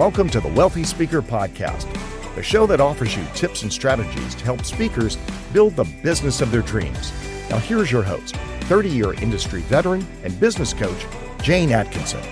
Welcome 0.00 0.30
to 0.30 0.40
the 0.40 0.48
Wealthy 0.48 0.82
Speaker 0.84 1.20
Podcast, 1.20 1.86
the 2.34 2.42
show 2.42 2.64
that 2.64 2.80
offers 2.80 3.14
you 3.14 3.22
tips 3.34 3.64
and 3.64 3.70
strategies 3.70 4.34
to 4.34 4.44
help 4.46 4.64
speakers 4.64 5.18
build 5.52 5.76
the 5.76 5.84
business 6.02 6.40
of 6.40 6.50
their 6.50 6.62
dreams. 6.62 7.12
Now, 7.50 7.58
here's 7.58 7.92
your 7.92 8.02
host, 8.02 8.34
30 8.62 8.88
year 8.88 9.12
industry 9.12 9.60
veteran 9.60 10.06
and 10.24 10.40
business 10.40 10.72
coach, 10.72 11.04
Jane 11.42 11.70
Atkinson. 11.70 12.22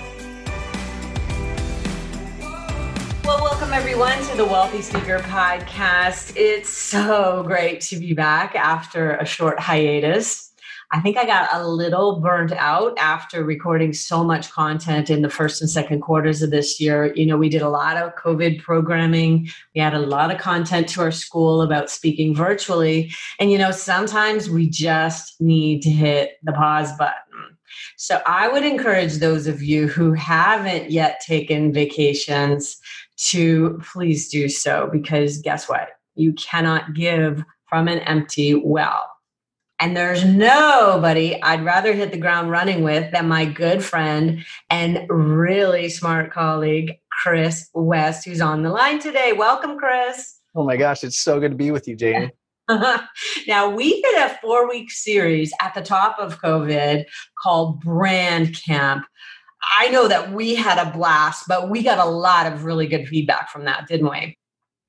Well, 3.22 3.44
welcome 3.44 3.74
everyone 3.74 4.16
to 4.28 4.36
the 4.38 4.46
Wealthy 4.46 4.80
Speaker 4.80 5.18
Podcast. 5.18 6.32
It's 6.36 6.70
so 6.70 7.42
great 7.46 7.82
to 7.82 7.96
be 7.96 8.14
back 8.14 8.54
after 8.54 9.10
a 9.16 9.26
short 9.26 9.60
hiatus. 9.60 10.47
I 10.90 11.00
think 11.00 11.18
I 11.18 11.26
got 11.26 11.50
a 11.52 11.68
little 11.68 12.18
burnt 12.18 12.52
out 12.52 12.96
after 12.98 13.44
recording 13.44 13.92
so 13.92 14.24
much 14.24 14.50
content 14.50 15.10
in 15.10 15.20
the 15.20 15.28
first 15.28 15.60
and 15.60 15.68
second 15.68 16.00
quarters 16.00 16.40
of 16.40 16.50
this 16.50 16.80
year. 16.80 17.12
You 17.14 17.26
know, 17.26 17.36
we 17.36 17.50
did 17.50 17.60
a 17.60 17.68
lot 17.68 17.98
of 17.98 18.14
COVID 18.14 18.62
programming. 18.62 19.48
We 19.74 19.82
had 19.82 19.92
a 19.92 19.98
lot 19.98 20.30
of 20.30 20.40
content 20.40 20.88
to 20.90 21.02
our 21.02 21.10
school 21.10 21.60
about 21.60 21.90
speaking 21.90 22.34
virtually. 22.34 23.12
And, 23.38 23.52
you 23.52 23.58
know, 23.58 23.70
sometimes 23.70 24.48
we 24.48 24.66
just 24.66 25.38
need 25.42 25.82
to 25.82 25.90
hit 25.90 26.38
the 26.42 26.52
pause 26.52 26.96
button. 26.96 27.58
So 27.96 28.22
I 28.24 28.48
would 28.48 28.64
encourage 28.64 29.16
those 29.16 29.46
of 29.46 29.62
you 29.62 29.88
who 29.88 30.14
haven't 30.14 30.90
yet 30.90 31.20
taken 31.20 31.70
vacations 31.70 32.78
to 33.28 33.78
please 33.92 34.30
do 34.30 34.48
so 34.48 34.88
because 34.90 35.42
guess 35.42 35.68
what? 35.68 35.90
You 36.14 36.32
cannot 36.32 36.94
give 36.94 37.44
from 37.66 37.88
an 37.88 37.98
empty 38.00 38.54
well. 38.54 39.17
And 39.80 39.96
there's 39.96 40.24
nobody 40.24 41.40
I'd 41.42 41.64
rather 41.64 41.92
hit 41.92 42.10
the 42.10 42.18
ground 42.18 42.50
running 42.50 42.82
with 42.82 43.12
than 43.12 43.28
my 43.28 43.44
good 43.44 43.84
friend 43.84 44.44
and 44.70 45.06
really 45.08 45.88
smart 45.88 46.32
colleague, 46.32 46.98
Chris 47.22 47.68
West, 47.74 48.24
who's 48.24 48.40
on 48.40 48.62
the 48.62 48.70
line 48.70 48.98
today. 48.98 49.32
Welcome, 49.32 49.78
Chris. 49.78 50.40
Oh 50.56 50.64
my 50.64 50.76
gosh, 50.76 51.04
it's 51.04 51.20
so 51.20 51.38
good 51.38 51.52
to 51.52 51.56
be 51.56 51.70
with 51.70 51.86
you, 51.86 51.94
Jane. 51.94 52.32
now, 53.48 53.68
we 53.70 54.02
did 54.02 54.18
a 54.18 54.38
four 54.42 54.68
week 54.68 54.90
series 54.90 55.52
at 55.62 55.74
the 55.74 55.82
top 55.82 56.18
of 56.18 56.40
COVID 56.40 57.04
called 57.40 57.80
Brand 57.80 58.60
Camp. 58.64 59.06
I 59.76 59.88
know 59.88 60.08
that 60.08 60.32
we 60.32 60.54
had 60.54 60.78
a 60.78 60.90
blast, 60.90 61.44
but 61.48 61.70
we 61.70 61.82
got 61.82 61.98
a 61.98 62.10
lot 62.10 62.50
of 62.50 62.64
really 62.64 62.86
good 62.86 63.06
feedback 63.06 63.50
from 63.50 63.64
that, 63.64 63.86
didn't 63.86 64.10
we? 64.10 64.37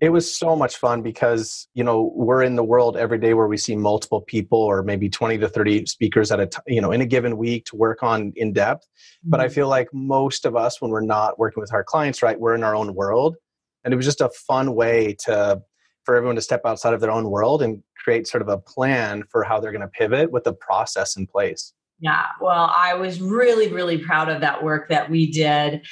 It 0.02 0.10
was 0.10 0.34
so 0.34 0.56
much 0.56 0.78
fun 0.78 1.02
because 1.02 1.68
you 1.74 1.84
know 1.84 2.12
we're 2.16 2.44
in 2.44 2.56
the 2.56 2.64
world 2.64 2.96
every 2.96 3.18
day 3.18 3.34
where 3.34 3.48
we 3.48 3.58
see 3.58 3.76
multiple 3.76 4.22
people 4.22 4.60
or 4.60 4.82
maybe 4.82 5.10
20 5.10 5.38
to 5.40 5.50
30 5.50 5.86
speakers 5.86 6.32
at 6.32 6.40
a 6.40 6.48
t- 6.48 6.60
you 6.68 6.82
know 6.82 6.92
in 6.92 7.02
a 7.02 7.06
given 7.06 7.38
week 7.38 7.66
to 7.66 7.76
work 7.76 8.02
on 8.04 8.34
in 8.36 8.54
depth 8.54 8.84
mm-hmm. 8.84 9.30
but 9.30 9.40
i 9.40 9.46
mm-hmm. 9.46 9.54
feel 9.54 9.68
like 9.68 9.88
most 9.94 10.46
of 10.46 10.56
us 10.56 10.82
when 10.82 10.92
we're 10.92 11.02
not 11.02 11.38
working 11.38 11.62
with 11.62 11.74
our 11.74 11.84
clients 11.84 12.24
right 12.24 12.40
we're 12.40 12.56
in 12.56 12.64
our 12.64 12.76
own 12.76 12.94
world 12.94 13.36
and 13.84 13.94
it 13.94 13.98
was 13.98 14.06
just 14.06 14.22
a 14.22 14.30
fun 14.30 14.74
way 14.74 15.16
to 15.20 15.62
for 16.04 16.16
everyone 16.16 16.36
to 16.36 16.42
step 16.42 16.62
outside 16.66 16.94
of 16.94 17.02
their 17.02 17.12
own 17.12 17.30
world 17.30 17.62
and 17.62 17.84
create 17.98 18.28
sort 18.28 18.42
of 18.42 18.48
a 18.48 18.58
plan 18.58 19.24
for 19.30 19.44
how 19.44 19.60
they're 19.60 19.72
going 19.72 19.82
to 19.82 19.88
pivot 19.88 20.32
with 20.32 20.48
a 20.48 20.54
process 20.54 21.18
in 21.18 21.28
place 21.28 21.74
yeah, 22.02 22.28
well, 22.40 22.74
I 22.74 22.94
was 22.94 23.20
really, 23.20 23.74
really 23.74 23.98
proud 23.98 24.30
of 24.30 24.40
that 24.40 24.64
work 24.64 24.88
that 24.88 25.10
we 25.10 25.30
did 25.30 25.86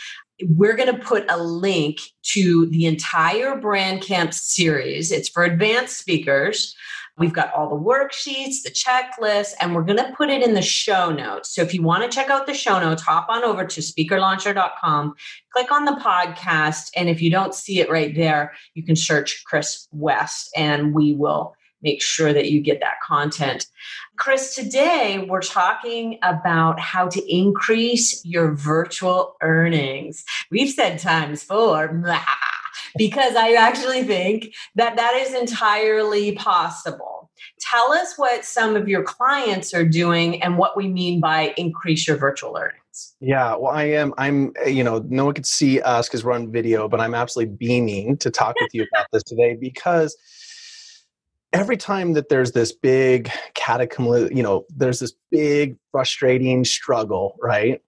we're 0.44 0.76
going 0.76 0.94
to 0.94 1.04
put 1.04 1.26
a 1.30 1.38
link 1.42 2.00
to 2.22 2.68
the 2.68 2.86
entire 2.86 3.58
brand 3.58 4.02
camp 4.02 4.34
series. 4.34 5.12
It's 5.12 5.30
for 5.30 5.44
advanced 5.44 5.98
speakers. 5.98 6.76
We've 7.18 7.34
got 7.34 7.52
all 7.54 7.68
the 7.68 7.84
worksheets, 7.84 8.62
the 8.64 8.70
checklist, 8.70 9.54
and 9.60 9.74
we're 9.74 9.84
going 9.84 9.98
to 9.98 10.14
put 10.16 10.30
it 10.30 10.44
in 10.44 10.54
the 10.54 10.62
show 10.62 11.12
notes. 11.12 11.50
So 11.50 11.64
if 11.64 11.74
you 11.74 11.82
want 11.82 12.04
to 12.04 12.16
check 12.16 12.30
out 12.30 12.46
the 12.46 12.54
show 12.54 12.80
notes, 12.80 13.02
hop 13.02 13.28
on 13.28 13.44
over 13.44 13.66
to 13.66 13.82
speakerlauncher.com, 13.82 15.16
click 15.52 15.72
on 15.72 15.86
the 15.86 15.94
podcast, 15.94 16.92
and 16.96 17.10
if 17.10 17.20
you 17.20 17.32
don't 17.32 17.56
see 17.56 17.80
it 17.80 17.90
right 17.90 18.14
there, 18.14 18.54
you 18.76 18.84
can 18.84 18.96
search 18.96 19.44
Chris 19.46 19.88
West 19.92 20.52
and 20.56 20.94
we 20.94 21.14
will 21.14 21.56
make 21.82 22.02
sure 22.02 22.34
that 22.34 22.50
you 22.50 22.62
get 22.62 22.80
that 22.80 23.00
content. 23.02 23.68
Chris, 24.18 24.56
today 24.56 25.26
we're 25.30 25.42
talking 25.42 26.20
about 26.24 26.80
how 26.80 27.08
to 27.08 27.34
increase 27.34 28.26
your 28.26 28.56
virtual 28.56 29.36
earnings. 29.42 30.24
We've 30.52 30.72
said 30.72 31.00
times 31.00 31.44
four, 31.44 32.04
because 32.98 33.36
I 33.36 33.54
actually 33.54 34.04
think 34.04 34.56
that 34.76 34.96
that 34.96 35.14
is 35.16 35.34
entirely 35.34 36.34
possible. 36.34 37.30
Tell 37.60 37.92
us 37.94 38.16
what 38.18 38.46
some 38.46 38.76
of 38.76 38.88
your 38.88 39.04
clients 39.04 39.74
are 39.74 39.86
doing 39.86 40.42
and 40.42 40.58
what 40.58 40.76
we 40.76 40.88
mean 40.88 41.20
by 41.20 41.54
increase 41.58 42.08
your 42.08 42.18
virtual 42.18 42.58
earnings. 42.58 43.16
Yeah, 43.20 43.56
well, 43.56 43.74
I 43.74 43.84
am. 43.84 44.14
I'm, 44.18 44.54
you 44.66 44.84
know, 44.84 45.06
no 45.08 45.26
one 45.26 45.36
could 45.36 45.46
see 45.46 45.80
us 45.82 46.08
because 46.08 46.24
we're 46.24 46.34
on 46.34 46.52
video, 46.52 46.88
but 46.88 47.00
I'm 47.00 47.14
absolutely 47.14 47.56
beaming 47.56 48.18
to 48.18 48.32
talk 48.32 48.56
with 48.60 48.74
you 48.74 48.88
about 48.92 49.08
this 49.12 49.22
today 49.24 49.56
because 49.60 50.18
every 51.54 51.78
time 51.78 52.14
that 52.14 52.30
there's 52.30 52.52
this 52.52 52.72
big 52.72 53.32
cataclysm, 53.54 54.36
you 54.36 54.44
know, 54.44 54.66
there's 54.76 55.00
this 55.00 55.14
big 55.32 55.78
frustrating 55.92 56.66
struggle, 56.66 57.38
right? 57.42 57.82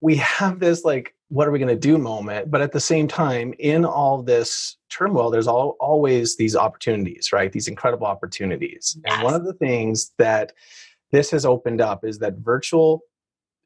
We 0.00 0.16
have 0.16 0.60
this 0.60 0.84
like, 0.84 1.14
what 1.28 1.48
are 1.48 1.50
we 1.50 1.58
going 1.58 1.68
to 1.68 1.76
do 1.80 1.98
moment? 1.98 2.50
But 2.50 2.60
at 2.60 2.72
the 2.72 2.80
same 2.80 3.08
time, 3.08 3.54
in 3.58 3.84
all 3.84 4.22
this 4.22 4.76
turmoil, 4.90 5.30
there's 5.30 5.48
all, 5.48 5.76
always 5.80 6.36
these 6.36 6.54
opportunities, 6.54 7.32
right? 7.32 7.50
These 7.50 7.66
incredible 7.66 8.06
opportunities. 8.06 8.96
Yes. 9.04 9.14
And 9.14 9.24
one 9.24 9.34
of 9.34 9.44
the 9.44 9.54
things 9.54 10.12
that 10.18 10.52
this 11.12 11.30
has 11.30 11.44
opened 11.44 11.80
up 11.80 12.04
is 12.04 12.18
that 12.18 12.34
virtual 12.38 13.00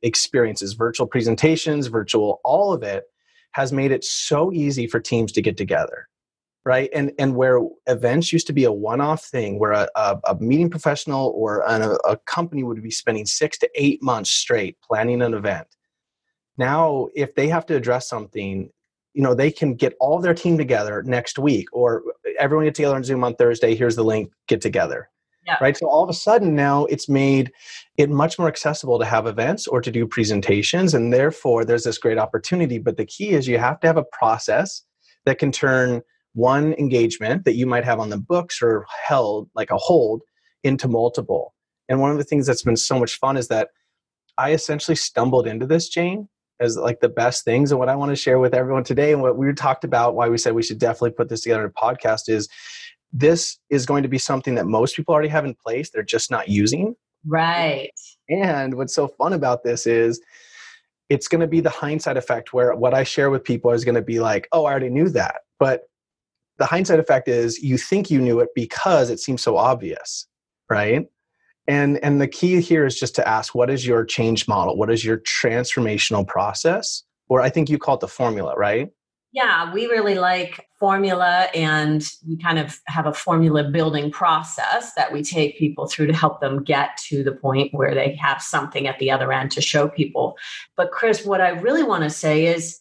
experiences, 0.02 0.72
virtual 0.72 1.06
presentations, 1.06 1.88
virtual, 1.88 2.40
all 2.44 2.72
of 2.72 2.82
it 2.82 3.04
has 3.52 3.72
made 3.72 3.90
it 3.90 4.04
so 4.04 4.52
easy 4.52 4.86
for 4.86 5.00
teams 5.00 5.32
to 5.32 5.42
get 5.42 5.56
together 5.56 6.08
right? 6.64 6.90
And 6.94 7.12
and 7.18 7.36
where 7.36 7.60
events 7.86 8.32
used 8.32 8.46
to 8.48 8.52
be 8.52 8.64
a 8.64 8.72
one-off 8.72 9.24
thing 9.24 9.58
where 9.58 9.72
a, 9.72 9.88
a, 9.94 10.20
a 10.28 10.34
meeting 10.36 10.70
professional 10.70 11.32
or 11.36 11.68
an, 11.68 11.82
a, 11.82 11.94
a 12.06 12.16
company 12.18 12.62
would 12.62 12.82
be 12.82 12.90
spending 12.90 13.26
six 13.26 13.58
to 13.58 13.70
eight 13.74 14.02
months 14.02 14.30
straight 14.30 14.76
planning 14.82 15.22
an 15.22 15.34
event. 15.34 15.68
Now 16.58 17.08
if 17.14 17.34
they 17.34 17.48
have 17.48 17.66
to 17.66 17.76
address 17.76 18.08
something 18.08 18.70
you 19.14 19.22
know 19.22 19.34
they 19.34 19.50
can 19.50 19.74
get 19.74 19.94
all 19.98 20.20
their 20.20 20.34
team 20.34 20.56
together 20.56 21.02
next 21.02 21.38
week 21.38 21.66
or 21.72 22.02
everyone 22.38 22.66
get 22.66 22.76
together 22.76 22.94
on 22.94 23.02
zoom 23.02 23.24
on 23.24 23.34
thursday 23.34 23.74
here's 23.74 23.96
the 23.96 24.04
link 24.04 24.30
get 24.46 24.60
together 24.60 25.10
yeah. 25.46 25.56
right? 25.60 25.76
So 25.76 25.86
all 25.86 26.02
of 26.02 26.10
a 26.10 26.14
sudden 26.14 26.54
now 26.54 26.84
it's 26.86 27.08
made 27.08 27.52
it 27.96 28.10
much 28.10 28.38
more 28.38 28.48
accessible 28.48 28.98
to 28.98 29.04
have 29.04 29.26
events 29.26 29.66
or 29.66 29.80
to 29.80 29.90
do 29.90 30.06
presentations 30.06 30.94
and 30.94 31.12
therefore 31.12 31.64
there's 31.64 31.84
this 31.84 31.98
great 31.98 32.18
opportunity. 32.18 32.78
But 32.78 32.96
the 32.96 33.06
key 33.06 33.30
is 33.30 33.48
you 33.48 33.58
have 33.58 33.80
to 33.80 33.86
have 33.86 33.96
a 33.96 34.04
process 34.04 34.82
that 35.24 35.38
can 35.38 35.52
turn 35.52 36.02
one 36.34 36.74
engagement 36.74 37.44
that 37.44 37.54
you 37.54 37.66
might 37.66 37.84
have 37.84 38.00
on 38.00 38.10
the 38.10 38.18
books 38.18 38.62
or 38.62 38.86
held 39.06 39.48
like 39.54 39.70
a 39.70 39.76
hold 39.76 40.22
into 40.62 40.88
multiple. 40.88 41.54
And 41.88 42.00
one 42.00 42.10
of 42.10 42.18
the 42.18 42.24
things 42.24 42.46
that's 42.46 42.62
been 42.62 42.76
so 42.76 42.98
much 42.98 43.18
fun 43.18 43.36
is 43.36 43.48
that 43.48 43.70
I 44.38 44.52
essentially 44.52 44.94
stumbled 44.94 45.46
into 45.46 45.66
this, 45.66 45.88
Jane, 45.88 46.28
as 46.60 46.76
like 46.76 47.00
the 47.00 47.08
best 47.08 47.44
things. 47.44 47.72
And 47.72 47.80
what 47.80 47.88
I 47.88 47.96
want 47.96 48.10
to 48.10 48.16
share 48.16 48.38
with 48.38 48.54
everyone 48.54 48.84
today 48.84 49.12
and 49.12 49.22
what 49.22 49.36
we 49.36 49.52
talked 49.52 49.84
about, 49.84 50.14
why 50.14 50.28
we 50.28 50.38
said 50.38 50.54
we 50.54 50.62
should 50.62 50.78
definitely 50.78 51.10
put 51.12 51.28
this 51.28 51.40
together 51.40 51.64
in 51.64 51.70
a 51.70 51.72
podcast 51.72 52.28
is 52.28 52.48
this 53.12 53.58
is 53.70 53.86
going 53.86 54.04
to 54.04 54.08
be 54.08 54.18
something 54.18 54.54
that 54.54 54.66
most 54.66 54.94
people 54.94 55.12
already 55.12 55.28
have 55.28 55.44
in 55.44 55.54
place. 55.54 55.90
They're 55.90 56.02
just 56.02 56.30
not 56.30 56.48
using. 56.48 56.94
Right. 57.26 57.90
And 58.28 58.74
what's 58.74 58.94
so 58.94 59.08
fun 59.08 59.32
about 59.32 59.64
this 59.64 59.86
is 59.86 60.20
it's 61.08 61.26
going 61.26 61.40
to 61.40 61.48
be 61.48 61.60
the 61.60 61.70
hindsight 61.70 62.16
effect 62.16 62.52
where 62.52 62.74
what 62.74 62.94
I 62.94 63.02
share 63.02 63.30
with 63.30 63.42
people 63.42 63.72
is 63.72 63.84
going 63.84 63.96
to 63.96 64.02
be 64.02 64.20
like, 64.20 64.46
oh, 64.52 64.64
I 64.64 64.70
already 64.70 64.90
knew 64.90 65.08
that. 65.10 65.40
But 65.58 65.89
the 66.60 66.66
hindsight 66.66 67.00
effect 67.00 67.26
is 67.26 67.58
you 67.58 67.76
think 67.76 68.08
you 68.10 68.20
knew 68.20 68.38
it 68.38 68.50
because 68.54 69.10
it 69.10 69.18
seems 69.18 69.42
so 69.42 69.56
obvious 69.56 70.28
right? 70.70 71.06
And 71.66 72.02
and 72.02 72.20
the 72.20 72.28
key 72.28 72.60
here 72.60 72.86
is 72.86 72.98
just 72.98 73.14
to 73.16 73.28
ask 73.28 73.54
what 73.54 73.68
is 73.68 73.86
your 73.86 74.04
change 74.04 74.48
model? 74.48 74.78
What 74.78 74.90
is 74.90 75.04
your 75.04 75.18
transformational 75.18 76.26
process? 76.26 77.02
Or 77.28 77.40
i 77.40 77.50
think 77.50 77.68
you 77.68 77.78
call 77.78 77.96
it 77.96 78.00
the 78.00 78.08
formula 78.08 78.54
right? 78.56 78.88
Yeah 79.32 79.72
we 79.72 79.86
really 79.86 80.16
like 80.16 80.66
formula 80.80 81.48
and 81.54 82.04
we 82.26 82.36
kind 82.36 82.58
of 82.58 82.80
have 82.86 83.06
a 83.06 83.12
formula 83.12 83.62
building 83.70 84.10
process 84.10 84.94
that 84.94 85.12
we 85.12 85.22
take 85.22 85.58
people 85.58 85.86
through 85.86 86.06
to 86.08 86.12
help 86.12 86.40
them 86.40 86.64
get 86.64 86.96
to 87.08 87.22
the 87.22 87.32
point 87.32 87.72
where 87.72 87.94
they 87.94 88.16
have 88.16 88.42
something 88.42 88.88
at 88.88 88.98
the 88.98 89.10
other 89.10 89.32
end 89.32 89.52
to 89.52 89.60
show 89.60 89.88
people. 89.88 90.36
But 90.76 90.90
chris 90.90 91.24
what 91.24 91.40
i 91.40 91.50
really 91.50 91.84
want 91.84 92.02
to 92.02 92.10
say 92.10 92.46
is 92.46 92.80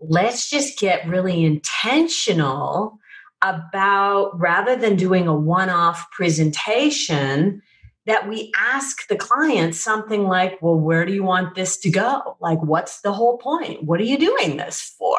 let's 0.00 0.48
just 0.48 0.78
get 0.78 1.06
really 1.06 1.44
intentional 1.44 2.98
about 3.42 4.38
rather 4.38 4.76
than 4.76 4.96
doing 4.96 5.26
a 5.26 5.34
one 5.34 5.70
off 5.70 6.10
presentation, 6.10 7.62
that 8.06 8.28
we 8.28 8.50
ask 8.58 9.06
the 9.08 9.16
client 9.16 9.74
something 9.74 10.24
like, 10.24 10.60
Well, 10.60 10.74
where 10.74 11.04
do 11.04 11.12
you 11.12 11.22
want 11.22 11.54
this 11.54 11.78
to 11.78 11.90
go? 11.90 12.36
Like, 12.40 12.60
what's 12.62 13.02
the 13.02 13.12
whole 13.12 13.38
point? 13.38 13.84
What 13.84 14.00
are 14.00 14.04
you 14.04 14.18
doing 14.18 14.56
this 14.56 14.94
for? 14.98 15.18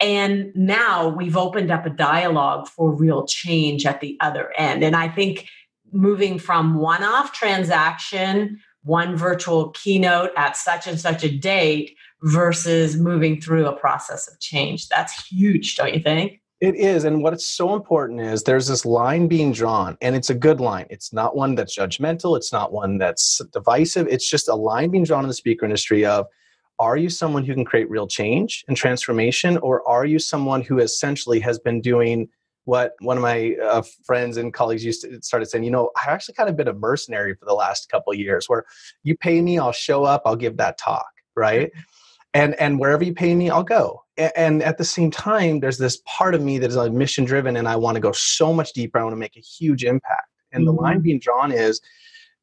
And 0.00 0.52
now 0.54 1.08
we've 1.08 1.36
opened 1.36 1.70
up 1.70 1.86
a 1.86 1.90
dialogue 1.90 2.68
for 2.68 2.92
real 2.92 3.26
change 3.26 3.86
at 3.86 4.00
the 4.00 4.16
other 4.20 4.52
end. 4.56 4.82
And 4.82 4.96
I 4.96 5.08
think 5.08 5.48
moving 5.92 6.38
from 6.38 6.74
one 6.74 7.02
off 7.02 7.32
transaction, 7.32 8.60
one 8.82 9.16
virtual 9.16 9.70
keynote 9.70 10.30
at 10.36 10.56
such 10.56 10.86
and 10.86 10.98
such 10.98 11.24
a 11.24 11.30
date, 11.30 11.96
versus 12.22 12.96
moving 12.96 13.40
through 13.40 13.66
a 13.66 13.76
process 13.76 14.28
of 14.28 14.38
change. 14.40 14.88
That's 14.88 15.26
huge, 15.26 15.76
don't 15.76 15.94
you 15.94 16.00
think? 16.00 16.40
It 16.60 16.74
is. 16.74 17.04
And 17.04 17.22
what's 17.22 17.46
so 17.46 17.74
important 17.74 18.20
is 18.20 18.42
there's 18.42 18.66
this 18.66 18.84
line 18.84 19.28
being 19.28 19.50
drawn, 19.52 19.96
and 20.02 20.14
it's 20.14 20.28
a 20.28 20.34
good 20.34 20.60
line. 20.60 20.86
It's 20.90 21.12
not 21.12 21.34
one 21.34 21.54
that's 21.54 21.76
judgmental, 21.76 22.36
it's 22.36 22.52
not 22.52 22.70
one 22.70 22.98
that's 22.98 23.40
divisive. 23.52 24.06
It's 24.08 24.28
just 24.28 24.48
a 24.48 24.54
line 24.54 24.90
being 24.90 25.04
drawn 25.04 25.24
in 25.24 25.28
the 25.28 25.34
speaker 25.34 25.64
industry 25.64 26.04
of 26.04 26.26
are 26.78 26.96
you 26.96 27.08
someone 27.08 27.44
who 27.44 27.54
can 27.54 27.64
create 27.64 27.88
real 27.90 28.06
change 28.06 28.64
and 28.68 28.76
transformation, 28.76 29.56
or 29.58 29.86
are 29.88 30.04
you 30.04 30.18
someone 30.18 30.62
who 30.62 30.78
essentially 30.78 31.40
has 31.40 31.58
been 31.58 31.80
doing 31.80 32.28
what 32.64 32.92
one 33.00 33.16
of 33.16 33.22
my 33.22 33.56
uh, 33.62 33.82
friends 34.04 34.36
and 34.36 34.52
colleagues 34.52 34.84
used 34.84 35.02
to 35.02 35.20
started 35.22 35.46
saying, 35.46 35.64
you 35.64 35.70
know, 35.70 35.90
i've 35.96 36.08
actually 36.08 36.34
kind 36.34 36.48
of 36.48 36.56
been 36.56 36.68
a 36.68 36.74
mercenary 36.74 37.34
for 37.34 37.46
the 37.46 37.54
last 37.54 37.90
couple 37.90 38.12
years 38.14 38.48
where 38.48 38.64
you 39.02 39.16
pay 39.16 39.40
me, 39.40 39.58
I'll 39.58 39.72
show 39.72 40.04
up, 40.04 40.22
I'll 40.26 40.36
give 40.36 40.58
that 40.58 40.78
talk, 40.78 41.06
right? 41.34 41.70
And 42.34 42.54
and 42.60 42.78
wherever 42.78 43.04
you 43.04 43.14
pay 43.14 43.34
me 43.34 43.50
i'll 43.50 43.62
go. 43.62 44.02
And 44.36 44.62
at 44.62 44.76
the 44.76 44.84
same 44.84 45.10
time 45.10 45.60
there's 45.60 45.78
this 45.78 46.02
part 46.06 46.34
of 46.34 46.42
me 46.42 46.58
that 46.58 46.70
is 46.70 46.76
like 46.76 46.92
mission 46.92 47.24
driven 47.24 47.56
and 47.56 47.68
i 47.68 47.76
want 47.76 47.96
to 47.96 48.00
go 48.00 48.12
so 48.12 48.52
much 48.52 48.72
deeper. 48.72 48.98
I 48.98 49.02
want 49.02 49.14
to 49.14 49.18
make 49.18 49.36
a 49.36 49.40
huge 49.40 49.84
impact. 49.84 50.28
And 50.52 50.66
mm-hmm. 50.66 50.76
the 50.76 50.82
line 50.82 50.96
mm-hmm. 50.96 51.02
being 51.02 51.18
drawn 51.20 51.52
is 51.52 51.80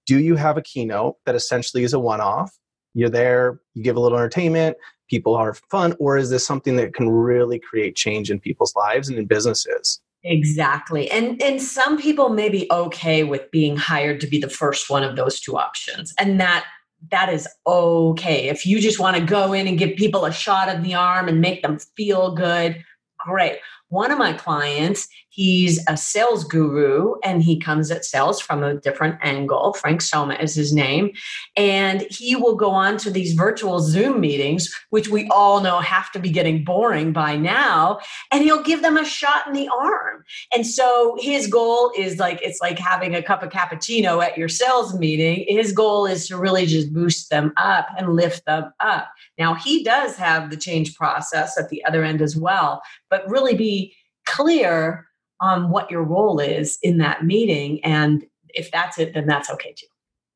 do 0.06 0.19
you 0.19 0.36
have 0.36 0.57
a 0.57 0.62
keynote 0.62 1.16
that 1.25 1.36
essentially 1.36 1.84
is 1.84 1.94
a 1.94 2.00
one-off? 2.00 2.57
You're 2.94 3.10
there 3.10 3.60
you 3.74 3.84
give 3.84 3.95
a 3.95 4.00
little 4.00 4.18
entertainment 4.18 4.78
people 5.10 5.36
are 5.36 5.54
fun 5.54 5.95
or 6.00 6.18
is 6.18 6.30
this 6.30 6.45
something 6.45 6.75
that 6.78 6.94
can 6.94 7.10
really 7.10 7.60
create 7.60 7.95
change 7.95 8.30
in 8.30 8.40
people's 8.40 8.75
lives 8.75 9.10
and 9.10 9.18
in 9.18 9.25
businesses? 9.25 10.01
Exactly. 10.24 11.10
And 11.12 11.42
and 11.42 11.62
some 11.62 11.98
people 11.98 12.30
may 12.30 12.50
be 12.50 12.68
okay 12.72 13.24
with 13.24 13.50
being 13.51 13.78
hired 13.78 14.19
to 14.22 14.28
be 14.28 14.40
the 14.40 14.50
first 14.50 14.90
one 14.90 15.04
of 15.04 15.16
those 15.16 15.40
two 15.40 15.57
options 15.57 16.13
and 16.19 16.40
that 16.40 16.66
that 17.12 17.30
is 17.30 17.48
okay. 17.66 18.50
If 18.50 18.66
you 18.66 18.80
just 18.80 19.00
want 19.00 19.18
to 19.18 19.24
go 19.24 19.54
in 19.54 19.68
and 19.68 19.78
give 19.78 19.96
people 19.96 20.26
a 20.26 20.32
shot 20.32 20.70
in 20.70 20.82
the 20.84 20.96
arm 20.96 21.28
and 21.28 21.42
make 21.42 21.62
them 21.62 21.80
feel 21.96 22.34
good, 22.34 22.84
great. 23.20 23.60
One 23.90 24.12
of 24.12 24.18
my 24.18 24.34
clients, 24.34 25.08
he's 25.38 25.80
a 25.88 25.95
sales 25.95 26.44
guru 26.44 27.13
and 27.24 27.44
he 27.44 27.60
comes 27.60 27.92
at 27.92 28.04
sales 28.04 28.42
from 28.42 28.63
a 28.63 28.74
different 28.74 29.19
angle. 29.22 29.72
Frank 29.74 30.01
Soma 30.01 30.34
is 30.34 30.56
his 30.56 30.74
name. 30.74 31.12
And 31.56 32.01
he 32.10 32.36
will 32.36 32.56
go 32.56 32.72
on 32.72 32.98
to 32.98 33.12
these 33.12 33.34
virtual 33.34 33.80
Zoom 33.80 34.19
meetings, 34.19 34.74
which 34.89 35.10
we 35.10 35.28
all 35.30 35.62
know 35.62 35.80
have 35.80 36.12
to 36.13 36.19
be 36.19 36.31
getting 36.31 36.63
boring 36.63 37.13
by 37.13 37.38
now. 37.38 38.00
And 38.31 38.44
he'll 38.44 38.63
give 38.63 38.81
them 38.81 38.98
a 38.98 39.06
shot 39.06 39.45
in 39.45 39.54
the 39.54 39.69
arm. 39.69 40.24
And 40.51 40.66
so 40.66 41.16
his 41.19 41.45
goal 41.45 41.92
is 41.95 42.18
like, 42.18 42.42
it's 42.42 42.60
like 42.60 42.80
having 42.80 43.13
a 43.13 43.22
cup 43.22 43.44
of 43.44 43.51
cappuccino 43.51 44.24
at 44.24 44.40
your 44.40 44.50
sales 44.50 44.98
meeting. 44.98 45.45
His 45.48 45.72
goal 45.72 46.07
is 46.07 46.28
to 46.30 46.38
really 46.38 46.66
just 46.66 46.92
boost 46.92 47.30
them 47.30 47.54
up 47.57 47.88
and 47.95 48.16
lift 48.16 48.44
them 48.45 48.74
up. 48.80 49.10
Now, 49.38 49.54
he 49.54 49.83
does 49.83 50.16
have 50.16 50.50
the 50.50 50.57
change 50.57 50.95
process 50.95 51.60
at 51.60 51.69
the 51.69 51.86
other 51.86 52.04
end 52.04 52.24
as 52.24 52.36
well, 52.36 52.81
but 53.12 53.30
really 53.30 53.54
be 53.54 53.94
clear 54.25 55.07
on 55.42 55.69
what 55.69 55.89
your 55.92 56.04
role 56.04 56.39
is 56.39 56.78
in 56.81 56.98
that 56.98 57.25
meeting 57.25 57.84
and 57.84 58.25
if 58.50 58.72
that's 58.72 58.98
it 58.98 59.13
then 59.13 59.28
that's 59.28 59.50
okay 59.50 59.74
too. 59.74 59.88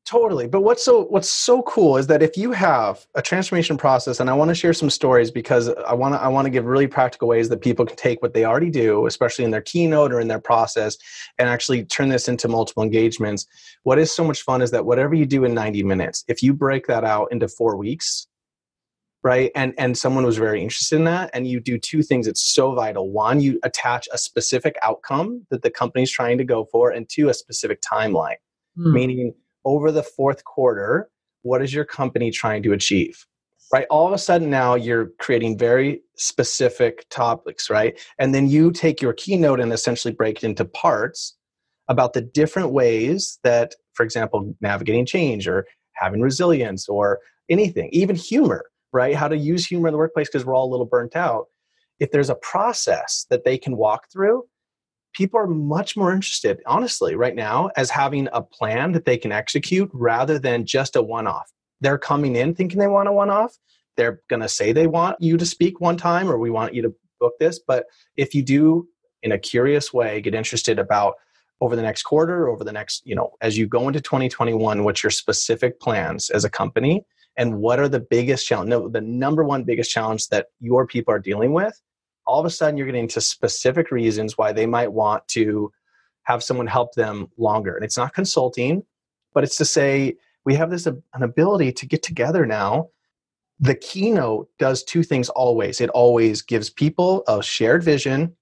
Totally 0.04 0.48
but 0.48 0.62
what's 0.62 0.84
so 0.84 1.04
what's 1.04 1.28
so 1.28 1.62
cool 1.62 1.96
is 1.96 2.08
that 2.08 2.22
if 2.22 2.36
you 2.36 2.50
have 2.50 3.06
a 3.14 3.22
transformation 3.22 3.76
process 3.76 4.18
and 4.18 4.28
i 4.28 4.32
want 4.32 4.48
to 4.48 4.54
share 4.54 4.72
some 4.72 4.90
stories 4.90 5.30
because 5.30 5.68
i 5.68 5.94
want 5.94 6.14
to 6.14 6.20
i 6.20 6.26
want 6.26 6.44
to 6.44 6.50
give 6.50 6.64
really 6.64 6.88
practical 6.88 7.28
ways 7.28 7.48
that 7.48 7.60
people 7.60 7.86
can 7.86 7.96
take 7.96 8.20
what 8.20 8.34
they 8.34 8.44
already 8.44 8.68
do 8.68 9.06
especially 9.06 9.44
in 9.44 9.52
their 9.52 9.62
keynote 9.62 10.12
or 10.12 10.20
in 10.20 10.26
their 10.26 10.40
process 10.40 10.98
and 11.38 11.48
actually 11.48 11.84
turn 11.84 12.08
this 12.08 12.28
into 12.28 12.48
multiple 12.48 12.82
engagements. 12.82 13.46
What 13.84 13.98
is 13.98 14.12
so 14.12 14.24
much 14.24 14.42
fun 14.42 14.60
is 14.60 14.72
that 14.72 14.84
whatever 14.84 15.14
you 15.14 15.24
do 15.24 15.44
in 15.44 15.54
90 15.54 15.84
minutes 15.84 16.24
if 16.26 16.42
you 16.42 16.52
break 16.52 16.88
that 16.88 17.04
out 17.04 17.30
into 17.30 17.46
four 17.46 17.76
weeks 17.76 18.26
right? 19.22 19.50
And 19.54 19.74
and 19.78 19.96
someone 19.96 20.24
was 20.24 20.38
very 20.38 20.62
interested 20.62 20.96
in 20.96 21.04
that. 21.04 21.30
And 21.32 21.46
you 21.46 21.60
do 21.60 21.78
two 21.78 22.02
things 22.02 22.26
it's 22.26 22.42
so 22.42 22.74
vital. 22.74 23.10
One 23.10 23.40
you 23.40 23.60
attach 23.62 24.08
a 24.12 24.18
specific 24.18 24.76
outcome 24.82 25.46
that 25.50 25.62
the 25.62 25.70
company's 25.70 26.10
trying 26.10 26.38
to 26.38 26.44
go 26.44 26.64
for 26.64 26.90
and 26.90 27.08
two 27.08 27.28
a 27.28 27.34
specific 27.34 27.80
timeline. 27.82 28.36
Mm. 28.78 28.92
meaning 28.92 29.34
over 29.66 29.92
the 29.92 30.02
fourth 30.02 30.44
quarter 30.44 31.10
what 31.42 31.60
is 31.60 31.74
your 31.74 31.84
company 31.84 32.30
trying 32.30 32.62
to 32.62 32.72
achieve? 32.72 33.26
Right? 33.72 33.86
All 33.90 34.06
of 34.06 34.12
a 34.12 34.18
sudden 34.18 34.48
now 34.48 34.76
you're 34.76 35.10
creating 35.18 35.58
very 35.58 36.02
specific 36.16 37.04
topics 37.10 37.68
right? 37.68 37.98
And 38.18 38.34
then 38.34 38.48
you 38.48 38.70
take 38.70 39.02
your 39.02 39.12
keynote 39.12 39.60
and 39.60 39.72
essentially 39.72 40.14
break 40.14 40.38
it 40.38 40.46
into 40.46 40.64
parts 40.64 41.36
about 41.88 42.14
the 42.14 42.22
different 42.22 42.70
ways 42.70 43.38
that 43.44 43.74
for 43.92 44.04
example 44.04 44.54
navigating 44.62 45.04
change 45.04 45.46
or 45.46 45.66
having 45.92 46.22
resilience 46.22 46.88
or 46.88 47.20
anything 47.50 47.90
even 47.92 48.16
humor 48.16 48.64
right? 48.92 49.14
How 49.14 49.28
to 49.28 49.36
use 49.36 49.66
humor 49.66 49.88
in 49.88 49.92
the 49.92 49.98
workplace 49.98 50.28
because 50.28 50.44
we're 50.44 50.54
all 50.54 50.68
a 50.68 50.72
little 50.72 50.86
burnt 50.86 51.16
out. 51.16 51.46
If 52.00 52.10
there's 52.10 52.30
a 52.30 52.34
process 52.34 53.26
that 53.30 53.44
they 53.44 53.58
can 53.58 53.76
walk 53.76 54.10
through, 54.12 54.44
people 55.12 55.38
are 55.38 55.46
much 55.46 55.96
more 55.96 56.12
interested, 56.12 56.60
honestly, 56.66 57.14
right 57.14 57.34
now, 57.34 57.70
as 57.76 57.90
having 57.90 58.28
a 58.32 58.42
plan 58.42 58.92
that 58.92 59.04
they 59.04 59.16
can 59.16 59.32
execute 59.32 59.90
rather 59.92 60.38
than 60.38 60.66
just 60.66 60.96
a 60.96 61.02
one 61.02 61.26
off. 61.26 61.50
They're 61.80 61.98
coming 61.98 62.36
in 62.36 62.54
thinking 62.54 62.78
they 62.78 62.86
want 62.86 63.08
a 63.08 63.12
one 63.12 63.30
off. 63.30 63.56
They're 63.96 64.22
going 64.30 64.40
to 64.40 64.48
say 64.48 64.72
they 64.72 64.86
want 64.86 65.16
you 65.20 65.36
to 65.36 65.44
speak 65.44 65.80
one 65.80 65.96
time 65.96 66.30
or 66.30 66.38
we 66.38 66.50
want 66.50 66.74
you 66.74 66.82
to 66.82 66.94
book 67.20 67.34
this. 67.38 67.58
But 67.58 67.86
if 68.16 68.34
you 68.34 68.42
do, 68.42 68.88
in 69.22 69.32
a 69.32 69.38
curious 69.38 69.92
way, 69.92 70.20
get 70.20 70.34
interested 70.34 70.78
about 70.78 71.14
over 71.60 71.76
the 71.76 71.82
next 71.82 72.02
quarter, 72.02 72.48
over 72.48 72.64
the 72.64 72.72
next, 72.72 73.02
you 73.06 73.14
know, 73.14 73.32
as 73.40 73.56
you 73.56 73.66
go 73.66 73.86
into 73.86 74.00
2021, 74.00 74.82
what's 74.82 75.02
your 75.02 75.10
specific 75.10 75.78
plans 75.78 76.30
as 76.30 76.44
a 76.44 76.50
company? 76.50 77.04
And 77.36 77.58
what 77.58 77.78
are 77.78 77.88
the 77.88 78.00
biggest 78.00 78.46
challenge 78.46 78.68
no, 78.68 78.88
the 78.88 79.00
number 79.00 79.44
one 79.44 79.64
biggest 79.64 79.90
challenge 79.90 80.28
that 80.28 80.46
your 80.60 80.86
people 80.86 81.14
are 81.14 81.18
dealing 81.18 81.52
with 81.52 81.80
all 82.26 82.40
of 82.40 82.46
a 82.46 82.50
sudden 82.50 82.76
you're 82.76 82.86
getting 82.86 83.08
to 83.08 83.20
specific 83.20 83.90
reasons 83.90 84.38
why 84.38 84.52
they 84.52 84.66
might 84.66 84.92
want 84.92 85.26
to 85.28 85.72
have 86.24 86.42
someone 86.42 86.66
help 86.66 86.94
them 86.94 87.28
longer. 87.36 87.74
And 87.74 87.84
it's 87.84 87.96
not 87.96 88.14
consulting 88.14 88.82
but 89.34 89.44
it's 89.44 89.56
to 89.56 89.64
say 89.64 90.16
we 90.44 90.54
have 90.54 90.70
this 90.70 90.86
an 90.86 91.02
ability 91.14 91.72
to 91.72 91.86
get 91.86 92.02
together 92.02 92.44
now. 92.44 92.88
The 93.60 93.74
keynote 93.74 94.48
does 94.58 94.82
two 94.82 95.02
things 95.02 95.28
always. 95.30 95.80
It 95.80 95.88
always 95.90 96.42
gives 96.42 96.68
people 96.68 97.22
a 97.28 97.42
shared 97.42 97.82
vision 97.82 98.36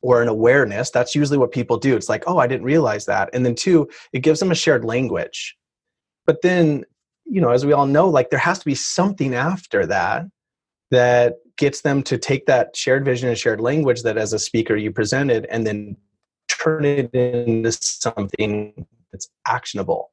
or 0.00 0.22
an 0.22 0.28
awareness. 0.28 0.90
That's 0.90 1.14
usually 1.14 1.38
what 1.38 1.52
people 1.52 1.76
do. 1.76 1.94
It's 1.96 2.08
like 2.08 2.24
oh 2.26 2.38
i 2.38 2.46
didn't 2.46 2.66
realize 2.66 3.06
that. 3.06 3.30
And 3.32 3.44
then 3.44 3.54
two 3.54 3.88
it 4.12 4.20
gives 4.20 4.40
them 4.40 4.50
a 4.50 4.56
shared 4.56 4.84
language. 4.84 5.56
But 6.26 6.42
then 6.42 6.84
you 7.30 7.40
know, 7.40 7.50
as 7.50 7.66
we 7.66 7.72
all 7.72 7.86
know, 7.86 8.08
like 8.08 8.30
there 8.30 8.38
has 8.38 8.58
to 8.58 8.64
be 8.64 8.74
something 8.74 9.34
after 9.34 9.86
that 9.86 10.26
that 10.90 11.36
gets 11.56 11.82
them 11.82 12.02
to 12.04 12.16
take 12.16 12.46
that 12.46 12.74
shared 12.76 13.04
vision 13.04 13.28
and 13.28 13.36
shared 13.36 13.60
language 13.60 14.02
that 14.02 14.16
as 14.16 14.32
a 14.32 14.38
speaker 14.38 14.76
you 14.76 14.90
presented 14.90 15.46
and 15.50 15.66
then 15.66 15.96
turn 16.48 16.84
it 16.84 17.12
into 17.12 17.72
something 17.72 18.86
that's 19.12 19.28
actionable. 19.46 20.10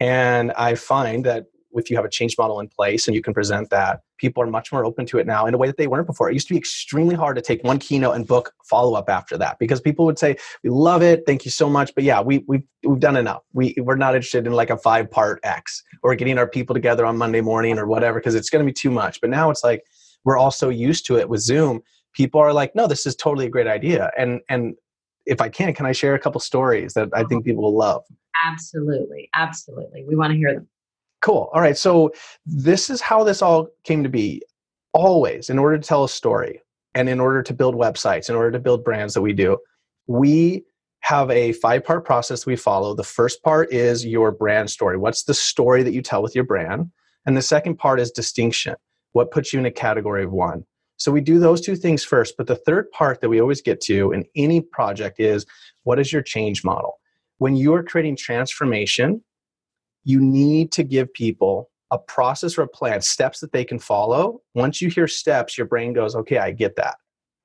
And 0.00 0.52
I 0.52 0.74
find 0.74 1.24
that 1.24 1.46
if 1.78 1.90
you 1.90 1.96
have 1.96 2.04
a 2.04 2.10
change 2.10 2.36
model 2.38 2.60
in 2.60 2.68
place 2.68 3.06
and 3.06 3.14
you 3.14 3.22
can 3.22 3.34
present 3.34 3.70
that, 3.70 4.00
people 4.18 4.42
are 4.42 4.46
much 4.46 4.72
more 4.72 4.84
open 4.84 5.06
to 5.06 5.18
it 5.18 5.26
now 5.26 5.46
in 5.46 5.54
a 5.54 5.58
way 5.58 5.66
that 5.66 5.76
they 5.76 5.86
weren't 5.86 6.06
before. 6.06 6.30
It 6.30 6.34
used 6.34 6.48
to 6.48 6.54
be 6.54 6.58
extremely 6.58 7.14
hard 7.14 7.36
to 7.36 7.42
take 7.42 7.62
one 7.64 7.78
keynote 7.78 8.14
and 8.14 8.26
book 8.26 8.52
follow 8.64 8.94
up 8.94 9.08
after 9.08 9.36
that 9.38 9.58
because 9.58 9.80
people 9.80 10.04
would 10.06 10.18
say, 10.18 10.36
"We 10.62 10.70
love 10.70 11.02
it, 11.02 11.24
thank 11.26 11.44
you 11.44 11.50
so 11.50 11.68
much, 11.68 11.94
but 11.94 12.04
yeah, 12.04 12.20
we 12.20 12.44
we've 12.46 12.62
we've 12.84 13.00
done 13.00 13.16
enough. 13.16 13.42
We 13.52 13.74
we're 13.78 13.96
not 13.96 14.14
interested 14.14 14.46
in 14.46 14.52
like 14.52 14.70
a 14.70 14.76
five 14.76 15.10
part 15.10 15.40
X 15.42 15.82
or 16.02 16.14
getting 16.14 16.38
our 16.38 16.48
people 16.48 16.74
together 16.74 17.04
on 17.04 17.16
Monday 17.16 17.40
morning 17.40 17.78
or 17.78 17.86
whatever 17.86 18.18
because 18.18 18.34
it's 18.34 18.50
going 18.50 18.64
to 18.64 18.68
be 18.68 18.74
too 18.74 18.90
much." 18.90 19.20
But 19.20 19.30
now 19.30 19.50
it's 19.50 19.64
like 19.64 19.84
we're 20.24 20.38
all 20.38 20.50
so 20.50 20.68
used 20.68 21.06
to 21.06 21.18
it 21.18 21.28
with 21.28 21.40
Zoom. 21.40 21.82
People 22.12 22.40
are 22.40 22.52
like, 22.52 22.74
"No, 22.74 22.86
this 22.86 23.06
is 23.06 23.14
totally 23.14 23.46
a 23.46 23.50
great 23.50 23.66
idea," 23.66 24.10
and 24.16 24.40
and 24.48 24.74
if 25.26 25.40
I 25.40 25.48
can, 25.48 25.74
can 25.74 25.86
I 25.86 25.92
share 25.92 26.14
a 26.14 26.18
couple 26.18 26.40
stories 26.40 26.94
that 26.94 27.08
I 27.12 27.24
think 27.24 27.44
people 27.44 27.62
will 27.62 27.76
love? 27.76 28.02
Absolutely, 28.46 29.28
absolutely. 29.34 30.04
We 30.04 30.14
want 30.14 30.32
to 30.32 30.36
hear 30.36 30.54
them. 30.54 30.68
Cool. 31.22 31.50
All 31.52 31.60
right. 31.60 31.76
So 31.76 32.12
this 32.44 32.90
is 32.90 33.00
how 33.00 33.24
this 33.24 33.42
all 33.42 33.68
came 33.84 34.02
to 34.02 34.08
be. 34.08 34.42
Always, 34.92 35.50
in 35.50 35.58
order 35.58 35.76
to 35.76 35.86
tell 35.86 36.04
a 36.04 36.08
story 36.08 36.62
and 36.94 37.08
in 37.08 37.20
order 37.20 37.42
to 37.42 37.52
build 37.52 37.74
websites, 37.74 38.30
in 38.30 38.34
order 38.34 38.50
to 38.50 38.58
build 38.58 38.82
brands 38.82 39.12
that 39.14 39.20
we 39.20 39.34
do, 39.34 39.58
we 40.06 40.64
have 41.00 41.30
a 41.30 41.52
five 41.52 41.84
part 41.84 42.04
process 42.04 42.46
we 42.46 42.56
follow. 42.56 42.94
The 42.94 43.04
first 43.04 43.42
part 43.42 43.72
is 43.72 44.06
your 44.06 44.32
brand 44.32 44.70
story. 44.70 44.96
What's 44.96 45.24
the 45.24 45.34
story 45.34 45.82
that 45.82 45.92
you 45.92 46.02
tell 46.02 46.22
with 46.22 46.34
your 46.34 46.44
brand? 46.44 46.90
And 47.26 47.36
the 47.36 47.42
second 47.42 47.76
part 47.76 48.00
is 48.00 48.10
distinction. 48.10 48.74
What 49.12 49.30
puts 49.30 49.52
you 49.52 49.58
in 49.58 49.66
a 49.66 49.70
category 49.70 50.24
of 50.24 50.32
one? 50.32 50.64
So 50.96 51.12
we 51.12 51.20
do 51.20 51.38
those 51.38 51.60
two 51.60 51.76
things 51.76 52.04
first. 52.04 52.36
But 52.36 52.46
the 52.46 52.56
third 52.56 52.90
part 52.90 53.20
that 53.20 53.28
we 53.28 53.40
always 53.40 53.60
get 53.60 53.80
to 53.82 54.12
in 54.12 54.24
any 54.34 54.60
project 54.60 55.20
is 55.20 55.44
what 55.84 55.98
is 55.98 56.12
your 56.12 56.22
change 56.22 56.64
model? 56.64 56.98
When 57.38 57.54
you 57.54 57.74
are 57.74 57.82
creating 57.82 58.16
transformation, 58.16 59.22
you 60.06 60.20
need 60.20 60.70
to 60.70 60.84
give 60.84 61.12
people 61.12 61.68
a 61.90 61.98
process 61.98 62.56
or 62.56 62.62
a 62.62 62.68
plan, 62.68 63.00
steps 63.00 63.40
that 63.40 63.50
they 63.50 63.64
can 63.64 63.80
follow. 63.80 64.40
Once 64.54 64.80
you 64.80 64.88
hear 64.88 65.08
steps, 65.08 65.58
your 65.58 65.66
brain 65.66 65.92
goes, 65.92 66.14
okay, 66.14 66.38
I 66.38 66.52
get 66.52 66.76
that. 66.76 66.94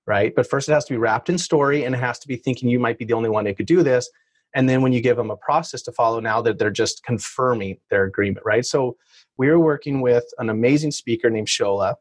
Right. 0.06 0.34
But 0.36 0.48
first, 0.48 0.70
it 0.70 0.74
has 0.74 0.86
to 0.86 0.94
be 0.94 0.98
wrapped 0.98 1.28
in 1.28 1.40
story 1.40 1.84
and 1.84 1.96
it 1.96 1.98
has 1.98 2.20
to 2.20 2.28
be 2.28 2.36
thinking 2.36 2.70
you 2.70 2.80
might 2.80 3.00
be 3.00 3.06
the 3.06 3.14
only 3.14 3.30
one 3.30 3.48
who 3.48 3.56
could 3.56 3.66
do 3.66 3.82
this. 3.82 4.10
And 4.54 4.70
then 4.70 4.84
when 4.84 4.94
you 4.94 5.02
give 5.02 5.18
them 5.18 5.32
a 5.32 5.38
process 5.38 5.82
to 5.84 5.92
follow, 5.92 6.20
now 6.20 6.40
that 6.42 6.60
they're 6.60 6.70
just 6.70 7.04
confirming 7.04 7.78
their 7.90 8.04
agreement. 8.04 8.46
Right. 8.46 8.66
So 8.66 8.96
we 9.38 9.48
were 9.48 9.60
working 9.60 10.02
with 10.02 10.26
an 10.38 10.50
amazing 10.50 10.92
speaker 10.92 11.32
named 11.32 11.48
Shola. 11.48 11.96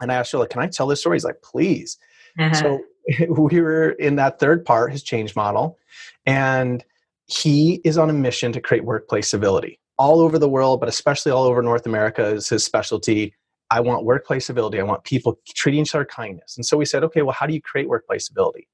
And 0.00 0.10
I 0.10 0.16
asked 0.16 0.34
like, 0.34 0.50
can 0.50 0.60
I 0.60 0.66
tell 0.66 0.88
this 0.88 1.00
story? 1.00 1.16
He's 1.16 1.24
like, 1.24 1.42
please. 1.42 1.98
Uh-huh. 2.38 2.54
So 2.54 2.80
we 3.28 3.60
were 3.60 3.90
in 3.90 4.16
that 4.16 4.40
third 4.40 4.64
part, 4.64 4.90
his 4.90 5.04
change 5.04 5.36
model, 5.36 5.78
and 6.26 6.84
he 7.28 7.80
is 7.84 7.98
on 7.98 8.10
a 8.10 8.12
mission 8.12 8.52
to 8.52 8.60
create 8.60 8.84
workplace 8.84 9.28
civility 9.28 9.78
all 9.98 10.20
over 10.20 10.38
the 10.38 10.48
world, 10.48 10.80
but 10.80 10.88
especially 10.88 11.30
all 11.30 11.44
over 11.44 11.62
North 11.62 11.86
America 11.86 12.26
is 12.26 12.48
his 12.48 12.64
specialty. 12.64 13.34
I 13.70 13.80
want 13.80 14.04
workplace 14.04 14.46
civility. 14.46 14.80
I 14.80 14.84
want 14.84 15.04
people 15.04 15.38
treating 15.48 15.82
each 15.82 15.94
other 15.94 16.06
kindness. 16.06 16.56
And 16.56 16.64
so 16.64 16.76
we 16.76 16.86
said, 16.86 17.04
okay, 17.04 17.22
well, 17.22 17.36
how 17.38 17.46
do 17.46 17.52
you 17.52 17.60
create 17.60 17.88
workplace 17.88 18.28
civility? 18.28 18.66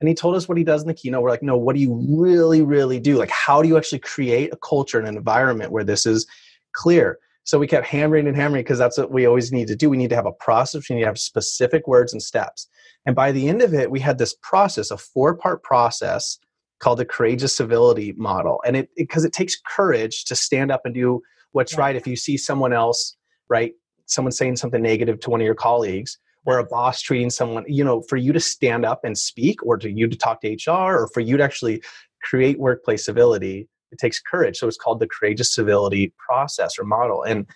And 0.00 0.08
he 0.08 0.14
told 0.14 0.34
us 0.34 0.48
what 0.48 0.58
he 0.58 0.64
does 0.64 0.82
in 0.82 0.88
the 0.88 0.94
keynote. 0.94 1.22
We're 1.22 1.30
like, 1.30 1.42
no, 1.42 1.56
what 1.56 1.76
do 1.76 1.82
you 1.82 1.94
really, 2.08 2.62
really 2.62 2.98
do? 2.98 3.16
Like, 3.16 3.30
how 3.30 3.62
do 3.62 3.68
you 3.68 3.76
actually 3.76 3.98
create 4.00 4.52
a 4.52 4.56
culture 4.56 4.98
and 4.98 5.06
an 5.06 5.16
environment 5.16 5.70
where 5.70 5.84
this 5.84 6.06
is 6.06 6.26
clear? 6.72 7.18
So 7.44 7.58
we 7.58 7.66
kept 7.66 7.86
hammering 7.86 8.26
and 8.26 8.36
hammering 8.36 8.64
because 8.64 8.78
that's 8.78 8.98
what 8.98 9.12
we 9.12 9.26
always 9.26 9.52
need 9.52 9.68
to 9.68 9.76
do. 9.76 9.90
We 9.90 9.98
need 9.98 10.10
to 10.10 10.16
have 10.16 10.26
a 10.26 10.32
process, 10.32 10.88
we 10.88 10.96
need 10.96 11.02
to 11.02 11.06
have 11.06 11.18
specific 11.18 11.86
words 11.86 12.12
and 12.12 12.22
steps. 12.22 12.66
And 13.06 13.14
by 13.14 13.30
the 13.30 13.48
end 13.48 13.62
of 13.62 13.74
it, 13.74 13.90
we 13.90 14.00
had 14.00 14.18
this 14.18 14.34
process, 14.42 14.90
a 14.90 14.96
four 14.96 15.36
part 15.36 15.62
process 15.62 16.38
called 16.80 16.98
the 16.98 17.04
courageous 17.04 17.54
civility 17.54 18.12
model. 18.16 18.60
And 18.66 18.76
it 18.76 18.88
because 18.96 19.24
it, 19.24 19.28
it, 19.28 19.32
takes 19.32 19.56
courage 19.60 20.24
to 20.24 20.34
stand 20.34 20.72
up 20.72 20.82
and 20.84 20.94
do 20.94 21.22
what's 21.52 21.74
yeah. 21.74 21.80
right 21.80 21.96
if 21.96 22.06
you 22.06 22.16
see 22.16 22.36
someone 22.36 22.72
else, 22.72 23.16
right? 23.48 23.72
Someone 24.06 24.32
saying 24.32 24.56
something 24.56 24.82
negative 24.82 25.20
to 25.20 25.30
one 25.30 25.40
of 25.40 25.44
your 25.44 25.54
colleagues 25.54 26.18
or 26.46 26.58
a 26.58 26.64
boss 26.64 27.00
treating 27.00 27.30
someone, 27.30 27.64
you 27.68 27.84
know, 27.84 28.02
for 28.02 28.16
you 28.16 28.32
to 28.32 28.40
stand 28.40 28.84
up 28.84 29.00
and 29.04 29.16
speak 29.16 29.64
or 29.64 29.76
to 29.76 29.90
you 29.90 30.08
to 30.08 30.16
talk 30.16 30.40
to 30.40 30.54
HR 30.54 31.02
or 31.02 31.08
for 31.12 31.20
you 31.20 31.36
to 31.36 31.44
actually 31.44 31.82
create 32.22 32.58
workplace 32.58 33.04
civility, 33.04 33.68
it 33.92 33.98
takes 33.98 34.20
courage. 34.20 34.56
So 34.56 34.66
it's 34.66 34.76
called 34.76 35.00
the 35.00 35.06
courageous 35.06 35.52
civility 35.52 36.12
process 36.18 36.78
or 36.78 36.84
model. 36.84 37.22
And 37.22 37.46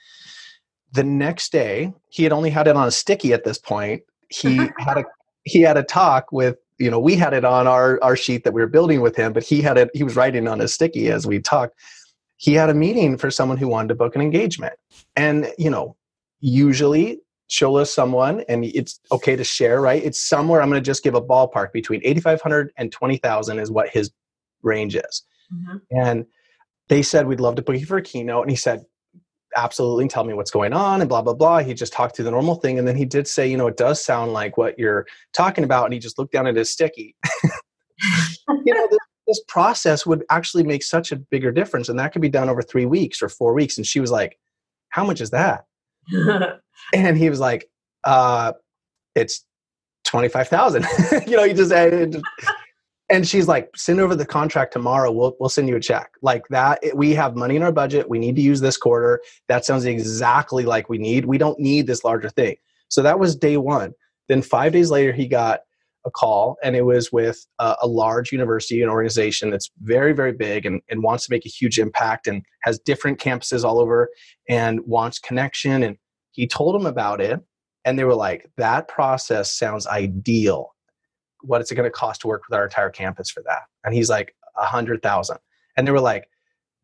the 0.92 1.04
next 1.04 1.50
day, 1.50 1.92
he 2.10 2.22
had 2.22 2.32
only 2.32 2.50
had 2.50 2.68
it 2.68 2.76
on 2.76 2.86
a 2.86 2.92
sticky 2.92 3.32
at 3.32 3.44
this 3.44 3.58
point. 3.58 4.02
He 4.28 4.56
had 4.78 4.98
a 4.98 5.04
he 5.44 5.60
had 5.60 5.76
a 5.76 5.82
talk 5.82 6.32
with 6.32 6.56
you 6.78 6.90
know 6.90 6.98
we 6.98 7.16
had 7.16 7.32
it 7.32 7.44
on 7.44 7.66
our 7.66 8.02
our 8.02 8.16
sheet 8.16 8.44
that 8.44 8.52
we 8.52 8.60
were 8.60 8.66
building 8.66 9.00
with 9.00 9.16
him 9.16 9.32
but 9.32 9.42
he 9.42 9.62
had 9.62 9.78
it 9.78 9.90
he 9.94 10.02
was 10.02 10.16
writing 10.16 10.48
on 10.48 10.60
a 10.60 10.68
sticky 10.68 11.10
as 11.10 11.26
we 11.26 11.40
talked. 11.40 11.78
He 12.36 12.54
had 12.54 12.68
a 12.68 12.74
meeting 12.74 13.16
for 13.16 13.30
someone 13.30 13.58
who 13.58 13.68
wanted 13.68 13.88
to 13.88 13.94
book 13.94 14.16
an 14.16 14.20
engagement. 14.20 14.74
And 15.16 15.52
you 15.58 15.70
know 15.70 15.96
usually 16.40 17.20
show 17.48 17.76
us 17.76 17.92
someone 17.94 18.42
and 18.48 18.64
it's 18.64 19.00
okay 19.12 19.36
to 19.36 19.44
share 19.44 19.80
right? 19.80 20.02
It's 20.02 20.20
somewhere 20.20 20.62
i'm 20.62 20.68
going 20.68 20.82
to 20.82 20.86
just 20.86 21.04
give 21.04 21.14
a 21.14 21.22
ballpark 21.22 21.72
between 21.72 22.00
8500 22.04 22.72
and 22.76 22.90
20000 22.90 23.58
is 23.58 23.70
what 23.70 23.88
his 23.88 24.10
range 24.62 24.96
is. 24.96 25.22
Mm-hmm. 25.52 25.76
and 25.90 26.26
they 26.88 27.02
said 27.02 27.26
we'd 27.26 27.40
love 27.40 27.56
to 27.56 27.62
book 27.62 27.78
you 27.78 27.86
for 27.86 27.96
a 27.96 28.02
keynote. 28.02 28.42
And 28.42 28.50
he 28.50 28.56
said 28.56 28.82
absolutely 29.56 30.08
tell 30.08 30.24
me 30.24 30.34
what's 30.34 30.50
going 30.50 30.72
on 30.72 31.00
and 31.00 31.08
blah 31.08 31.22
blah 31.22 31.34
blah. 31.34 31.58
He 31.58 31.74
just 31.74 31.92
talked 31.92 32.16
through 32.16 32.26
the 32.26 32.30
normal 32.30 32.56
thing 32.56 32.78
and 32.78 32.86
then 32.86 32.96
he 32.96 33.04
did 33.04 33.26
say 33.28 33.46
you 33.46 33.56
know 33.56 33.66
it 33.66 33.76
does 33.76 34.04
sound 34.04 34.32
like 34.32 34.56
what 34.56 34.78
you're 34.78 35.06
talking 35.32 35.64
about 35.64 35.84
and 35.84 35.94
he 35.94 36.00
just 36.00 36.18
looked 36.18 36.32
down 36.32 36.46
at 36.46 36.56
his 36.56 36.70
sticky. 36.70 37.16
You 38.66 38.74
know 38.74 38.88
this, 38.90 38.98
this, 39.28 39.40
process 39.46 40.04
would 40.04 40.24
actually 40.28 40.64
make 40.64 40.82
such 40.82 41.12
a 41.12 41.16
bigger 41.16 41.52
difference 41.52 41.88
and 41.88 41.98
that 41.98 42.12
could 42.12 42.20
be 42.20 42.28
done 42.28 42.48
over 42.48 42.60
three 42.60 42.86
weeks 42.86 43.22
or 43.22 43.28
four 43.28 43.54
weeks 43.54 43.78
and 43.78 43.86
she 43.86 44.00
was 44.00 44.10
like 44.10 44.36
how 44.90 45.04
much 45.04 45.20
is 45.20 45.30
that? 45.30 45.64
And 46.92 47.16
he 47.16 47.30
was 47.30 47.40
like 47.40 47.70
uh 48.02 48.52
it's 49.14 49.46
25000 50.04 50.84
you 51.26 51.36
know 51.36 51.44
he 51.44 51.54
just, 51.54 51.70
just 51.70 52.24
and 53.10 53.28
she's 53.28 53.48
like 53.48 53.70
send 53.76 54.00
over 54.00 54.16
the 54.16 54.26
contract 54.26 54.72
tomorrow. 54.72 55.12
We'll, 55.12 55.36
we'll 55.38 55.48
send 55.48 55.68
you 55.68 55.76
a 55.76 55.80
check. 55.80 56.12
Like 56.22 56.42
that 56.50 56.82
we 56.94 57.14
have 57.14 57.36
money 57.36 57.56
in 57.56 57.62
our 57.62 57.72
budget. 57.72 58.08
We 58.08 58.18
need 58.18 58.36
to 58.36 58.42
use 58.42 58.60
this 58.60 58.76
quarter. 58.76 59.20
That 59.48 59.64
sounds 59.64 59.84
exactly 59.84 60.64
like 60.64 60.88
we 60.88 60.98
need. 60.98 61.26
We 61.26 61.38
don't 61.38 61.58
need 61.58 61.86
this 61.86 62.04
larger 62.04 62.30
thing. 62.30 62.56
So 62.88 63.02
that 63.02 63.18
was 63.18 63.36
day 63.36 63.56
one. 63.56 63.92
Then 64.28 64.42
five 64.42 64.72
days 64.72 64.90
later 64.90 65.12
he 65.12 65.26
got 65.26 65.60
a 66.06 66.10
call 66.10 66.56
and 66.62 66.76
it 66.76 66.82
was 66.82 67.10
with 67.10 67.46
a, 67.58 67.76
a 67.82 67.86
large 67.86 68.30
university 68.30 68.82
and 68.82 68.90
organization 68.90 69.50
that's 69.50 69.70
very 69.80 70.12
very 70.12 70.32
big 70.32 70.66
and, 70.66 70.82
and 70.90 71.02
wants 71.02 71.26
to 71.26 71.32
make 71.32 71.46
a 71.46 71.50
huge 71.50 71.78
impact 71.78 72.26
and 72.26 72.42
has 72.62 72.78
different 72.78 73.18
campuses 73.18 73.64
all 73.64 73.80
over 73.80 74.08
and 74.48 74.80
wants 74.86 75.18
connection. 75.18 75.82
And 75.82 75.96
he 76.32 76.46
told 76.46 76.74
them 76.74 76.86
about 76.86 77.20
it 77.20 77.40
and 77.84 77.98
they 77.98 78.04
were 78.04 78.14
like 78.14 78.50
that 78.56 78.88
process 78.88 79.50
sounds 79.50 79.86
ideal 79.86 80.73
what 81.46 81.60
is 81.60 81.70
it 81.70 81.74
going 81.74 81.90
to 81.90 81.90
cost 81.90 82.22
to 82.22 82.26
work 82.26 82.42
with 82.48 82.56
our 82.56 82.64
entire 82.64 82.90
campus 82.90 83.30
for 83.30 83.42
that? 83.46 83.62
And 83.84 83.94
he's 83.94 84.08
like, 84.08 84.34
a 84.56 84.64
hundred 84.64 85.02
thousand. 85.02 85.38
And 85.76 85.86
they 85.86 85.92
were 85.92 86.00
like, 86.00 86.28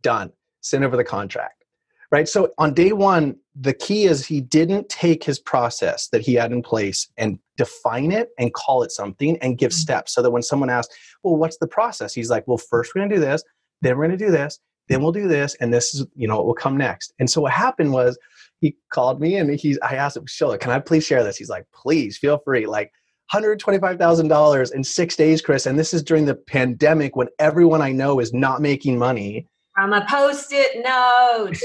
done, 0.02 0.32
send 0.60 0.84
over 0.84 0.96
the 0.96 1.04
contract. 1.04 1.64
Right. 2.10 2.28
So 2.28 2.50
on 2.58 2.74
day 2.74 2.92
one, 2.92 3.36
the 3.54 3.72
key 3.72 4.06
is 4.06 4.26
he 4.26 4.40
didn't 4.40 4.88
take 4.88 5.22
his 5.22 5.38
process 5.38 6.08
that 6.08 6.22
he 6.22 6.34
had 6.34 6.50
in 6.50 6.60
place 6.60 7.08
and 7.16 7.38
define 7.56 8.10
it 8.10 8.30
and 8.36 8.52
call 8.52 8.82
it 8.82 8.90
something 8.90 9.38
and 9.38 9.56
give 9.56 9.70
mm-hmm. 9.70 9.78
steps 9.78 10.14
so 10.14 10.22
that 10.22 10.32
when 10.32 10.42
someone 10.42 10.70
asks, 10.70 10.92
well, 11.22 11.36
what's 11.36 11.58
the 11.58 11.68
process? 11.68 12.12
He's 12.12 12.28
like, 12.28 12.48
well, 12.48 12.58
first 12.58 12.92
we're 12.94 13.02
going 13.02 13.10
to 13.10 13.16
do 13.16 13.20
this, 13.20 13.44
then 13.80 13.96
we're 13.96 14.08
going 14.08 14.18
to 14.18 14.24
do 14.24 14.32
this, 14.32 14.58
then 14.88 15.02
we'll 15.02 15.12
do 15.12 15.28
this, 15.28 15.54
and 15.60 15.72
this 15.72 15.94
is, 15.94 16.04
you 16.16 16.26
know, 16.26 16.36
what 16.38 16.46
will 16.46 16.54
come 16.54 16.76
next. 16.76 17.12
And 17.20 17.30
so 17.30 17.42
what 17.42 17.52
happened 17.52 17.92
was 17.92 18.18
he 18.60 18.76
called 18.92 19.20
me 19.20 19.36
and 19.36 19.54
he's, 19.54 19.78
I 19.80 19.94
asked 19.94 20.16
him, 20.16 20.26
Sheila, 20.26 20.58
can 20.58 20.72
I 20.72 20.80
please 20.80 21.06
share 21.06 21.22
this? 21.22 21.36
He's 21.36 21.48
like, 21.48 21.66
please 21.72 22.18
feel 22.18 22.38
free. 22.44 22.66
Like, 22.66 22.90
$125,000 23.32 24.74
in 24.74 24.84
six 24.84 25.16
days, 25.16 25.40
Chris. 25.40 25.66
And 25.66 25.78
this 25.78 25.94
is 25.94 26.02
during 26.02 26.26
the 26.26 26.34
pandemic 26.34 27.16
when 27.16 27.28
everyone 27.38 27.82
I 27.82 27.92
know 27.92 28.20
is 28.20 28.32
not 28.32 28.60
making 28.60 28.98
money. 28.98 29.46
From 29.74 29.92
a 29.92 30.04
post 30.06 30.48
it 30.50 30.82
note. 30.84 31.56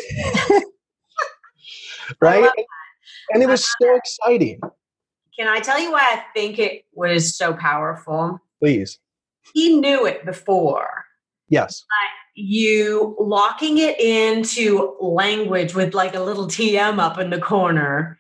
right? 2.22 2.50
And 3.32 3.42
it 3.42 3.48
was 3.48 3.66
so 3.66 3.96
exciting. 3.96 4.60
Can 5.38 5.48
I 5.48 5.60
tell 5.60 5.80
you 5.80 5.92
why 5.92 6.02
I 6.02 6.24
think 6.34 6.60
it 6.60 6.86
was 6.94 7.36
so 7.36 7.54
powerful? 7.54 8.40
Please. 8.62 9.00
He 9.54 9.80
knew 9.80 10.06
it 10.06 10.26
before. 10.26 11.06
Yes. 11.50 11.84
you 12.34 13.16
locking 13.20 13.78
it 13.78 14.00
into 14.00 14.96
language 15.00 15.76
with 15.76 15.94
like 15.94 16.16
a 16.16 16.20
little 16.20 16.48
TM 16.48 17.00
up 17.00 17.18
in 17.20 17.30
the 17.30 17.40
corner 17.40 18.20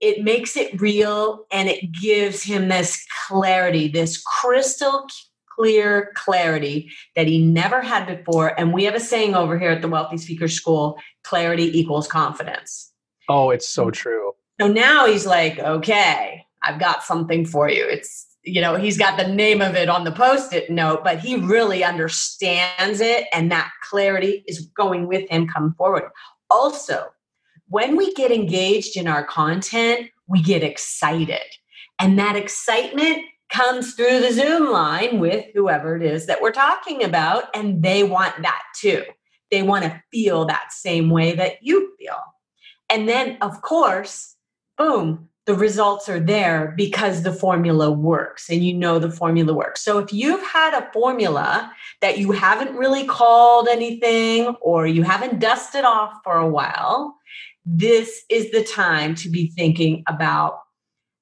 it 0.00 0.22
makes 0.22 0.56
it 0.56 0.80
real 0.80 1.46
and 1.50 1.68
it 1.68 1.92
gives 1.92 2.42
him 2.42 2.68
this 2.68 3.04
clarity, 3.26 3.88
this 3.88 4.22
crystal 4.22 5.06
clear 5.56 6.12
clarity 6.14 6.90
that 7.14 7.26
he 7.26 7.42
never 7.42 7.80
had 7.80 8.06
before. 8.06 8.58
And 8.58 8.72
we 8.72 8.84
have 8.84 8.94
a 8.94 9.00
saying 9.00 9.34
over 9.34 9.58
here 9.58 9.70
at 9.70 9.82
the 9.82 9.88
Wealthy 9.88 10.18
Speaker 10.18 10.48
School 10.48 10.98
clarity 11.24 11.78
equals 11.78 12.06
confidence. 12.06 12.92
Oh, 13.28 13.50
it's 13.50 13.68
so 13.68 13.90
true. 13.90 14.32
So 14.60 14.68
now 14.68 15.06
he's 15.06 15.26
like, 15.26 15.58
okay, 15.58 16.44
I've 16.62 16.78
got 16.78 17.02
something 17.02 17.44
for 17.44 17.68
you. 17.68 17.84
It's, 17.88 18.26
you 18.42 18.60
know, 18.60 18.76
he's 18.76 18.98
got 18.98 19.18
the 19.18 19.26
name 19.26 19.60
of 19.60 19.74
it 19.74 19.88
on 19.88 20.04
the 20.04 20.12
post 20.12 20.52
it 20.52 20.70
note, 20.70 21.02
but 21.02 21.18
he 21.18 21.36
really 21.36 21.82
understands 21.82 23.00
it. 23.00 23.26
And 23.32 23.50
that 23.50 23.70
clarity 23.82 24.44
is 24.46 24.66
going 24.76 25.08
with 25.08 25.28
him 25.30 25.48
come 25.48 25.74
forward. 25.76 26.10
Also, 26.50 27.06
when 27.68 27.96
we 27.96 28.12
get 28.14 28.30
engaged 28.30 28.96
in 28.96 29.08
our 29.08 29.24
content, 29.24 30.10
we 30.26 30.42
get 30.42 30.62
excited. 30.62 31.40
And 31.98 32.18
that 32.18 32.36
excitement 32.36 33.24
comes 33.48 33.94
through 33.94 34.20
the 34.20 34.32
Zoom 34.32 34.70
line 34.70 35.18
with 35.18 35.46
whoever 35.54 35.96
it 35.96 36.02
is 36.02 36.26
that 36.26 36.42
we're 36.42 36.52
talking 36.52 37.04
about. 37.04 37.44
And 37.54 37.82
they 37.82 38.02
want 38.02 38.42
that 38.42 38.62
too. 38.76 39.04
They 39.50 39.62
want 39.62 39.84
to 39.84 40.02
feel 40.10 40.44
that 40.46 40.72
same 40.72 41.10
way 41.10 41.34
that 41.34 41.62
you 41.62 41.94
feel. 41.98 42.18
And 42.90 43.08
then, 43.08 43.38
of 43.40 43.62
course, 43.62 44.34
boom, 44.76 45.28
the 45.46 45.54
results 45.54 46.08
are 46.08 46.18
there 46.18 46.74
because 46.76 47.22
the 47.22 47.32
formula 47.32 47.90
works 47.90 48.50
and 48.50 48.64
you 48.64 48.74
know 48.74 48.98
the 48.98 49.10
formula 49.10 49.54
works. 49.54 49.80
So 49.80 49.98
if 49.98 50.12
you've 50.12 50.44
had 50.44 50.74
a 50.74 50.90
formula 50.92 51.72
that 52.00 52.18
you 52.18 52.32
haven't 52.32 52.76
really 52.76 53.06
called 53.06 53.68
anything 53.68 54.56
or 54.60 54.88
you 54.88 55.04
haven't 55.04 55.38
dusted 55.38 55.84
off 55.84 56.14
for 56.24 56.36
a 56.36 56.48
while, 56.48 57.16
this 57.66 58.22
is 58.30 58.50
the 58.52 58.62
time 58.62 59.14
to 59.16 59.28
be 59.28 59.48
thinking 59.56 60.04
about 60.06 60.60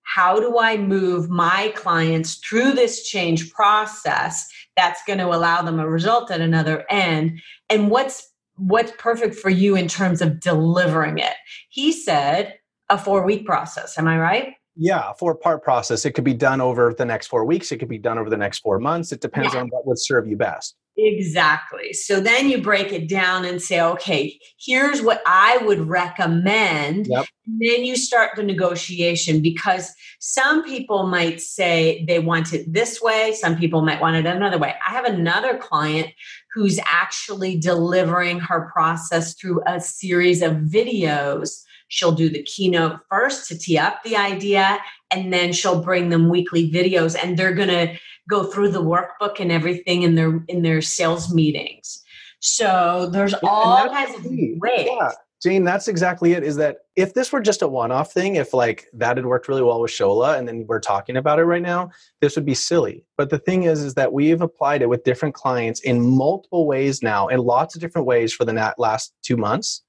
how 0.03 0.39
do 0.39 0.59
I 0.59 0.77
move 0.77 1.31
my 1.31 1.73
clients 1.75 2.35
through 2.37 2.73
this 2.73 3.09
change 3.09 3.51
process 3.51 4.47
that's 4.77 5.03
going 5.07 5.19
to 5.19 5.29
allow 5.29 5.63
them 5.63 5.81
a 5.81 5.89
result 5.89 6.31
at 6.31 6.43
another 6.43 6.85
end 6.91 7.41
and 7.71 7.91
what's 7.91 8.31
what's 8.57 8.93
perfect 8.99 9.35
for 9.35 9.51
you 9.51 9.75
in 9.75 9.89
terms 9.89 10.23
of 10.23 10.39
delivering 10.39 11.19
it. 11.19 11.35
He 11.71 11.91
said 11.91 12.55
a 12.89 12.97
4 12.97 13.25
week 13.25 13.45
process, 13.47 13.99
am 13.99 14.07
I 14.07 14.19
right? 14.19 14.55
Yeah, 14.77 15.13
four 15.15 15.35
part 15.35 15.63
process. 15.63 16.05
It 16.05 16.13
could 16.13 16.25
be 16.25 16.35
done 16.35 16.61
over 16.61 16.95
the 16.97 17.05
next 17.05 17.29
4 17.29 17.45
weeks, 17.45 17.73
it 17.73 17.79
could 17.79 17.89
be 17.89 17.99
done 17.99 18.19
over 18.19 18.31
the 18.31 18.37
next 18.37 18.61
4 18.61 18.79
months. 18.79 19.11
It 19.11 19.21
depends 19.21 19.55
yeah. 19.55 19.61
on 19.61 19.69
what 19.69 19.87
would 19.87 19.99
serve 19.99 20.29
you 20.29 20.37
best. 20.37 20.77
Exactly. 20.97 21.93
So 21.93 22.21
then 22.21 22.49
you 22.49 22.63
break 22.63 22.93
it 22.93 23.09
down 23.09 23.45
and 23.45 23.61
say, 23.61 23.81
okay, 23.81 24.39
here's 24.59 25.03
what 25.03 25.23
I 25.27 25.59
would 25.59 25.81
recommend. 25.81 27.09
Yep. 27.09 27.27
then 27.47 27.85
you 27.85 27.97
start 27.97 28.31
the 28.37 28.45
negotiation 28.45 29.43
because 29.43 29.93
some 30.21 30.63
people 30.65 31.09
might 31.09 31.41
say 31.41 32.05
they 32.07 32.21
want 32.21 32.53
it 32.53 32.73
this 32.73 33.03
way, 33.03 33.35
some 33.35 33.57
people 33.57 33.83
might 33.83 34.01
want 34.01 34.17
it 34.17 34.27
another 34.27 34.59
way. 34.59 34.75
I 34.87 34.93
have 34.93 35.05
another 35.05 35.59
client 35.59 36.09
who's 36.55 36.79
actually 36.87 37.59
delivering 37.59 38.39
her 38.39 38.71
process 38.73 39.35
through 39.35 39.63
a 39.67 39.81
series 39.81 40.43
of 40.43 40.53
videos 40.53 41.65
She'll 41.89 42.13
do 42.13 42.29
the 42.29 42.43
keynote 42.43 43.01
first 43.09 43.49
to 43.49 43.59
tee 43.59 43.79
up 43.79 44.03
the 44.03 44.17
idea, 44.17 44.81
and 45.13 45.33
then 45.33 45.53
she'll 45.53 45.83
bring 45.83 46.09
them 46.09 46.29
weekly 46.29 46.71
videos, 46.71 47.15
and 47.21 47.37
they're 47.37 47.55
going 47.55 47.69
to 47.69 47.97
go 48.29 48.45
through 48.45 48.71
the 48.71 48.83
workbook 48.83 49.41
and 49.41 49.53
everything 49.53 50.03
in 50.03 50.15
their 50.15 50.43
in 50.49 50.63
their 50.63 50.83
sales 50.83 51.33
meetings. 51.33 52.03
So 52.41 53.09
there's 53.13 53.35
all 53.43 53.89
kinds 53.89 54.15
of 54.17 54.25
ways. 54.27 54.89
Yeah. 54.91 55.13
Jane, 55.43 55.65
that's 55.65 55.89
exactly 55.89 56.33
it. 56.33 56.43
Is 56.43 56.57
that 56.57 56.79
if 56.97 57.13
this 57.13 57.31
were 57.31 57.41
just 57.41 57.61
a 57.61 57.69
one-off 57.69 58.13
thing, 58.13 58.37
if 58.37 58.55
like 58.55 58.87
that 58.95 59.19
had 59.19 59.27
worked 59.27 59.47
really 59.47 59.63
well 59.63 59.81
with 59.81 59.91
Shola, 59.91 60.39
and 60.39 60.49
then 60.49 60.65
we're 60.67 60.81
talking 60.81 61.19
about 61.19 61.39
it 61.39 61.45
right 61.45 61.61
now, 61.61 61.91
this 62.23 62.35
would 62.35 62.47
be 62.47 62.55
silly. 62.55 63.05
But 63.19 63.29
the 63.29 63.39
thing 63.39 63.65
is, 63.65 63.83
is 63.83 63.93
that 63.95 64.15
we've 64.15 64.41
applied 64.41 64.81
it 64.81 64.89
with 64.89 65.05
different 65.05 65.35
clients 65.35 65.81
in 65.81 66.01
multiple 66.01 66.67
ways 66.67 67.03
now, 67.03 67.29
in 67.29 67.41
lots 67.41 67.75
of 67.75 67.83
different 67.83 68.07
ways 68.07 68.33
for 68.33 68.47
the 68.47 68.75
last 68.79 69.13
two 69.23 69.37
months, 69.37 69.83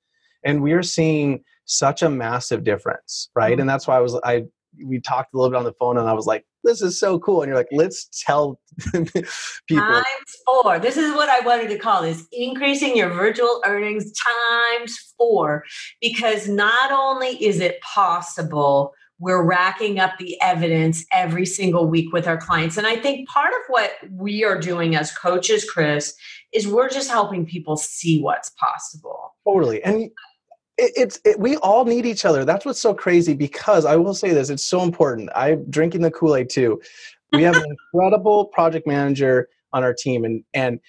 and 0.44 0.62
we're 0.62 0.84
seeing 0.84 1.42
such 1.64 2.02
a 2.02 2.10
massive 2.10 2.66
difference, 2.66 3.30
right? 3.34 3.54
Mm-hmm. 3.54 3.62
And 3.62 3.70
that's 3.70 3.88
why 3.88 3.96
I 3.96 4.02
was 4.02 4.20
I 4.26 4.44
we 4.84 5.00
talked 5.00 5.34
a 5.34 5.38
little 5.38 5.52
bit 5.52 5.58
on 5.58 5.64
the 5.64 5.74
phone, 5.74 5.98
and 5.98 6.10
I 6.10 6.14
was 6.14 6.26
like, 6.26 6.46
this 6.64 6.82
is 6.82 7.00
so 7.00 7.20
cool. 7.20 7.42
And 7.42 7.50
you're 7.50 7.58
like, 7.58 7.70
let's 7.72 8.10
tell 8.26 8.60
people. 8.92 9.14
Times 9.70 10.06
four. 10.46 10.80
This 10.80 10.98
is 10.98 11.14
what 11.14 11.30
I 11.30 11.40
wanted 11.46 11.70
to 11.70 11.78
call 11.78 12.02
this 12.02 12.26
increasing 12.32 12.98
your 12.98 13.10
virtual 13.10 13.62
earnings 13.66 14.12
times 14.12 15.14
four. 15.18 15.64
Because 16.02 16.50
not 16.50 16.92
only 16.92 17.44
is 17.44 17.60
it 17.60 17.80
possible, 17.82 18.94
we're 19.20 19.44
racking 19.44 20.00
up 20.00 20.18
the 20.18 20.40
evidence 20.42 21.06
every 21.12 21.46
single 21.46 21.88
week 21.88 22.12
with 22.12 22.28
our 22.28 22.38
clients. 22.38 22.78
And 22.78 22.86
I 22.86 22.98
think 22.98 23.30
part 23.30 23.54
of 23.54 23.62
what 23.68 23.92
we 24.12 24.44
are 24.44 24.60
doing 24.60 24.96
as 24.96 25.16
coaches, 25.16 25.64
Chris, 25.70 26.14
is 26.54 26.68
we're 26.68 26.90
just 26.90 27.10
helping 27.10 27.46
people 27.46 27.78
see 27.78 28.22
what's 28.22 28.50
possible. 28.50 29.36
Totally. 29.48 29.82
And 29.84 30.10
it, 30.78 30.92
it's 30.96 31.20
it, 31.26 31.40
we 31.40 31.58
all 31.58 31.86
need 31.86 32.06
each 32.06 32.26
other. 32.26 32.46
That's 32.46 32.66
what's 32.66 32.82
so 32.82 32.94
crazy 32.94 33.34
because 33.34 33.86
I 33.86 33.96
will 33.96 34.14
say 34.14 34.34
this: 34.34 34.50
it's 34.50 34.66
so 34.66 34.82
important. 34.82 35.30
I'm 35.36 35.70
drinking 35.70 36.02
the 36.02 36.12
Kool 36.12 36.36
Aid 36.36 36.50
too. 36.50 36.82
We 37.32 37.44
have 37.44 37.56
an 37.56 37.64
incredible 37.94 38.46
project 38.46 38.88
manager 38.88 39.50
on 39.74 39.84
our 39.84 39.94
team, 39.94 40.24
and 40.26 40.44
and 40.54 40.80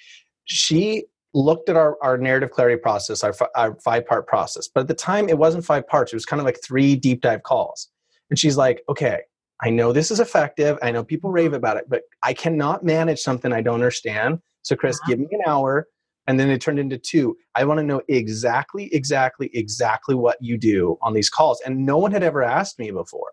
she 0.44 1.04
looked 1.34 1.68
at 1.68 1.76
our, 1.76 1.98
our 2.02 2.16
narrative 2.16 2.50
clarity 2.50 2.80
process, 2.80 3.22
our, 3.22 3.34
our 3.54 3.76
five 3.84 4.06
part 4.06 4.26
process. 4.26 4.68
But 4.68 4.82
at 4.82 4.88
the 4.88 4.94
time, 4.94 5.28
it 5.28 5.36
wasn't 5.36 5.66
five 5.66 5.86
parts. 5.86 6.12
It 6.12 6.16
was 6.16 6.24
kind 6.24 6.40
of 6.40 6.46
like 6.46 6.58
three 6.64 6.96
deep 6.96 7.20
dive 7.20 7.42
calls. 7.42 7.88
And 8.30 8.38
she's 8.38 8.56
like, 8.56 8.82
okay, 8.88 9.20
I 9.62 9.68
know 9.68 9.92
this 9.92 10.10
is 10.10 10.18
effective. 10.18 10.78
I 10.82 10.90
know 10.90 11.04
people 11.04 11.30
rave 11.30 11.52
about 11.52 11.76
it, 11.76 11.84
but 11.88 12.02
I 12.22 12.32
cannot 12.32 12.84
manage 12.84 13.20
something 13.20 13.52
I 13.52 13.60
don't 13.60 13.74
understand. 13.74 14.40
So, 14.62 14.76
Chris, 14.76 14.96
uh-huh. 14.96 15.10
give 15.10 15.18
me 15.18 15.28
an 15.30 15.42
hour 15.46 15.86
and 16.26 16.40
then 16.40 16.50
it 16.50 16.60
turned 16.60 16.78
into 16.78 16.98
two. 16.98 17.36
I 17.54 17.64
want 17.64 17.78
to 17.78 17.84
know 17.84 18.02
exactly 18.08 18.92
exactly 18.94 19.50
exactly 19.54 20.14
what 20.14 20.36
you 20.40 20.58
do 20.58 20.98
on 21.02 21.14
these 21.14 21.30
calls 21.30 21.60
and 21.64 21.86
no 21.86 21.98
one 21.98 22.12
had 22.12 22.22
ever 22.22 22.42
asked 22.42 22.78
me 22.78 22.90
before 22.90 23.30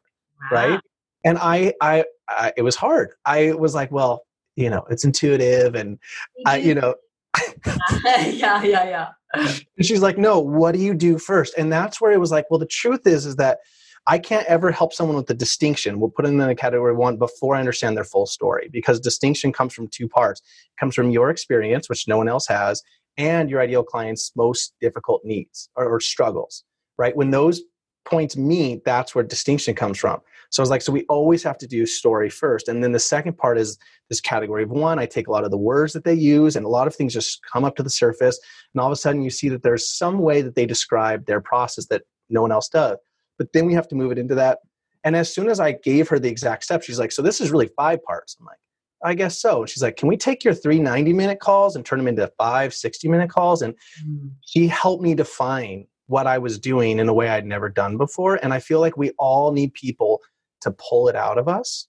wow. 0.52 0.70
right? 0.70 0.80
And 1.26 1.38
I, 1.38 1.74
I 1.82 2.06
i 2.30 2.54
it 2.58 2.62
was 2.62 2.76
hard. 2.76 3.12
I 3.26 3.54
was 3.54 3.76
like 3.76 3.92
well 3.92 4.24
you 4.56 4.70
know 4.70 4.86
it's 4.90 5.04
intuitive 5.04 5.74
and 5.74 5.98
i 6.46 6.58
you 6.58 6.76
know 6.76 6.94
yeah 8.06 8.62
yeah 8.62 8.62
yeah. 8.64 9.08
And 9.34 9.86
she's 9.86 10.02
like 10.02 10.18
no 10.18 10.40
what 10.40 10.74
do 10.74 10.80
you 10.80 10.94
do 10.94 11.18
first? 11.18 11.54
And 11.58 11.72
that's 11.72 12.00
where 12.00 12.12
it 12.12 12.20
was 12.20 12.32
like 12.32 12.46
well 12.50 12.60
the 12.60 12.66
truth 12.66 13.08
is 13.08 13.26
is 13.26 13.38
that 13.38 13.60
I 14.06 14.20
can't 14.20 14.46
ever 14.48 14.72
help 14.72 14.94
someone 14.94 15.16
with 15.16 15.28
the 15.28 15.34
distinction. 15.34 16.00
We'll 16.00 16.10
put 16.10 16.26
them 16.26 16.40
in 16.40 16.50
a 16.50 16.56
category 16.56 16.94
one 16.94 17.18
before 17.18 17.56
I 17.56 17.60
understand 17.60 17.96
their 17.96 18.04
full 18.04 18.26
story 18.26 18.70
because 18.72 19.00
distinction 19.00 19.54
comes 19.54 19.74
from 19.74 19.88
two 19.88 20.10
parts. 20.10 20.42
It 20.42 20.80
comes 20.80 20.94
from 20.94 21.12
your 21.12 21.30
experience, 21.30 21.88
which 21.88 22.08
no 22.08 22.18
one 22.18 22.28
else 22.28 22.46
has, 22.48 22.84
and 23.18 23.50
your 23.50 23.62
ideal 23.62 23.84
client's 23.84 24.34
most 24.36 24.74
difficult 24.82 25.22
needs 25.24 25.70
or, 25.76 25.88
or 25.88 26.00
struggles, 26.02 26.66
right? 26.98 27.16
When 27.16 27.32
those 27.32 27.62
points 28.04 28.36
meet, 28.36 28.84
that's 28.84 29.16
where 29.16 29.24
distinction 29.24 29.74
comes 29.74 29.98
from. 29.98 30.20
So 30.50 30.62
I 30.62 30.64
was 30.64 30.70
like, 30.70 30.82
so 30.82 30.92
we 30.92 31.06
always 31.08 31.42
have 31.44 31.58
to 31.60 31.68
do 31.68 31.86
story 31.86 32.30
first. 32.30 32.68
And 32.68 32.84
then 32.84 32.92
the 32.92 33.00
second 33.00 33.38
part 33.38 33.58
is 33.58 33.78
this 34.10 34.20
category 34.20 34.64
of 34.64 34.70
one. 34.70 35.00
I 35.00 35.06
take 35.06 35.28
a 35.28 35.32
lot 35.32 35.46
of 35.46 35.52
the 35.52 35.58
words 35.58 35.94
that 35.94 36.04
they 36.04 36.14
use, 36.14 36.58
and 36.58 36.66
a 36.66 36.70
lot 36.70 36.88
of 36.88 36.96
things 36.96 37.14
just 37.14 37.40
come 37.52 37.64
up 37.64 37.78
to 37.78 37.84
the 37.84 37.90
surface. 37.90 38.38
And 38.74 38.82
all 38.82 38.88
of 38.88 38.92
a 38.92 38.98
sudden, 38.98 39.22
you 39.22 39.30
see 39.30 39.48
that 39.48 39.64
there's 39.64 39.90
some 39.90 40.20
way 40.20 40.42
that 40.42 40.56
they 40.56 40.66
describe 40.66 41.26
their 41.26 41.40
process 41.40 41.86
that 41.86 42.04
no 42.30 42.42
one 42.42 42.52
else 42.52 42.68
does 42.68 42.98
but 43.38 43.54
then 43.54 43.66
we 43.66 43.74
have 43.74 43.88
to 43.90 43.96
move 43.96 44.12
it 44.12 44.18
into 44.18 44.36
that. 44.36 44.60
And 45.04 45.16
as 45.16 45.34
soon 45.34 45.50
as 45.50 45.60
I 45.60 45.74
gave 45.74 46.08
her 46.10 46.20
the 46.20 46.30
exact 46.30 46.64
steps, 46.64 46.86
she's 46.86 47.00
like, 47.00 47.12
So 47.12 47.22
this 47.22 47.42
is 47.42 47.52
really 47.52 47.70
five 47.76 48.04
parts. 48.04 48.38
I'm 48.40 48.46
like, 48.46 48.58
I 49.04 49.14
guess 49.14 49.40
so. 49.40 49.62
And 49.62 49.70
she's 49.70 49.84
like, 49.84 49.98
Can 49.98 50.08
we 50.08 50.18
take 50.18 50.44
your 50.44 50.54
three 50.54 50.80
90 50.80 51.14
minute 51.14 51.40
calls 51.40 51.76
and 51.76 51.86
turn 51.86 52.00
them 52.00 52.08
into 52.08 52.32
five 52.38 52.74
60 52.74 53.08
minute 53.10 53.30
calls? 53.30 53.62
And 53.62 53.74
mm. 54.06 54.32
she 54.42 54.68
helped 54.68 55.04
me 55.04 55.14
define 55.14 55.88
what 56.08 56.28
I 56.28 56.38
was 56.38 56.60
doing 56.60 57.00
in 57.00 57.10
a 57.10 57.14
way 57.14 57.30
I'd 57.30 57.46
never 57.46 57.70
done 57.70 57.98
before. 57.98 58.36
And 58.36 58.54
I 58.54 58.60
feel 58.60 58.80
like 58.80 58.98
we 58.98 59.12
all 59.18 59.52
need 59.52 59.74
people 59.74 60.22
to 60.62 60.72
pull 60.72 61.08
it 61.08 61.16
out 61.16 61.38
of 61.38 61.48
us. 61.48 61.88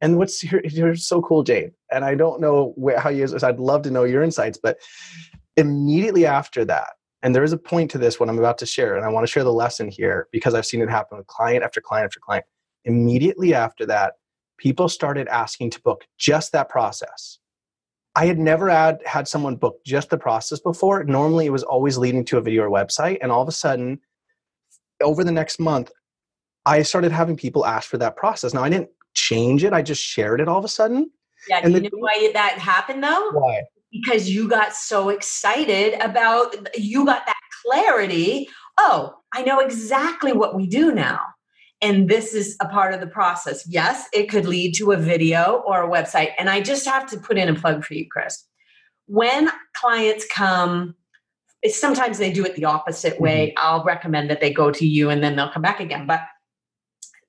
And 0.00 0.18
what's 0.18 0.42
you're, 0.44 0.62
you're 0.64 0.96
so 0.96 1.22
cool, 1.22 1.42
Jane. 1.42 1.72
And 1.90 2.04
I 2.04 2.14
don't 2.14 2.40
know 2.40 2.72
where, 2.76 2.98
how 2.98 3.10
you. 3.10 3.26
I'd 3.42 3.60
love 3.60 3.82
to 3.82 3.90
know 3.90 4.04
your 4.04 4.22
insights, 4.22 4.58
but 4.62 4.78
immediately 5.56 6.26
after 6.26 6.64
that, 6.64 6.90
and 7.24 7.34
there 7.34 7.42
is 7.42 7.54
a 7.54 7.58
point 7.58 7.90
to 7.90 7.98
this, 7.98 8.20
what 8.20 8.28
I'm 8.28 8.38
about 8.38 8.58
to 8.58 8.66
share, 8.66 8.96
and 8.96 9.04
I 9.04 9.08
want 9.08 9.26
to 9.26 9.30
share 9.30 9.44
the 9.44 9.52
lesson 9.52 9.88
here 9.88 10.28
because 10.30 10.52
I've 10.52 10.66
seen 10.66 10.82
it 10.82 10.90
happen 10.90 11.16
with 11.16 11.26
client 11.26 11.64
after 11.64 11.80
client 11.80 12.04
after 12.04 12.20
client. 12.20 12.44
Immediately 12.84 13.54
after 13.54 13.86
that, 13.86 14.12
people 14.58 14.90
started 14.90 15.26
asking 15.28 15.70
to 15.70 15.80
book 15.80 16.04
just 16.18 16.52
that 16.52 16.68
process. 16.68 17.38
I 18.14 18.26
had 18.26 18.38
never 18.38 18.68
had, 18.68 18.98
had 19.06 19.26
someone 19.26 19.56
book 19.56 19.82
just 19.86 20.10
the 20.10 20.18
process 20.18 20.60
before. 20.60 21.02
Normally, 21.02 21.46
it 21.46 21.50
was 21.50 21.62
always 21.62 21.96
leading 21.96 22.26
to 22.26 22.36
a 22.36 22.42
video 22.42 22.64
or 22.64 22.70
website. 22.70 23.16
And 23.22 23.32
all 23.32 23.40
of 23.40 23.48
a 23.48 23.52
sudden, 23.52 24.00
over 25.02 25.24
the 25.24 25.32
next 25.32 25.58
month, 25.58 25.90
I 26.66 26.82
started 26.82 27.10
having 27.10 27.38
people 27.38 27.64
ask 27.64 27.88
for 27.88 27.98
that 27.98 28.16
process. 28.16 28.52
Now, 28.52 28.64
I 28.64 28.68
didn't 28.68 28.90
change 29.14 29.64
it, 29.64 29.72
I 29.72 29.80
just 29.80 30.02
shared 30.02 30.42
it 30.42 30.48
all 30.48 30.58
of 30.58 30.64
a 30.64 30.68
sudden. 30.68 31.10
Yeah, 31.48 31.62
do 31.62 31.74
and 31.74 31.84
you 31.84 31.90
know 31.90 31.98
why 31.98 32.30
that 32.34 32.58
happened 32.58 33.02
though? 33.02 33.30
Why? 33.32 33.62
Because 33.94 34.28
you 34.28 34.48
got 34.48 34.74
so 34.74 35.08
excited 35.08 35.94
about 36.00 36.54
you 36.76 37.06
got 37.06 37.24
that 37.26 37.40
clarity 37.62 38.48
oh 38.78 39.14
i 39.32 39.42
know 39.42 39.60
exactly 39.60 40.32
what 40.32 40.54
we 40.54 40.66
do 40.66 40.92
now. 40.92 41.20
And 41.82 42.08
this 42.08 42.32
is 42.32 42.56
a 42.62 42.68
part 42.68 42.94
of 42.94 43.00
the 43.00 43.06
process. 43.06 43.66
Yes 43.68 44.08
it 44.12 44.28
could 44.30 44.46
lead 44.46 44.74
to 44.76 44.92
a 44.92 44.96
video 44.96 45.62
or 45.66 45.82
a 45.82 45.88
website. 45.88 46.30
And 46.38 46.50
i 46.50 46.60
just 46.60 46.86
have 46.86 47.06
to 47.10 47.18
put 47.18 47.38
in 47.38 47.48
a 47.48 47.54
plug 47.54 47.84
for 47.84 47.94
you 47.94 48.06
chris. 48.10 48.44
When 49.06 49.48
clients 49.76 50.26
come 50.30 50.94
sometimes 51.66 52.18
they 52.18 52.32
do 52.32 52.44
it 52.44 52.56
the 52.56 52.64
opposite 52.64 53.20
way. 53.20 53.48
Mm-hmm. 53.48 53.66
i'll 53.66 53.84
recommend 53.84 54.28
that 54.30 54.40
they 54.40 54.52
go 54.52 54.70
to 54.70 54.86
you 54.86 55.08
and 55.10 55.22
then 55.22 55.36
they'll 55.36 55.52
come 55.52 55.62
back 55.62 55.80
again. 55.80 56.06
But 56.06 56.20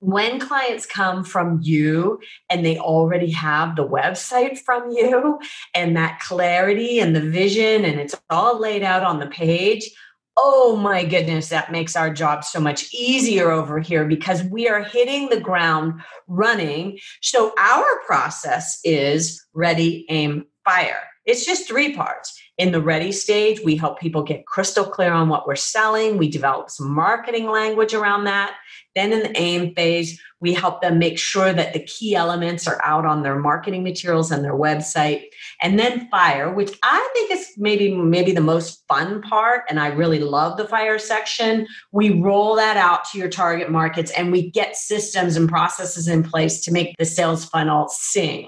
when 0.06 0.40
clients 0.40 0.86
come 0.86 1.24
from 1.24 1.60
you 1.64 2.20
and 2.52 2.64
they 2.64 2.78
already 2.78 3.32
have 3.32 3.76
the 3.76 3.88
website 3.88 4.60
from 4.60 4.92
you 4.92 5.40
and 5.74 5.98
that 5.98 6.20
clarity 6.20 7.00
and 7.00 7.16
the 7.16 7.22
vision 7.22 7.84
and 7.84 8.00
it's 8.00 8.14
all 8.30 8.60
laid 8.60 8.84
out 8.84 9.02
on 9.02 9.18
the 9.18 9.26
page, 9.26 9.90
oh 10.38 10.76
my 10.76 11.04
goodness, 11.04 11.50
that 11.50 11.72
makes 11.72 11.96
our 11.96 12.14
job 12.14 12.44
so 12.44 12.60
much 12.60 12.94
easier 12.94 13.50
over 13.50 13.80
here 13.80 14.06
because 14.06 14.44
we 14.44 14.70
are 14.70 14.84
hitting 14.84 15.30
the 15.30 15.40
ground 15.40 16.00
running. 16.28 17.00
So 17.24 17.52
our 17.58 17.86
process 18.06 18.80
is 18.84 19.44
ready, 19.56 20.06
aim, 20.10 20.46
fire. 20.64 21.02
It's 21.26 21.48
just 21.48 21.68
three 21.68 21.96
parts. 21.96 22.40
In 22.58 22.72
the 22.72 22.82
ready 22.82 23.12
stage, 23.12 23.60
we 23.66 23.76
help 23.76 24.00
people 24.00 24.24
get 24.24 24.46
crystal 24.46 24.86
clear 24.86 25.12
on 25.12 25.28
what 25.28 25.46
we're 25.46 25.58
selling. 25.58 26.18
We 26.18 26.30
develop 26.30 26.70
some 26.70 26.90
marketing 26.90 27.50
language 27.50 27.94
around 27.94 28.24
that. 28.26 28.56
Then 28.96 29.12
in 29.12 29.20
the 29.20 29.38
aim 29.38 29.76
phase, 29.76 30.22
we 30.40 30.54
help 30.54 30.82
them 30.82 30.98
make 30.98 31.20
sure 31.20 31.52
that 31.52 31.74
the 31.74 31.84
key 31.84 32.16
elements 32.16 32.66
are 32.66 32.80
out 32.82 33.06
on 33.06 33.24
their 33.24 33.38
marketing 33.38 33.84
materials 33.84 34.32
and 34.32 34.42
their 34.42 34.54
website. 34.54 35.24
And 35.62 35.78
then 35.78 36.08
fire, 36.10 36.54
which 36.54 36.72
I 36.82 37.10
think 37.14 37.32
is 37.32 37.52
maybe 37.58 37.94
maybe 37.94 38.32
the 38.32 38.40
most 38.40 38.86
fun 38.88 39.22
part 39.22 39.64
and 39.70 39.80
I 39.80 39.88
really 39.88 40.20
love 40.20 40.58
the 40.58 40.68
fire 40.68 40.98
section. 40.98 41.68
We 41.92 42.22
roll 42.22 42.56
that 42.56 42.78
out 42.78 43.04
to 43.12 43.18
your 43.18 43.30
target 43.30 43.70
markets 43.70 44.12
and 44.12 44.32
we 44.32 44.50
get 44.50 44.78
systems 44.78 45.36
and 45.36 45.50
processes 45.50 46.08
in 46.08 46.24
place 46.24 46.62
to 46.62 46.72
make 46.72 46.96
the 46.98 47.06
sales 47.06 47.44
funnel 47.44 47.90
sing. 47.90 48.48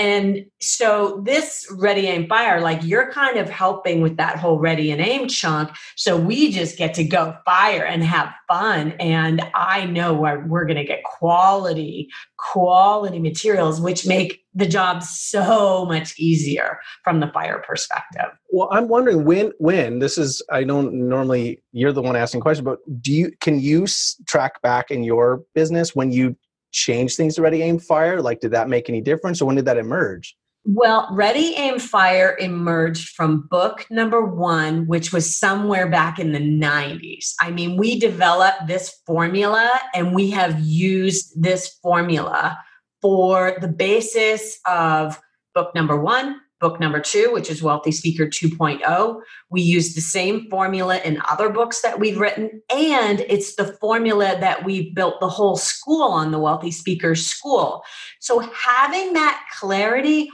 And 0.00 0.46
so 0.62 1.20
this 1.26 1.66
ready 1.76 2.06
aim 2.06 2.26
fire, 2.26 2.62
like 2.62 2.82
you're 2.82 3.12
kind 3.12 3.36
of 3.36 3.50
helping 3.50 4.00
with 4.00 4.16
that 4.16 4.38
whole 4.38 4.58
ready 4.58 4.90
and 4.90 4.98
aim 4.98 5.28
chunk. 5.28 5.70
So 5.94 6.16
we 6.16 6.50
just 6.50 6.78
get 6.78 6.94
to 6.94 7.04
go 7.04 7.36
fire 7.44 7.84
and 7.84 8.02
have 8.02 8.32
fun. 8.48 8.92
And 8.92 9.42
I 9.54 9.84
know 9.84 10.14
we're, 10.14 10.46
we're 10.46 10.64
going 10.64 10.78
to 10.78 10.84
get 10.84 11.04
quality, 11.04 12.08
quality 12.38 13.18
materials, 13.18 13.78
which 13.78 14.06
make 14.06 14.42
the 14.54 14.66
job 14.66 15.02
so 15.02 15.84
much 15.84 16.18
easier 16.18 16.78
from 17.04 17.20
the 17.20 17.28
fire 17.28 17.62
perspective. 17.68 18.30
Well, 18.48 18.70
I'm 18.72 18.88
wondering 18.88 19.26
when, 19.26 19.52
when 19.58 19.98
this 19.98 20.16
is, 20.16 20.42
I 20.50 20.64
don't 20.64 20.94
normally, 21.10 21.62
you're 21.72 21.92
the 21.92 22.00
one 22.00 22.16
asking 22.16 22.40
questions, 22.40 22.64
but 22.64 22.78
do 23.02 23.12
you, 23.12 23.32
can 23.42 23.60
you 23.60 23.84
track 24.26 24.62
back 24.62 24.90
in 24.90 25.04
your 25.04 25.42
business 25.54 25.94
when 25.94 26.10
you 26.10 26.36
change 26.72 27.16
things 27.16 27.34
to 27.34 27.42
ready 27.42 27.62
aim 27.62 27.78
fire 27.78 28.20
like 28.20 28.40
did 28.40 28.52
that 28.52 28.68
make 28.68 28.88
any 28.88 29.00
difference 29.00 29.40
or 29.40 29.46
when 29.46 29.56
did 29.56 29.64
that 29.64 29.76
emerge 29.76 30.36
Well, 30.66 31.08
Ready, 31.10 31.54
Aim, 31.56 31.78
Fire 31.78 32.36
emerged 32.38 33.08
from 33.16 33.48
book 33.50 33.86
number 33.90 34.22
one, 34.22 34.86
which 34.86 35.10
was 35.10 35.34
somewhere 35.34 35.88
back 35.88 36.18
in 36.18 36.32
the 36.32 36.38
90s. 36.38 37.32
I 37.40 37.50
mean, 37.50 37.78
we 37.78 37.98
developed 37.98 38.66
this 38.66 39.00
formula 39.06 39.70
and 39.94 40.14
we 40.14 40.30
have 40.30 40.60
used 40.60 41.42
this 41.42 41.78
formula 41.82 42.58
for 43.00 43.56
the 43.58 43.68
basis 43.68 44.58
of 44.66 45.18
book 45.54 45.74
number 45.74 45.98
one, 45.98 46.40
book 46.60 46.78
number 46.78 47.00
two, 47.00 47.30
which 47.32 47.50
is 47.50 47.62
Wealthy 47.62 47.90
Speaker 47.90 48.26
2.0. 48.26 49.20
We 49.50 49.62
use 49.62 49.94
the 49.94 50.00
same 50.00 50.48
formula 50.50 50.98
in 50.98 51.20
other 51.28 51.48
books 51.48 51.80
that 51.80 51.98
we've 51.98 52.18
written, 52.18 52.62
and 52.70 53.20
it's 53.20 53.56
the 53.56 53.72
formula 53.80 54.36
that 54.40 54.64
we've 54.64 54.94
built 54.94 55.20
the 55.20 55.28
whole 55.28 55.56
school 55.56 56.10
on 56.12 56.30
the 56.30 56.38
Wealthy 56.38 56.70
Speaker 56.70 57.14
School. 57.14 57.82
So 58.20 58.40
having 58.40 59.14
that 59.14 59.42
clarity 59.58 60.30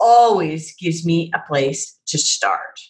always 0.00 0.74
gives 0.74 1.06
me 1.06 1.30
a 1.34 1.38
place 1.46 1.98
to 2.06 2.18
start. 2.18 2.80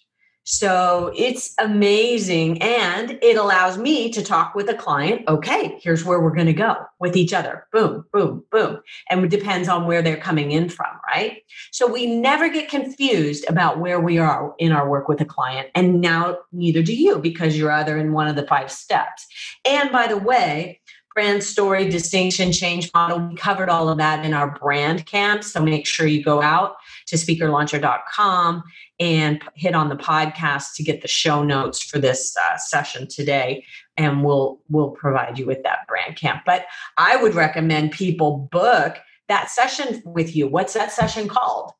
So 0.44 1.12
it's 1.16 1.54
amazing. 1.58 2.60
And 2.62 3.18
it 3.22 3.36
allows 3.36 3.78
me 3.78 4.10
to 4.10 4.22
talk 4.22 4.54
with 4.54 4.68
a 4.68 4.74
client. 4.74 5.22
Okay, 5.28 5.78
here's 5.80 6.04
where 6.04 6.20
we're 6.20 6.34
going 6.34 6.46
to 6.46 6.52
go 6.52 6.76
with 6.98 7.16
each 7.16 7.32
other. 7.32 7.66
Boom, 7.72 8.04
boom, 8.12 8.44
boom. 8.50 8.80
And 9.08 9.24
it 9.24 9.30
depends 9.30 9.68
on 9.68 9.86
where 9.86 10.02
they're 10.02 10.16
coming 10.16 10.50
in 10.50 10.68
from, 10.68 10.88
right? 11.06 11.42
So 11.70 11.86
we 11.86 12.06
never 12.06 12.48
get 12.48 12.68
confused 12.68 13.44
about 13.48 13.78
where 13.78 14.00
we 14.00 14.18
are 14.18 14.54
in 14.58 14.72
our 14.72 14.88
work 14.88 15.08
with 15.08 15.20
a 15.20 15.24
client. 15.24 15.68
And 15.74 16.00
now 16.00 16.38
neither 16.50 16.82
do 16.82 16.94
you 16.94 17.18
because 17.18 17.56
you're 17.56 17.72
either 17.72 17.96
in 17.96 18.12
one 18.12 18.26
of 18.26 18.34
the 18.34 18.46
five 18.46 18.70
steps. 18.70 19.26
And 19.64 19.92
by 19.92 20.08
the 20.08 20.18
way, 20.18 20.80
brand 21.14 21.42
story, 21.42 21.88
distinction, 21.88 22.52
change 22.52 22.90
model. 22.94 23.20
We 23.20 23.36
covered 23.36 23.68
all 23.68 23.88
of 23.88 23.98
that 23.98 24.24
in 24.24 24.34
our 24.34 24.58
brand 24.58 25.06
camp. 25.06 25.44
So 25.44 25.62
make 25.62 25.86
sure 25.86 26.06
you 26.06 26.22
go 26.22 26.42
out 26.42 26.76
to 27.06 27.16
speakerlauncher.com 27.16 28.62
and 29.00 29.42
hit 29.54 29.74
on 29.74 29.88
the 29.88 29.96
podcast 29.96 30.74
to 30.76 30.82
get 30.82 31.02
the 31.02 31.08
show 31.08 31.42
notes 31.42 31.82
for 31.82 31.98
this 31.98 32.34
uh, 32.36 32.56
session 32.56 33.08
today. 33.08 33.64
And 33.96 34.24
we'll 34.24 34.60
we'll 34.68 34.90
provide 34.90 35.38
you 35.38 35.46
with 35.46 35.62
that 35.64 35.80
brand 35.86 36.16
camp. 36.16 36.42
But 36.46 36.66
I 36.96 37.16
would 37.16 37.34
recommend 37.34 37.92
people 37.92 38.48
book 38.50 38.98
that 39.28 39.50
session 39.50 40.02
with 40.04 40.34
you. 40.34 40.48
What's 40.48 40.72
that 40.74 40.92
session 40.92 41.28
called? 41.28 41.72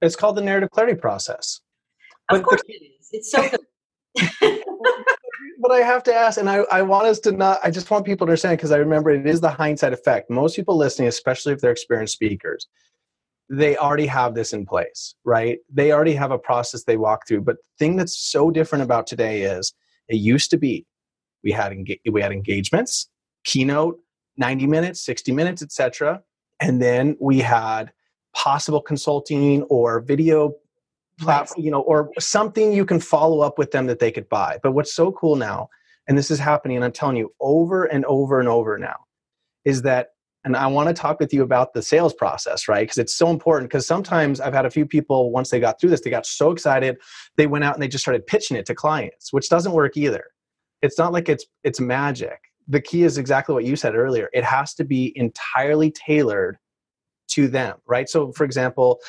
It's 0.00 0.16
called 0.16 0.36
the 0.36 0.42
narrative 0.42 0.70
clarity 0.70 0.98
process. 0.98 1.60
Of 2.30 2.40
but 2.40 2.44
course 2.44 2.62
the, 2.66 2.74
it 2.74 2.82
is. 2.82 3.08
It's 3.12 3.30
so 3.30 3.48
good. 3.50 4.64
but 5.68 5.82
I 5.82 5.84
have 5.84 6.02
to 6.04 6.14
ask, 6.14 6.38
and 6.38 6.48
I, 6.48 6.64
I 6.72 6.80
want 6.80 7.06
us 7.06 7.20
to 7.20 7.32
not, 7.32 7.60
I 7.62 7.70
just 7.70 7.90
want 7.90 8.06
people 8.06 8.26
to 8.26 8.30
understand 8.30 8.56
because 8.56 8.72
I 8.72 8.78
remember 8.78 9.10
it 9.10 9.26
is 9.26 9.42
the 9.42 9.50
hindsight 9.50 9.92
effect. 9.92 10.30
Most 10.30 10.56
people 10.56 10.78
listening, 10.78 11.08
especially 11.08 11.52
if 11.52 11.60
they're 11.60 11.72
experienced 11.72 12.14
speakers, 12.14 12.66
they 13.50 13.76
already 13.76 14.06
have 14.06 14.34
this 14.34 14.54
in 14.54 14.64
place, 14.64 15.14
right? 15.24 15.58
They 15.70 15.92
already 15.92 16.14
have 16.14 16.30
a 16.30 16.38
process 16.38 16.84
they 16.84 16.96
walk 16.96 17.28
through. 17.28 17.42
But 17.42 17.56
the 17.56 17.84
thing 17.84 17.96
that's 17.96 18.18
so 18.18 18.50
different 18.50 18.82
about 18.82 19.06
today 19.06 19.42
is 19.42 19.74
it 20.08 20.16
used 20.16 20.50
to 20.52 20.56
be 20.56 20.86
we 21.44 21.52
had 21.52 21.72
enga- 21.72 22.00
we 22.10 22.22
had 22.22 22.32
engagements, 22.32 23.10
keynote, 23.44 23.98
90 24.38 24.66
minutes, 24.66 25.04
60 25.04 25.32
minutes, 25.32 25.62
etc. 25.62 26.22
And 26.60 26.80
then 26.80 27.14
we 27.20 27.40
had 27.40 27.92
possible 28.34 28.80
consulting 28.80 29.62
or 29.64 30.00
video 30.00 30.54
platform, 31.18 31.64
you 31.64 31.70
know, 31.70 31.80
or 31.80 32.10
something 32.18 32.72
you 32.72 32.84
can 32.84 33.00
follow 33.00 33.40
up 33.40 33.58
with 33.58 33.70
them 33.70 33.86
that 33.86 33.98
they 33.98 34.10
could 34.10 34.28
buy. 34.28 34.58
But 34.62 34.72
what's 34.72 34.94
so 34.94 35.12
cool 35.12 35.36
now, 35.36 35.68
and 36.08 36.16
this 36.16 36.30
is 36.30 36.38
happening, 36.38 36.76
and 36.76 36.84
I'm 36.84 36.92
telling 36.92 37.16
you 37.16 37.32
over 37.40 37.84
and 37.84 38.04
over 38.06 38.40
and 38.40 38.48
over 38.48 38.78
now, 38.78 38.96
is 39.64 39.82
that, 39.82 40.08
and 40.44 40.56
I 40.56 40.66
want 40.68 40.88
to 40.88 40.94
talk 40.94 41.20
with 41.20 41.34
you 41.34 41.42
about 41.42 41.74
the 41.74 41.82
sales 41.82 42.14
process, 42.14 42.68
right? 42.68 42.82
Because 42.82 42.98
it's 42.98 43.14
so 43.14 43.28
important. 43.28 43.70
Because 43.70 43.86
sometimes 43.86 44.40
I've 44.40 44.54
had 44.54 44.64
a 44.64 44.70
few 44.70 44.86
people, 44.86 45.30
once 45.30 45.50
they 45.50 45.60
got 45.60 45.80
through 45.80 45.90
this, 45.90 46.00
they 46.00 46.10
got 46.10 46.26
so 46.26 46.50
excited, 46.52 46.96
they 47.36 47.46
went 47.46 47.64
out 47.64 47.74
and 47.74 47.82
they 47.82 47.88
just 47.88 48.04
started 48.04 48.26
pitching 48.26 48.56
it 48.56 48.64
to 48.66 48.74
clients, 48.74 49.32
which 49.32 49.48
doesn't 49.48 49.72
work 49.72 49.96
either. 49.96 50.24
It's 50.80 50.96
not 50.96 51.12
like 51.12 51.28
it's 51.28 51.44
it's 51.64 51.80
magic. 51.80 52.38
The 52.68 52.80
key 52.80 53.02
is 53.02 53.18
exactly 53.18 53.54
what 53.54 53.64
you 53.64 53.76
said 53.76 53.94
earlier. 53.94 54.30
It 54.32 54.44
has 54.44 54.74
to 54.74 54.84
be 54.84 55.12
entirely 55.16 55.90
tailored 55.90 56.58
to 57.28 57.48
them, 57.48 57.76
right? 57.86 58.08
So, 58.08 58.32
for 58.32 58.44
example, 58.44 59.00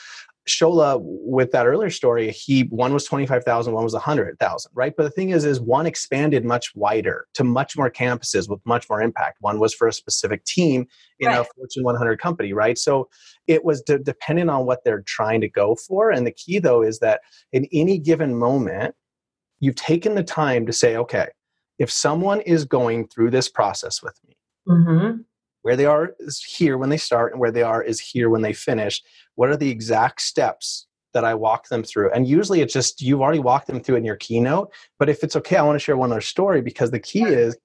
Shola 0.49 0.99
with 1.01 1.51
that 1.51 1.65
earlier 1.65 1.89
story, 1.89 2.31
he 2.31 2.63
one 2.63 2.93
was 2.93 3.05
25,000, 3.05 3.73
one 3.73 3.83
was 3.83 3.93
100,000, 3.93 4.71
right? 4.73 4.93
But 4.95 5.03
the 5.03 5.09
thing 5.09 5.29
is 5.29 5.45
is 5.45 5.61
one 5.61 5.85
expanded 5.85 6.43
much 6.43 6.73
wider 6.75 7.27
to 7.35 7.43
much 7.43 7.77
more 7.77 7.89
campuses 7.89 8.49
with 8.49 8.59
much 8.65 8.89
more 8.89 9.01
impact. 9.01 9.37
One 9.41 9.59
was 9.59 9.73
for 9.73 9.87
a 9.87 9.93
specific 9.93 10.43
team 10.45 10.87
in 11.19 11.27
right. 11.27 11.39
a 11.39 11.45
Fortune 11.55 11.83
100 11.83 12.19
company, 12.19 12.53
right? 12.53 12.77
So 12.77 13.09
it 13.47 13.63
was 13.63 13.81
de- 13.81 13.99
dependent 13.99 14.49
on 14.49 14.65
what 14.65 14.83
they're 14.83 15.03
trying 15.03 15.41
to 15.41 15.49
go 15.49 15.75
for 15.75 16.11
and 16.11 16.25
the 16.27 16.31
key 16.31 16.59
though 16.59 16.81
is 16.81 16.99
that 16.99 17.21
in 17.53 17.67
any 17.71 17.99
given 17.99 18.35
moment 18.35 18.95
you've 19.59 19.75
taken 19.75 20.15
the 20.15 20.23
time 20.23 20.65
to 20.65 20.73
say, 20.73 20.95
okay, 20.95 21.27
if 21.77 21.91
someone 21.91 22.41
is 22.41 22.65
going 22.65 23.07
through 23.07 23.31
this 23.31 23.49
process 23.49 24.01
with 24.01 24.19
me, 24.27 24.35
mm-hmm 24.67 25.21
where 25.61 25.75
they 25.75 25.85
are 25.85 26.13
is 26.19 26.41
here 26.41 26.77
when 26.77 26.89
they 26.89 26.97
start 26.97 27.31
and 27.31 27.39
where 27.39 27.51
they 27.51 27.63
are 27.63 27.83
is 27.83 27.99
here 27.99 28.29
when 28.29 28.41
they 28.41 28.53
finish. 28.53 29.01
What 29.35 29.49
are 29.49 29.57
the 29.57 29.69
exact 29.69 30.21
steps 30.21 30.87
that 31.13 31.25
i 31.25 31.33
walk 31.33 31.69
them 31.69 31.83
through? 31.83 32.11
And 32.11 32.27
usually 32.27 32.61
it's 32.61 32.73
just 32.73 33.01
you've 33.01 33.21
already 33.21 33.39
walked 33.39 33.67
them 33.67 33.81
through 33.81 33.95
in 33.95 34.05
your 34.05 34.15
keynote 34.15 34.71
but 34.97 35.09
if 35.09 35.23
it's 35.23 35.35
okay 35.35 35.57
i 35.57 35.61
want 35.61 35.75
to 35.75 35.83
share 35.83 35.97
one 35.97 36.11
other 36.11 36.21
story 36.21 36.61
because 36.61 36.91
the 36.91 36.99
key 36.99 37.23
is 37.23 37.57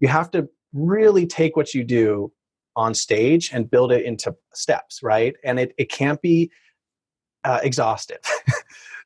you 0.00 0.08
have 0.08 0.30
to 0.32 0.48
really 0.72 1.26
take 1.26 1.56
what 1.56 1.74
you 1.74 1.84
do 1.84 2.32
on 2.76 2.94
stage 2.94 3.50
and 3.52 3.70
build 3.70 3.92
it 3.92 4.04
into 4.04 4.34
steps 4.54 5.02
right? 5.02 5.34
And 5.44 5.60
it, 5.60 5.72
it 5.78 5.90
can't 5.90 6.20
be 6.20 6.50
uh, 7.44 7.60
exhaustive. 7.62 8.20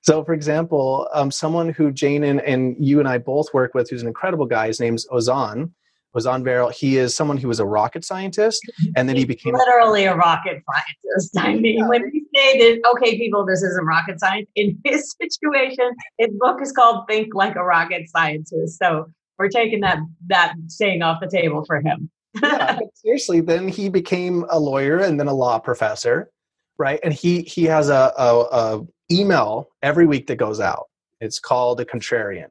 So 0.04 0.22
for 0.22 0.34
example 0.34 1.08
um, 1.14 1.30
someone 1.30 1.70
who 1.70 1.90
jane 1.90 2.24
and, 2.24 2.42
and 2.42 2.76
you 2.78 2.98
and 2.98 3.08
i 3.08 3.16
both 3.16 3.54
work 3.54 3.72
with 3.72 3.88
who's 3.88 4.02
an 4.02 4.08
incredible 4.08 4.44
guy 4.44 4.66
his 4.66 4.78
name's 4.78 5.06
ozan 5.06 5.70
Ozan 6.16 6.44
Varol. 6.44 6.72
He 6.72 6.96
is 6.96 7.14
someone 7.14 7.36
who 7.36 7.48
was 7.48 7.60
a 7.60 7.66
rocket 7.66 8.04
scientist, 8.04 8.62
and 8.96 9.08
then 9.08 9.16
he 9.16 9.24
became 9.24 9.54
literally 9.54 10.04
a 10.04 10.14
rocket 10.14 10.62
scientist. 10.70 11.38
I 11.38 11.54
mean, 11.54 11.78
yeah. 11.78 11.88
when 11.88 12.02
we 12.12 12.24
say 12.34 12.58
that, 12.58 12.90
okay, 12.92 13.18
people, 13.18 13.44
this 13.44 13.62
isn't 13.62 13.84
rocket 13.84 14.20
science. 14.20 14.48
In 14.54 14.78
his 14.84 15.14
situation, 15.20 15.90
his 16.18 16.30
book 16.38 16.60
is 16.62 16.72
called 16.72 17.04
"Think 17.08 17.34
Like 17.34 17.56
a 17.56 17.64
Rocket 17.64 18.08
Scientist." 18.08 18.78
So 18.78 19.06
we're 19.38 19.48
taking 19.48 19.80
that 19.80 19.98
that 20.28 20.54
saying 20.68 21.02
off 21.02 21.20
the 21.20 21.28
table 21.28 21.64
for 21.64 21.80
him. 21.80 22.10
yeah, 22.42 22.78
seriously. 22.94 23.40
Then 23.40 23.68
he 23.68 23.88
became 23.88 24.44
a 24.48 24.58
lawyer 24.58 24.98
and 24.98 25.18
then 25.18 25.28
a 25.28 25.34
law 25.34 25.58
professor, 25.58 26.30
right? 26.78 27.00
And 27.02 27.12
he 27.12 27.42
he 27.42 27.64
has 27.64 27.88
a, 27.88 28.12
a, 28.16 28.40
a 28.52 28.86
email 29.10 29.68
every 29.82 30.06
week 30.06 30.28
that 30.28 30.36
goes 30.36 30.60
out. 30.60 30.86
It's 31.20 31.38
called 31.38 31.80
a 31.80 31.84
contrarian, 31.84 32.48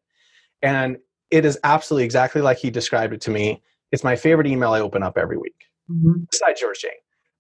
and 0.62 0.98
it 1.34 1.46
is 1.46 1.58
absolutely 1.64 2.06
exactly 2.06 2.42
like 2.42 2.60
he 2.60 2.70
described 2.70 3.12
it 3.12 3.22
to 3.22 3.32
me. 3.32 3.60
It's 3.92 4.04
my 4.04 4.16
favorite 4.16 4.46
email 4.46 4.72
I 4.72 4.82
open 4.82 5.02
up 5.02 5.18
every 5.18 5.38
week, 5.38 5.56
mm-hmm. 5.90 6.26
besides 6.30 6.62
yours, 6.62 6.78
Jane. 6.80 6.92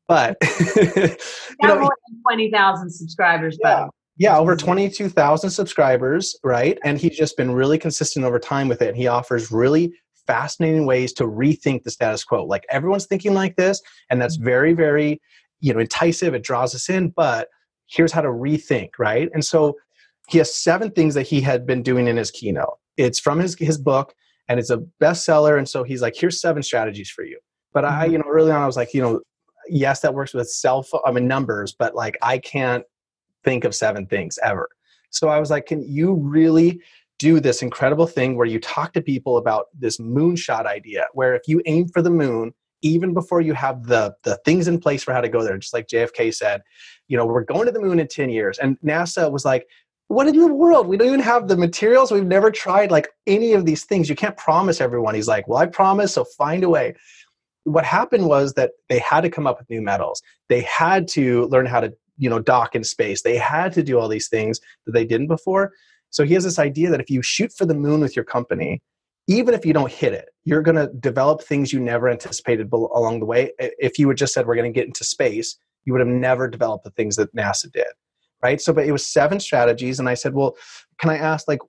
But 0.08 0.36
you 0.75 1.67
know, 1.67 1.79
more 1.79 1.95
than 2.08 2.21
twenty 2.27 2.49
thousand 2.51 2.89
subscribers. 2.89 3.58
Yeah, 3.62 3.88
yeah, 4.17 4.38
over 4.38 4.56
twenty-two 4.56 5.10
thousand 5.10 5.51
subscribers, 5.51 6.36
right? 6.43 6.79
And 6.84 6.97
he's 6.97 7.15
just 7.15 7.38
been 7.38 7.51
really 7.51 7.77
consistent 7.77 8.25
over 8.25 8.39
time 8.39 8.67
with 8.67 8.82
it. 8.82 8.89
And 8.89 8.97
he 8.97 9.06
offers 9.06 9.51
really 9.51 9.93
fascinating 10.25 10.88
ways 10.88 11.13
to 11.13 11.25
rethink 11.25 11.84
the 11.84 11.91
status 11.91 12.23
quo. 12.23 12.43
Like 12.45 12.65
everyone's 12.71 13.06
thinking 13.06 13.36
like 13.36 13.58
this, 13.58 13.79
and 14.10 14.19
that's 14.19 14.38
mm-hmm. 14.38 14.45
very, 14.45 14.73
very, 14.73 15.21
you 15.60 15.71
know, 15.71 15.79
enticing. 15.79 16.34
It 16.34 16.43
draws 16.43 16.73
us 16.73 16.89
in, 16.89 17.10
but 17.10 17.47
here's 17.88 18.12
how 18.12 18.21
to 18.21 18.29
rethink, 18.29 18.89
right? 18.97 19.29
And 19.36 19.45
so 19.45 19.75
he 20.29 20.39
has 20.39 20.53
seven 20.53 20.89
things 20.89 21.13
that 21.13 21.27
he 21.27 21.41
had 21.41 21.67
been 21.67 21.84
doing 21.84 22.08
in 22.08 22.17
his 22.17 22.32
keynote 22.32 22.79
it's 22.97 23.19
from 23.19 23.39
his 23.39 23.56
his 23.58 23.77
book 23.77 24.13
and 24.47 24.60
it's 24.60 24.69
a 24.69 24.84
bestseller 25.01 25.58
and 25.58 25.67
so 25.67 25.84
he's 25.84 26.01
like 26.01 26.15
here's 26.17 26.39
seven 26.39 26.63
strategies 26.63 27.10
for 27.10 27.23
you. 27.23 27.39
But 27.73 27.86
i 27.86 28.03
mm-hmm. 28.03 28.13
you 28.13 28.17
know 28.19 28.25
early 28.29 28.51
on 28.51 28.62
i 28.62 28.65
was 28.65 28.77
like 28.77 28.93
you 28.93 29.01
know 29.01 29.21
yes 29.69 30.01
that 30.01 30.13
works 30.13 30.34
with 30.34 30.49
cell 30.49 30.84
phone 30.84 31.01
i 31.06 31.12
mean 31.12 31.27
numbers 31.27 31.73
but 31.77 31.95
like 31.95 32.17
i 32.21 32.38
can't 32.38 32.84
think 33.43 33.63
of 33.63 33.73
seven 33.73 34.06
things 34.06 34.38
ever. 34.43 34.69
So 35.10 35.29
i 35.29 35.39
was 35.39 35.49
like 35.49 35.65
can 35.65 35.84
you 35.84 36.13
really 36.13 36.82
do 37.19 37.39
this 37.39 37.62
incredible 37.62 38.08
thing 38.08 38.36
where 38.36 38.47
you 38.47 38.60
talk 38.60 38.93
to 38.93 39.01
people 39.01 39.38
about 39.38 39.67
this 39.77 39.97
moonshot 39.97 40.65
idea 40.65 41.06
where 41.13 41.36
if 41.36 41.43
you 41.47 41.62
aim 41.65 41.88
for 41.88 42.01
the 42.01 42.10
moon 42.10 42.53
even 42.82 43.13
before 43.13 43.39
you 43.39 43.53
have 43.53 43.86
the 43.86 44.13
the 44.23 44.38
things 44.43 44.67
in 44.67 44.79
place 44.79 45.03
for 45.03 45.13
how 45.13 45.21
to 45.21 45.29
go 45.29 45.43
there 45.43 45.58
just 45.58 45.73
like 45.73 45.88
jfk 45.88 46.34
said 46.34 46.62
you 47.08 47.17
know 47.17 47.25
we're 47.25 47.43
going 47.43 47.65
to 47.65 47.71
the 47.71 47.79
moon 47.79 47.99
in 47.99 48.08
10 48.08 48.29
years. 48.29 48.58
And 48.58 48.77
nasa 48.84 49.32
was 49.32 49.45
like 49.45 49.67
what 50.08 50.28
in 50.28 50.38
the 50.38 50.54
world? 50.54 50.88
We 50.88 50.98
don't 50.98 51.08
even 51.08 51.20
have 51.22 51.48
the 51.48 51.58
materials. 51.58 52.12
We've 52.12 52.26
never 52.26 52.52
tried 52.52 52.92
like 52.92 53.08
any 53.26 53.54
of 53.54 53.66
these 53.66 53.86
things. 53.86 54.10
You 54.10 54.16
can't 54.16 54.38
promise 54.38 54.82
everyone. 54.82 55.16
He's 55.16 55.28
like, 55.28 55.48
well, 55.48 55.60
I 55.60 55.66
promise, 55.66 56.13
so 56.13 56.24
find 56.24 56.63
a 56.63 56.70
way. 56.70 56.96
What 57.63 57.86
happened 57.86 58.28
was 58.28 58.54
that 58.54 58.72
they 58.89 59.00
had 59.00 59.22
to 59.22 59.30
come 59.30 59.48
up 59.48 59.60
with 59.60 59.70
new 59.70 59.82
metals. 59.82 60.22
They 60.50 60.62
had 60.62 61.08
to 61.10 61.46
learn 61.48 61.66
how 61.66 61.80
to, 61.80 61.94
you 62.18 62.30
know, 62.30 62.39
dock 62.39 62.76
in 62.76 62.84
space. 62.84 63.22
They 63.22 63.38
had 63.38 63.74
to 63.74 63.84
do 63.84 63.98
all 63.98 64.08
these 64.08 64.28
things 64.28 64.60
that 64.86 64.92
they 64.92 65.06
didn't 65.06 65.28
before. 65.28 65.72
So 66.10 66.26
he 66.26 66.34
has 66.36 66.44
this 66.44 66.60
idea 66.60 66.92
that 66.92 67.02
if 67.02 67.10
you 67.10 67.22
shoot 67.22 67.52
for 67.52 67.66
the 67.66 67.74
moon 67.74 68.02
with 68.02 68.16
your 68.16 68.26
company, 68.26 68.82
even 69.28 69.54
if 69.54 69.66
you 69.66 69.74
don't 69.74 69.92
hit 69.92 70.13
it, 70.13 70.30
you're 70.44 70.62
going 70.62 70.76
to 70.76 70.94
develop 71.00 71.42
things 71.42 71.72
you 71.72 71.80
never 71.80 72.10
anticipated 72.10 72.72
along 72.72 73.20
the 73.22 73.26
way. 73.26 73.52
If 73.58 73.98
you 73.98 74.10
had 74.10 74.18
just 74.18 74.34
said 74.34 74.46
we're 74.46 74.56
going 74.56 74.72
to 74.72 74.78
get 74.78 74.86
into 74.86 75.06
space, 75.06 75.58
you 75.86 75.94
would 75.94 76.02
have 76.02 76.08
never 76.08 76.50
developed 76.50 76.84
the 76.84 76.92
things 76.92 77.16
that 77.16 77.34
NASA 77.34 77.72
did. 77.72 77.88
Right? 78.43 78.62
So, 78.62 78.73
but 78.73 78.86
it 78.86 78.91
was 78.91 79.06
seven 79.06 79.39
strategies. 79.39 79.99
And 79.99 80.10
I 80.10 80.13
said, 80.13 80.34
well, 80.34 80.56
can 80.99 81.10
I 81.10 81.17
ask, 81.17 81.47
like, 81.47 81.60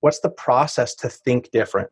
what's 0.00 0.20
the 0.20 0.30
process 0.30 0.94
to 0.96 1.08
think 1.08 1.50
different? 1.52 1.90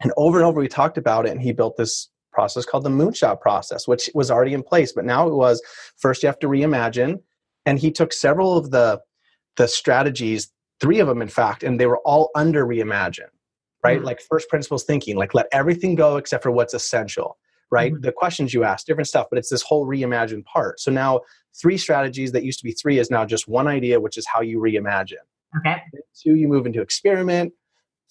And 0.00 0.12
over 0.16 0.38
and 0.38 0.46
over, 0.46 0.60
we 0.60 0.68
talked 0.68 0.98
about 0.98 1.26
it, 1.26 1.30
and 1.30 1.42
he 1.42 1.52
built 1.52 1.76
this 1.76 2.08
process 2.32 2.64
called 2.64 2.84
the 2.84 2.90
moonshot 2.90 3.40
process, 3.40 3.86
which 3.86 4.10
was 4.14 4.30
already 4.30 4.54
in 4.54 4.62
place. 4.62 4.92
But 4.92 5.04
now 5.04 5.28
it 5.28 5.34
was 5.34 5.62
first 5.98 6.22
you 6.22 6.26
have 6.26 6.38
to 6.40 6.48
reimagine. 6.48 7.20
And 7.66 7.78
he 7.78 7.92
took 7.92 8.12
several 8.12 8.56
of 8.56 8.70
the 8.70 9.00
the 9.56 9.68
strategies, 9.68 10.50
three 10.80 10.98
of 10.98 11.06
them 11.06 11.20
in 11.20 11.28
fact, 11.28 11.62
and 11.62 11.78
they 11.78 11.86
were 11.86 11.98
all 11.98 12.30
under 12.34 12.66
reimagine, 12.66 13.28
right? 13.84 13.98
Mm-hmm. 13.98 14.06
Like 14.06 14.22
first 14.22 14.48
principles 14.48 14.84
thinking, 14.84 15.16
like 15.16 15.34
let 15.34 15.46
everything 15.52 15.94
go 15.94 16.16
except 16.16 16.42
for 16.42 16.50
what's 16.50 16.72
essential, 16.72 17.36
right? 17.70 17.92
Mm-hmm. 17.92 18.00
The 18.00 18.12
questions 18.12 18.54
you 18.54 18.64
ask, 18.64 18.86
different 18.86 19.08
stuff, 19.08 19.26
but 19.30 19.38
it's 19.38 19.50
this 19.50 19.62
whole 19.62 19.86
reimagine 19.86 20.42
part. 20.46 20.80
So 20.80 20.90
now 20.90 21.20
three 21.60 21.78
strategies 21.78 22.32
that 22.32 22.44
used 22.44 22.58
to 22.60 22.64
be 22.64 22.72
three 22.72 22.98
is 22.98 23.10
now 23.10 23.24
just 23.24 23.48
one 23.48 23.66
idea, 23.66 24.00
which 24.00 24.16
is 24.16 24.26
how 24.26 24.40
you 24.40 24.58
reimagine. 24.58 25.14
Okay. 25.58 25.82
Two, 26.20 26.34
you 26.34 26.48
move 26.48 26.66
into 26.66 26.80
experiment. 26.80 27.52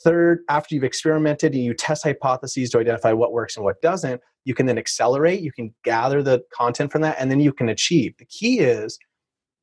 Third, 0.03 0.39
after 0.49 0.73
you've 0.73 0.83
experimented 0.83 1.53
and 1.53 1.63
you 1.63 1.73
test 1.73 2.03
hypotheses 2.03 2.69
to 2.71 2.79
identify 2.79 3.13
what 3.13 3.31
works 3.31 3.55
and 3.55 3.63
what 3.63 3.81
doesn't, 3.81 4.21
you 4.45 4.55
can 4.55 4.65
then 4.65 4.77
accelerate, 4.77 5.41
you 5.41 5.51
can 5.51 5.73
gather 5.83 6.23
the 6.23 6.43
content 6.51 6.91
from 6.91 7.01
that, 7.01 7.17
and 7.19 7.29
then 7.29 7.39
you 7.39 7.53
can 7.53 7.69
achieve. 7.69 8.15
The 8.17 8.25
key 8.25 8.59
is 8.59 8.97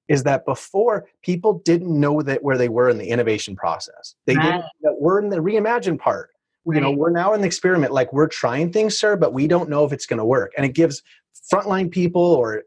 is 0.08 0.22
that 0.22 0.46
before 0.46 1.06
people 1.22 1.60
didn't 1.64 2.00
know 2.00 2.22
that 2.22 2.42
where 2.42 2.56
they 2.56 2.68
were 2.68 2.88
in 2.88 2.98
the 2.98 3.08
innovation 3.08 3.54
process. 3.54 4.14
They 4.26 4.36
right. 4.36 4.42
didn't 4.42 4.64
that 4.82 4.96
we're 4.98 5.20
in 5.20 5.28
the 5.28 5.36
reimagine 5.36 5.98
part. 5.98 6.30
Right. 6.64 6.76
You 6.76 6.80
know, 6.80 6.90
we're 6.90 7.10
now 7.10 7.34
in 7.34 7.40
the 7.40 7.46
experiment, 7.46 7.92
like 7.92 8.12
we're 8.12 8.28
trying 8.28 8.72
things, 8.72 8.96
sir, 8.98 9.16
but 9.16 9.32
we 9.32 9.46
don't 9.46 9.70
know 9.70 9.84
if 9.84 9.92
it's 9.92 10.06
going 10.06 10.18
to 10.18 10.24
work. 10.24 10.52
And 10.56 10.66
it 10.66 10.74
gives 10.74 11.02
frontline 11.52 11.90
people 11.90 12.22
or 12.22 12.62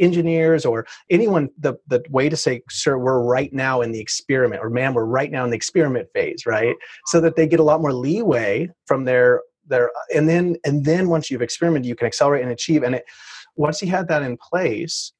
engineers 0.00 0.64
or 0.64 0.86
anyone 1.10 1.48
the, 1.58 1.74
the 1.88 2.02
way 2.10 2.28
to 2.28 2.36
say 2.36 2.62
sir 2.70 2.96
we're 2.96 3.22
right 3.22 3.52
now 3.52 3.82
in 3.82 3.92
the 3.92 4.00
experiment 4.00 4.62
or 4.62 4.70
man 4.70 4.94
we're 4.94 5.04
right 5.04 5.30
now 5.30 5.44
in 5.44 5.50
the 5.50 5.56
experiment 5.56 6.08
phase 6.14 6.46
right? 6.46 6.76
So 7.06 7.20
that 7.20 7.36
they 7.36 7.46
get 7.46 7.60
a 7.60 7.64
lot 7.64 7.80
more 7.80 7.92
leeway 7.92 8.70
from 8.86 9.04
their 9.04 9.42
their 9.66 9.90
and 10.14 10.28
then 10.28 10.56
and 10.64 10.84
then 10.84 11.08
once 11.08 11.30
you've 11.30 11.42
experimented 11.42 11.86
you 11.86 11.94
can 11.94 12.06
accelerate 12.06 12.42
and 12.42 12.52
achieve. 12.52 12.82
And 12.82 12.96
it 12.96 13.04
once 13.56 13.80
he 13.80 13.86
had 13.86 14.08
that 14.08 14.22
in 14.22 14.36
place 14.36 15.12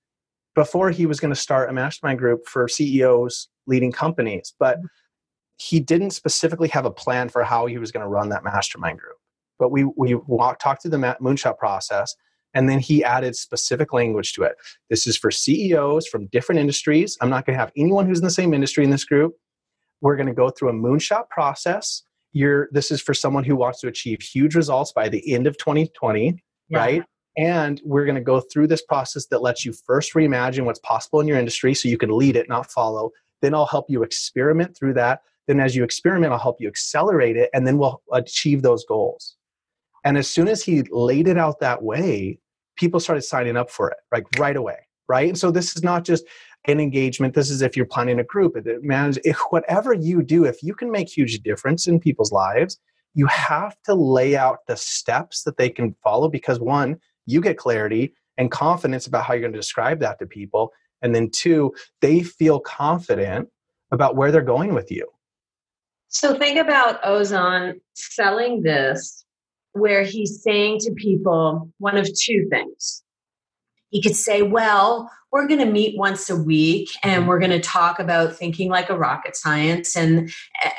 before 0.54 0.90
he 0.90 1.06
was 1.06 1.20
going 1.20 1.32
to 1.32 1.40
start 1.40 1.70
a 1.70 1.72
mastermind 1.72 2.18
group 2.18 2.46
for 2.46 2.68
CEOs 2.68 3.48
leading 3.66 3.92
companies, 3.92 4.54
but 4.58 4.78
mm-hmm. 4.78 4.86
he 5.56 5.80
didn't 5.80 6.10
specifically 6.10 6.68
have 6.68 6.84
a 6.84 6.90
plan 6.90 7.28
for 7.28 7.42
how 7.42 7.66
he 7.66 7.78
was 7.78 7.92
going 7.92 8.02
to 8.02 8.08
run 8.08 8.28
that 8.30 8.44
mastermind 8.44 8.98
group. 8.98 9.16
But 9.58 9.70
we 9.70 9.84
we 9.84 10.14
walked, 10.14 10.62
talked 10.62 10.82
through 10.82 10.92
the 10.92 11.16
moonshot 11.20 11.58
process, 11.58 12.14
and 12.54 12.68
then 12.68 12.78
he 12.78 13.02
added 13.02 13.36
specific 13.36 13.92
language 13.92 14.32
to 14.34 14.42
it. 14.42 14.56
This 14.90 15.06
is 15.06 15.16
for 15.16 15.30
CEOs 15.30 16.06
from 16.06 16.26
different 16.26 16.60
industries. 16.60 17.16
I'm 17.20 17.30
not 17.30 17.46
going 17.46 17.56
to 17.56 17.60
have 17.60 17.72
anyone 17.76 18.06
who's 18.06 18.18
in 18.18 18.24
the 18.24 18.30
same 18.30 18.54
industry 18.54 18.84
in 18.84 18.90
this 18.90 19.04
group. 19.04 19.34
We're 20.00 20.16
going 20.16 20.26
to 20.26 20.34
go 20.34 20.50
through 20.50 20.70
a 20.70 20.74
moonshot 20.74 21.28
process. 21.28 22.02
You're, 22.32 22.68
this 22.72 22.90
is 22.90 23.00
for 23.00 23.14
someone 23.14 23.44
who 23.44 23.56
wants 23.56 23.80
to 23.80 23.88
achieve 23.88 24.20
huge 24.20 24.54
results 24.54 24.92
by 24.92 25.08
the 25.08 25.32
end 25.32 25.46
of 25.46 25.56
2020, 25.58 26.42
yeah. 26.68 26.78
right? 26.78 27.04
And 27.36 27.80
we're 27.84 28.04
going 28.04 28.16
to 28.16 28.20
go 28.20 28.40
through 28.40 28.66
this 28.66 28.82
process 28.82 29.26
that 29.26 29.42
lets 29.42 29.64
you 29.64 29.72
first 29.72 30.12
reimagine 30.14 30.64
what's 30.64 30.80
possible 30.80 31.20
in 31.20 31.26
your 31.26 31.38
industry 31.38 31.74
so 31.74 31.88
you 31.88 31.98
can 31.98 32.10
lead 32.10 32.36
it, 32.36 32.48
not 32.48 32.70
follow. 32.70 33.10
Then 33.40 33.54
I'll 33.54 33.66
help 33.66 33.86
you 33.88 34.02
experiment 34.02 34.76
through 34.76 34.94
that. 34.94 35.22
Then, 35.48 35.58
as 35.58 35.74
you 35.74 35.82
experiment, 35.82 36.32
I'll 36.32 36.38
help 36.38 36.60
you 36.60 36.68
accelerate 36.68 37.36
it, 37.36 37.50
and 37.52 37.66
then 37.66 37.76
we'll 37.76 38.00
achieve 38.12 38.62
those 38.62 38.84
goals. 38.84 39.36
And 40.04 40.18
as 40.18 40.28
soon 40.28 40.48
as 40.48 40.62
he 40.62 40.82
laid 40.90 41.28
it 41.28 41.38
out 41.38 41.60
that 41.60 41.82
way, 41.82 42.38
people 42.76 43.00
started 43.00 43.22
signing 43.22 43.56
up 43.56 43.70
for 43.70 43.90
it, 43.90 43.98
like 44.10 44.24
right 44.38 44.56
away, 44.56 44.78
right? 45.08 45.28
And 45.28 45.38
so 45.38 45.50
this 45.50 45.76
is 45.76 45.82
not 45.82 46.04
just 46.04 46.24
an 46.66 46.80
engagement. 46.80 47.34
This 47.34 47.50
is 47.50 47.62
if 47.62 47.76
you're 47.76 47.86
planning 47.86 48.18
a 48.18 48.24
group. 48.24 48.56
Manage 48.82 49.18
if 49.24 49.38
whatever 49.50 49.92
you 49.92 50.22
do, 50.22 50.44
if 50.44 50.62
you 50.62 50.74
can 50.74 50.90
make 50.90 51.08
huge 51.08 51.40
difference 51.40 51.86
in 51.86 52.00
people's 52.00 52.32
lives, 52.32 52.78
you 53.14 53.26
have 53.26 53.76
to 53.84 53.94
lay 53.94 54.36
out 54.36 54.60
the 54.66 54.76
steps 54.76 55.42
that 55.42 55.56
they 55.56 55.68
can 55.68 55.94
follow 56.02 56.28
because 56.28 56.58
one, 56.58 56.98
you 57.26 57.40
get 57.40 57.58
clarity 57.58 58.14
and 58.38 58.50
confidence 58.50 59.06
about 59.06 59.24
how 59.24 59.34
you're 59.34 59.42
going 59.42 59.52
to 59.52 59.58
describe 59.58 60.00
that 60.00 60.18
to 60.18 60.26
people. 60.26 60.72
And 61.02 61.14
then 61.14 61.30
two, 61.30 61.74
they 62.00 62.22
feel 62.22 62.60
confident 62.60 63.48
about 63.90 64.16
where 64.16 64.32
they're 64.32 64.40
going 64.40 64.72
with 64.72 64.90
you. 64.90 65.06
So 66.08 66.38
think 66.38 66.58
about 66.58 67.02
Ozan 67.02 67.80
selling 67.94 68.62
this 68.62 69.24
where 69.72 70.02
he's 70.02 70.42
saying 70.42 70.78
to 70.80 70.92
people 70.92 71.70
one 71.78 71.96
of 71.96 72.08
two 72.18 72.46
things. 72.50 73.02
He 73.90 74.02
could 74.02 74.16
say, 74.16 74.42
Well, 74.42 75.10
we're 75.32 75.48
going 75.48 75.60
to 75.60 75.66
meet 75.66 75.96
once 75.96 76.28
a 76.28 76.36
week 76.36 76.90
and 77.02 77.26
we're 77.26 77.38
going 77.38 77.50
to 77.50 77.60
talk 77.60 77.98
about 77.98 78.36
thinking 78.36 78.68
like 78.68 78.90
a 78.90 78.96
rocket 78.96 79.34
science 79.34 79.96
and 79.96 80.30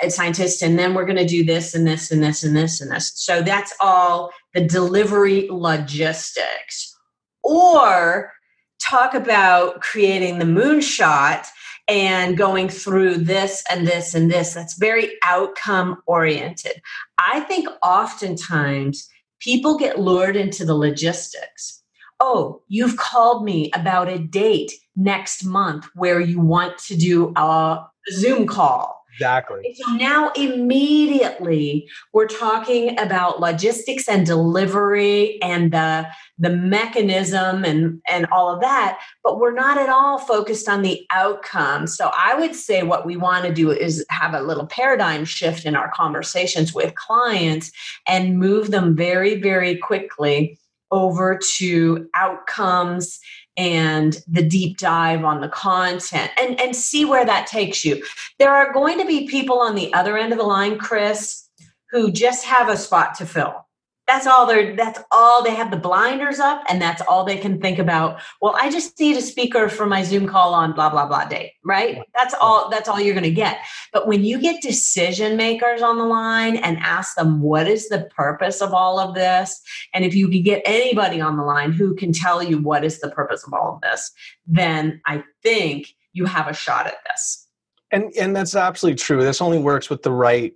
a 0.01 0.11
scientist 0.11 0.61
and 0.61 0.77
then 0.77 0.93
we're 0.93 1.05
going 1.05 1.17
to 1.17 1.25
do 1.25 1.43
this 1.43 1.73
and 1.73 1.87
this 1.87 2.11
and 2.11 2.23
this 2.23 2.43
and 2.43 2.55
this 2.55 2.79
and 2.79 2.91
this 2.91 3.11
so 3.15 3.41
that's 3.41 3.73
all 3.81 4.31
the 4.53 4.61
delivery 4.61 5.47
logistics 5.49 6.95
or 7.43 8.31
talk 8.79 9.15
about 9.15 9.81
creating 9.81 10.37
the 10.37 10.45
moonshot 10.45 11.47
and 11.87 12.37
going 12.37 12.69
through 12.69 13.15
this 13.15 13.63
and 13.69 13.87
this 13.87 14.13
and 14.13 14.31
this 14.31 14.53
that's 14.53 14.77
very 14.77 15.11
outcome 15.23 16.01
oriented 16.05 16.81
i 17.17 17.41
think 17.41 17.67
oftentimes 17.83 19.09
people 19.39 19.77
get 19.77 19.99
lured 19.99 20.35
into 20.35 20.63
the 20.65 20.75
logistics 20.75 21.83
oh, 22.23 22.61
you've 22.69 22.95
called 22.95 23.43
me 23.43 23.69
about 23.73 24.07
a 24.07 24.17
date 24.17 24.71
next 24.95 25.43
month 25.43 25.85
where 25.93 26.21
you 26.21 26.39
want 26.39 26.77
to 26.77 26.95
do 26.95 27.33
a 27.35 27.85
Zoom 28.13 28.47
call. 28.47 28.92
Exactly. 29.13 29.75
So 29.75 29.93
now 29.93 30.31
immediately 30.31 31.87
we're 32.13 32.27
talking 32.27 32.97
about 32.99 33.39
logistics 33.39 34.07
and 34.07 34.25
delivery 34.25 35.41
and 35.41 35.71
the 35.71 36.07
the 36.39 36.49
mechanism 36.49 37.63
and 37.63 38.01
and 38.09 38.25
all 38.31 38.53
of 38.53 38.61
that, 38.61 38.99
but 39.23 39.39
we're 39.39 39.53
not 39.53 39.77
at 39.77 39.89
all 39.89 40.17
focused 40.17 40.67
on 40.67 40.81
the 40.81 41.05
outcome. 41.11 41.85
So 41.85 42.11
I 42.17 42.35
would 42.35 42.55
say 42.55 42.83
what 42.83 43.05
we 43.05 43.15
want 43.15 43.45
to 43.45 43.53
do 43.53 43.71
is 43.71 44.05
have 44.09 44.33
a 44.33 44.41
little 44.41 44.65
paradigm 44.65 45.25
shift 45.25 45.65
in 45.65 45.75
our 45.75 45.91
conversations 45.91 46.73
with 46.73 46.95
clients 46.95 47.71
and 48.07 48.39
move 48.39 48.71
them 48.71 48.95
very 48.95 49.39
very 49.39 49.77
quickly 49.77 50.57
over 50.93 51.39
to 51.57 52.07
outcomes 52.15 53.19
and 53.57 54.17
the 54.27 54.43
deep 54.43 54.77
dive 54.77 55.23
on 55.23 55.41
the 55.41 55.49
content 55.49 56.31
and, 56.39 56.59
and 56.59 56.75
see 56.75 57.05
where 57.05 57.25
that 57.25 57.47
takes 57.47 57.83
you. 57.83 58.03
There 58.39 58.53
are 58.53 58.73
going 58.73 58.99
to 58.99 59.05
be 59.05 59.27
people 59.27 59.59
on 59.59 59.75
the 59.75 59.93
other 59.93 60.17
end 60.17 60.31
of 60.31 60.39
the 60.39 60.45
line, 60.45 60.77
Chris, 60.77 61.49
who 61.91 62.11
just 62.11 62.45
have 62.45 62.69
a 62.69 62.77
spot 62.77 63.15
to 63.15 63.25
fill 63.25 63.62
that's 64.07 64.27
all 64.27 64.45
they're 64.45 64.75
that's 64.75 64.99
all 65.11 65.43
they 65.43 65.55
have 65.55 65.71
the 65.71 65.77
blinders 65.77 66.39
up 66.39 66.63
and 66.69 66.81
that's 66.81 67.01
all 67.03 67.23
they 67.23 67.37
can 67.37 67.59
think 67.59 67.79
about 67.79 68.21
well 68.41 68.55
i 68.59 68.69
just 68.69 68.99
need 68.99 69.17
a 69.17 69.21
speaker 69.21 69.69
for 69.69 69.85
my 69.85 70.03
zoom 70.03 70.27
call 70.27 70.53
on 70.53 70.73
blah 70.73 70.89
blah 70.89 71.07
blah 71.07 71.25
day 71.25 71.53
right? 71.65 71.99
That's 72.13 72.33
all 72.39 72.69
that's 72.69 72.89
all 72.89 72.99
you're 72.99 73.13
going 73.13 73.23
to 73.23 73.31
get. 73.31 73.59
But 73.91 74.07
when 74.07 74.23
you 74.23 74.39
get 74.39 74.61
decision 74.61 75.37
makers 75.37 75.81
on 75.81 75.97
the 75.97 76.05
line 76.05 76.57
and 76.57 76.77
ask 76.79 77.15
them 77.15 77.41
what 77.41 77.67
is 77.67 77.89
the 77.89 78.09
purpose 78.15 78.61
of 78.61 78.73
all 78.73 78.99
of 78.99 79.15
this? 79.15 79.61
And 79.93 80.03
if 80.03 80.13
you 80.13 80.29
can 80.29 80.43
get 80.43 80.61
anybody 80.65 81.21
on 81.21 81.37
the 81.37 81.43
line 81.43 81.71
who 81.71 81.95
can 81.95 82.11
tell 82.11 82.43
you 82.43 82.57
what 82.57 82.83
is 82.83 82.99
the 82.99 83.09
purpose 83.09 83.45
of 83.45 83.53
all 83.53 83.75
of 83.75 83.81
this 83.81 84.11
then 84.45 85.01
i 85.05 85.23
think 85.41 85.87
you 86.11 86.25
have 86.25 86.47
a 86.47 86.53
shot 86.53 86.85
at 86.85 86.97
this. 87.05 87.47
And 87.91 88.11
and 88.19 88.35
that's 88.35 88.55
absolutely 88.55 88.97
true. 88.97 89.23
This 89.23 89.41
only 89.41 89.59
works 89.59 89.89
with 89.89 90.01
the 90.01 90.11
right 90.11 90.53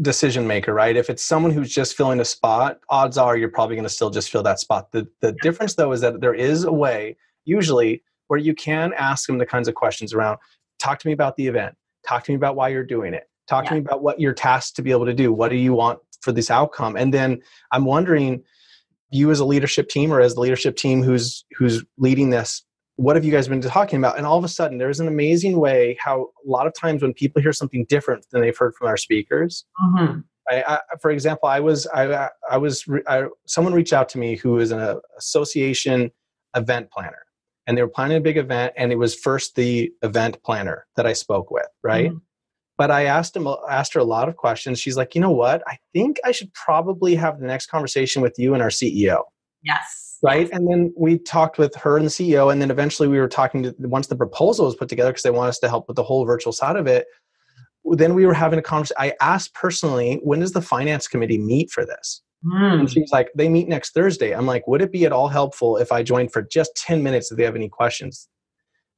decision 0.00 0.46
maker, 0.46 0.72
right? 0.72 0.96
If 0.96 1.10
it's 1.10 1.22
someone 1.22 1.52
who's 1.52 1.72
just 1.72 1.96
filling 1.96 2.20
a 2.20 2.24
spot, 2.24 2.80
odds 2.88 3.18
are 3.18 3.36
you're 3.36 3.48
probably 3.48 3.76
going 3.76 3.84
to 3.84 3.92
still 3.92 4.10
just 4.10 4.30
fill 4.30 4.42
that 4.44 4.60
spot. 4.60 4.92
The 4.92 5.06
the 5.20 5.32
difference 5.42 5.74
though 5.74 5.92
is 5.92 6.00
that 6.00 6.20
there 6.20 6.34
is 6.34 6.64
a 6.64 6.72
way 6.72 7.16
usually 7.44 8.02
where 8.28 8.38
you 8.38 8.54
can 8.54 8.92
ask 8.96 9.26
them 9.26 9.38
the 9.38 9.46
kinds 9.46 9.66
of 9.68 9.74
questions 9.74 10.14
around 10.14 10.38
talk 10.78 10.98
to 10.98 11.06
me 11.06 11.12
about 11.12 11.36
the 11.36 11.46
event, 11.46 11.74
talk 12.06 12.24
to 12.24 12.30
me 12.30 12.36
about 12.36 12.56
why 12.56 12.68
you're 12.68 12.84
doing 12.84 13.12
it, 13.12 13.28
talk 13.48 13.64
yeah. 13.64 13.70
to 13.70 13.74
me 13.74 13.80
about 13.80 14.02
what 14.02 14.20
you're 14.20 14.32
tasked 14.32 14.76
to 14.76 14.82
be 14.82 14.90
able 14.90 15.06
to 15.06 15.12
do, 15.12 15.32
what 15.32 15.48
do 15.48 15.56
you 15.56 15.72
want 15.72 15.98
for 16.22 16.32
this 16.32 16.50
outcome? 16.50 16.96
And 16.96 17.12
then 17.12 17.40
I'm 17.72 17.84
wondering 17.84 18.42
you 19.10 19.30
as 19.30 19.40
a 19.40 19.44
leadership 19.44 19.88
team 19.88 20.12
or 20.12 20.20
as 20.20 20.34
the 20.34 20.40
leadership 20.40 20.76
team 20.76 21.02
who's 21.02 21.44
who's 21.58 21.84
leading 21.98 22.30
this 22.30 22.62
what 23.00 23.16
have 23.16 23.24
you 23.24 23.32
guys 23.32 23.48
been 23.48 23.62
talking 23.62 23.98
about? 23.98 24.18
And 24.18 24.26
all 24.26 24.36
of 24.36 24.44
a 24.44 24.48
sudden, 24.48 24.76
there's 24.76 25.00
an 25.00 25.08
amazing 25.08 25.58
way 25.58 25.96
how 25.98 26.28
a 26.46 26.50
lot 26.50 26.66
of 26.66 26.74
times 26.74 27.00
when 27.00 27.14
people 27.14 27.40
hear 27.40 27.54
something 27.54 27.86
different 27.88 28.26
than 28.30 28.42
they've 28.42 28.56
heard 28.56 28.74
from 28.74 28.88
our 28.88 28.98
speakers. 28.98 29.64
Mm-hmm. 29.82 30.20
I, 30.50 30.62
I, 30.66 30.78
for 31.00 31.10
example, 31.10 31.48
I 31.48 31.60
was 31.60 31.86
I, 31.94 32.28
I 32.50 32.58
was 32.58 32.84
I, 33.08 33.24
someone 33.46 33.72
reached 33.72 33.94
out 33.94 34.10
to 34.10 34.18
me 34.18 34.36
who 34.36 34.58
is 34.58 34.70
an 34.70 35.00
association 35.16 36.10
event 36.54 36.90
planner, 36.90 37.24
and 37.66 37.78
they 37.78 37.82
were 37.82 37.88
planning 37.88 38.18
a 38.18 38.20
big 38.20 38.36
event, 38.36 38.74
and 38.76 38.92
it 38.92 38.96
was 38.96 39.14
first 39.14 39.54
the 39.54 39.90
event 40.02 40.42
planner 40.42 40.86
that 40.96 41.06
I 41.06 41.14
spoke 41.14 41.50
with, 41.50 41.68
right? 41.82 42.10
Mm-hmm. 42.10 42.18
But 42.76 42.90
I 42.90 43.06
asked 43.06 43.34
him 43.34 43.48
asked 43.70 43.94
her 43.94 44.00
a 44.00 44.04
lot 44.04 44.28
of 44.28 44.36
questions. 44.36 44.78
She's 44.78 44.98
like, 44.98 45.14
you 45.14 45.22
know 45.22 45.30
what? 45.30 45.62
I 45.66 45.78
think 45.94 46.18
I 46.22 46.32
should 46.32 46.52
probably 46.52 47.14
have 47.14 47.40
the 47.40 47.46
next 47.46 47.68
conversation 47.68 48.20
with 48.20 48.38
you 48.38 48.52
and 48.52 48.62
our 48.62 48.68
CEO. 48.68 49.22
Yes. 49.62 50.18
Right? 50.22 50.50
And 50.52 50.70
then 50.70 50.92
we 50.96 51.18
talked 51.18 51.58
with 51.58 51.74
her 51.76 51.96
and 51.96 52.06
the 52.06 52.10
ceo 52.10 52.52
and 52.52 52.60
then 52.60 52.70
eventually 52.70 53.08
we 53.08 53.18
were 53.18 53.28
talking 53.28 53.62
to 53.62 53.74
once 53.78 54.06
the 54.06 54.16
proposal 54.16 54.66
was 54.66 54.76
put 54.76 54.88
together 54.88 55.10
because 55.10 55.22
they 55.22 55.30
want 55.30 55.48
us 55.48 55.58
to 55.60 55.68
help 55.68 55.88
with 55.88 55.96
the 55.96 56.02
whole 56.02 56.24
virtual 56.24 56.52
side 56.52 56.76
of 56.76 56.86
it 56.86 57.06
then 57.84 58.14
we 58.14 58.26
were 58.26 58.34
having 58.34 58.58
a 58.58 58.62
conversation 58.62 58.96
i 58.98 59.14
asked 59.20 59.54
personally 59.54 60.20
when 60.22 60.40
does 60.40 60.52
the 60.52 60.62
finance 60.62 61.08
committee 61.08 61.38
meet 61.38 61.70
for 61.70 61.84
this? 61.86 62.22
Mm. 62.44 62.80
and 62.80 62.90
she's 62.90 63.10
like 63.12 63.30
they 63.34 63.50
meet 63.50 63.68
next 63.68 63.92
thursday. 63.92 64.32
I'm 64.32 64.46
like 64.46 64.66
would 64.66 64.80
it 64.80 64.92
be 64.92 65.04
at 65.04 65.12
all 65.12 65.28
helpful 65.28 65.76
if 65.76 65.92
i 65.92 66.02
joined 66.02 66.32
for 66.32 66.42
just 66.42 66.74
10 66.76 67.02
minutes 67.02 67.30
if 67.30 67.36
they 67.36 67.44
have 67.44 67.56
any 67.56 67.68
questions? 67.68 68.28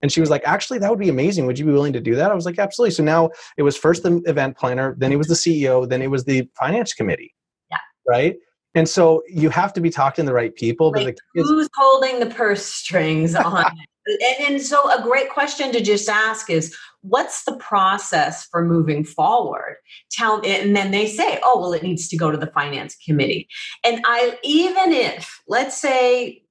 And 0.01 0.11
she 0.11 0.21
was 0.21 0.31
like 0.31 0.43
actually 0.45 0.79
that 0.81 0.91
would 0.91 0.99
be 0.99 1.09
amazing. 1.09 1.47
Would 1.47 1.59
you 1.59 1.65
be 1.65 1.73
willing 1.73 1.93
to 1.93 2.01
do 2.01 2.15
that? 2.17 2.31
I 2.31 2.35
was 2.35 2.47
like 2.47 2.59
absolutely. 2.59 2.93
So 2.93 3.03
now 3.03 3.31
it 3.57 3.63
was 3.63 3.77
first 3.77 4.03
the 4.03 4.23
event 4.27 4.57
planner 4.57 4.95
then 4.99 5.13
it 5.13 5.17
was 5.17 5.29
the 5.29 5.35
ceo 5.35 5.89
then 5.89 6.03
it 6.03 6.11
was 6.11 6.25
the 6.25 6.49
finance 6.57 6.93
committee. 6.93 7.35
Yeah. 7.71 7.79
right 8.09 8.37
and 8.75 8.89
so 8.89 9.23
you 9.29 9.51
have 9.51 9.73
to 9.75 9.81
be 9.81 9.91
talking 9.91 10.25
to 10.25 10.31
the 10.31 10.35
right 10.35 10.55
people 10.55 10.93
but 10.93 11.05
Like, 11.05 11.19
the 11.35 11.43
who's 11.43 11.69
holding 11.77 12.21
the 12.21 12.27
purse 12.27 12.65
strings 12.65 13.35
on 13.35 13.67
it? 13.67 13.73
And, 14.07 14.55
and 14.55 14.63
so 14.63 14.91
a 14.91 15.01
great 15.03 15.31
question 15.31 15.71
to 15.73 15.81
just 15.81 16.09
ask 16.09 16.51
is 16.51 16.77
what's 17.03 17.45
the 17.45 17.57
process 17.57 18.47
for 18.47 18.65
moving 18.65 19.05
forward 19.05 19.77
tell 20.11 20.41
and 20.45 20.75
then 20.75 20.91
they 20.91 21.07
say 21.07 21.39
oh 21.43 21.61
well 21.61 21.73
it 21.73 21.83
needs 21.83 22.09
to 22.09 22.17
go 22.17 22.31
to 22.31 22.37
the 22.37 22.49
finance 22.49 22.97
committee 23.05 23.49
and 23.85 24.01
i 24.05 24.39
even 24.43 24.93
if 24.93 25.41
let's 25.49 25.81
say 25.81 26.43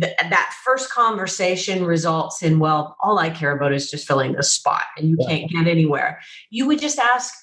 th- 0.00 0.16
that 0.18 0.54
first 0.64 0.90
conversation 0.90 1.84
results 1.84 2.42
in 2.42 2.58
well 2.58 2.96
all 3.02 3.18
i 3.18 3.30
care 3.30 3.52
about 3.56 3.72
is 3.72 3.90
just 3.90 4.06
filling 4.06 4.32
this 4.32 4.52
spot 4.52 4.84
and 4.96 5.08
you 5.08 5.16
Yeah. 5.20 5.28
can't 5.28 5.50
get 5.50 5.66
anywhere 5.66 6.20
you 6.50 6.66
would 6.66 6.80
just 6.80 6.98
ask 6.98 7.34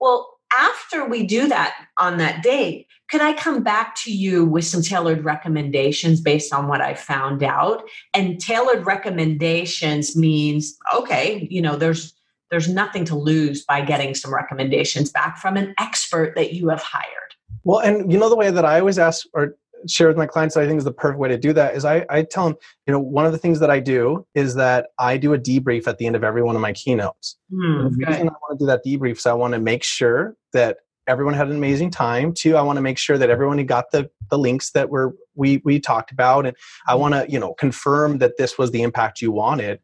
well 0.00 0.35
after 0.56 1.04
we 1.04 1.26
do 1.26 1.48
that 1.48 1.76
on 1.98 2.18
that 2.18 2.42
date 2.42 2.86
could 3.08 3.20
I 3.20 3.34
come 3.34 3.62
back 3.62 3.94
to 4.02 4.12
you 4.12 4.44
with 4.44 4.64
some 4.64 4.82
tailored 4.82 5.24
recommendations 5.24 6.20
based 6.20 6.52
on 6.52 6.66
what 6.66 6.80
I 6.80 6.94
found 6.94 7.42
out? 7.42 7.84
And 8.14 8.40
tailored 8.40 8.84
recommendations 8.84 10.16
means 10.16 10.76
okay, 10.94 11.46
you 11.50 11.62
know, 11.62 11.76
there's 11.76 12.14
there's 12.50 12.68
nothing 12.68 13.04
to 13.06 13.16
lose 13.16 13.64
by 13.64 13.80
getting 13.80 14.14
some 14.14 14.32
recommendations 14.32 15.10
back 15.10 15.38
from 15.38 15.56
an 15.56 15.74
expert 15.78 16.34
that 16.36 16.52
you 16.52 16.68
have 16.68 16.82
hired. 16.82 17.34
well 17.64 17.80
and 17.80 18.12
you 18.12 18.18
know 18.18 18.28
the 18.28 18.36
way 18.36 18.50
that 18.50 18.64
i 18.64 18.78
always 18.78 18.98
ask 18.98 19.26
or 19.34 19.56
share 19.88 20.08
with 20.08 20.16
my 20.16 20.26
clients 20.26 20.56
i 20.56 20.66
think 20.66 20.78
is 20.78 20.84
the 20.84 20.92
perfect 20.92 21.18
way 21.18 21.28
to 21.28 21.38
do 21.38 21.52
that 21.52 21.74
is 21.74 21.84
I, 21.84 22.04
I 22.08 22.22
tell 22.22 22.44
them 22.44 22.56
you 22.86 22.92
know 22.92 23.00
one 23.00 23.26
of 23.26 23.32
the 23.32 23.38
things 23.38 23.60
that 23.60 23.70
i 23.70 23.80
do 23.80 24.26
is 24.34 24.54
that 24.54 24.88
i 24.98 25.16
do 25.16 25.34
a 25.34 25.38
debrief 25.38 25.86
at 25.86 25.98
the 25.98 26.06
end 26.06 26.16
of 26.16 26.24
every 26.24 26.42
one 26.42 26.56
of 26.56 26.62
my 26.62 26.72
keynotes 26.72 27.36
hmm, 27.50 27.86
And 27.86 27.92
the 27.92 28.06
reason 28.06 28.28
I 28.28 28.32
want 28.32 28.58
to 28.58 28.62
do 28.62 28.66
that 28.66 28.84
debrief 28.84 29.18
is 29.18 29.26
I 29.26 29.32
want 29.32 29.54
to 29.54 29.60
make 29.60 29.82
sure 29.84 30.36
that 30.52 30.78
everyone 31.06 31.34
had 31.34 31.48
an 31.48 31.56
amazing 31.56 31.90
time. 31.90 32.32
Two, 32.32 32.56
I 32.56 32.62
want 32.62 32.76
to 32.76 32.82
make 32.82 32.98
sure 32.98 33.18
that 33.18 33.30
everyone 33.30 33.64
got 33.66 33.90
the 33.92 34.10
the 34.30 34.38
links 34.38 34.72
that 34.72 34.90
were 34.90 35.14
we 35.34 35.62
we 35.64 35.80
talked 35.80 36.10
about, 36.10 36.46
and 36.46 36.56
I 36.86 36.94
want 36.94 37.14
to 37.14 37.26
you 37.28 37.38
know 37.38 37.54
confirm 37.54 38.18
that 38.18 38.36
this 38.38 38.58
was 38.58 38.70
the 38.70 38.82
impact 38.82 39.20
you 39.20 39.30
wanted. 39.32 39.80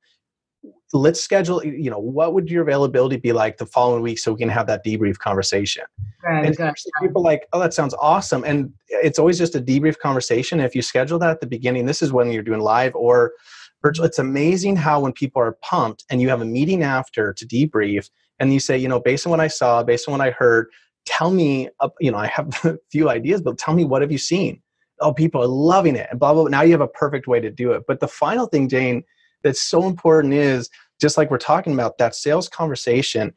Let's 0.93 1.21
schedule. 1.21 1.65
You 1.65 1.91
know, 1.91 1.99
what 1.99 2.35
would 2.35 2.51
your 2.51 2.63
availability 2.63 3.17
be 3.17 3.33
like 3.33 3.57
the 3.57 3.67
following 3.67 4.03
week 4.03 4.19
so 4.19 4.33
we 4.33 4.39
can 4.39 4.49
have 4.49 4.67
that 4.67 4.85
debrief 4.85 5.19
conversation? 5.19 5.85
Very 6.23 6.47
And 6.49 6.77
people 7.01 7.23
like, 7.23 7.49
oh, 7.53 7.61
that 7.61 7.73
sounds 7.73 7.95
awesome. 8.01 8.45
And 8.45 8.73
it's 8.89 9.19
always 9.19 9.39
just 9.39 9.55
a 9.55 9.61
debrief 9.61 9.99
conversation. 9.99 10.61
If 10.61 10.75
you 10.75 10.83
schedule 10.83 11.19
that 11.21 11.31
at 11.31 11.41
the 11.41 11.47
beginning, 11.47 11.87
this 11.87 12.03
is 12.03 12.13
when 12.13 12.31
you're 12.31 12.43
doing 12.43 12.61
live 12.61 12.95
or 12.95 13.33
virtual. 13.83 14.07
It's 14.07 14.19
amazing 14.19 14.77
how 14.77 15.01
when 15.01 15.13
people 15.13 15.43
are 15.43 15.53
pumped 15.63 16.05
and 16.11 16.21
you 16.21 16.29
have 16.29 16.41
a 16.41 16.47
meeting 16.47 16.83
after 16.83 17.33
to 17.33 17.47
debrief 17.47 18.09
and 18.39 18.53
you 18.53 18.61
say, 18.61 18.79
you 18.79 18.89
know, 18.89 19.01
based 19.01 19.27
on 19.27 19.31
what 19.31 19.41
I 19.41 19.49
saw, 19.49 19.83
based 19.83 20.09
on 20.09 20.13
what 20.13 20.21
I 20.21 20.31
heard, 20.31 20.69
tell 21.05 21.31
me, 21.31 21.69
you 22.01 22.11
know, 22.11 22.19
I 22.19 22.29
have 22.29 22.49
a 22.65 22.79
few 22.91 23.09
ideas, 23.09 23.43
but 23.43 23.59
tell 23.59 23.75
me 23.75 23.85
what 23.85 24.03
have 24.03 24.13
you 24.13 24.19
seen? 24.19 24.63
Oh, 25.01 25.13
people 25.13 25.43
are 25.43 25.49
loving 25.49 25.97
it 25.97 26.07
and 26.11 26.21
blah, 26.21 26.33
blah, 26.33 26.43
blah. 26.43 26.51
Now 26.51 26.63
you 26.63 26.73
have 26.73 26.81
a 26.81 26.89
perfect 26.89 27.27
way 27.27 27.41
to 27.41 27.51
do 27.51 27.73
it. 27.73 27.83
But 27.89 28.01
the 28.01 28.09
final 28.09 28.47
thing, 28.47 28.69
Jane, 28.69 29.03
that's 29.43 29.63
so 29.63 29.87
important 29.87 30.35
is 30.35 30.71
just 31.01 31.17
like 31.17 31.31
we're 31.31 31.39
talking 31.39 31.73
about 31.73 31.99
that 31.99 32.15
sales 32.15 32.49
conversation. 32.49 33.35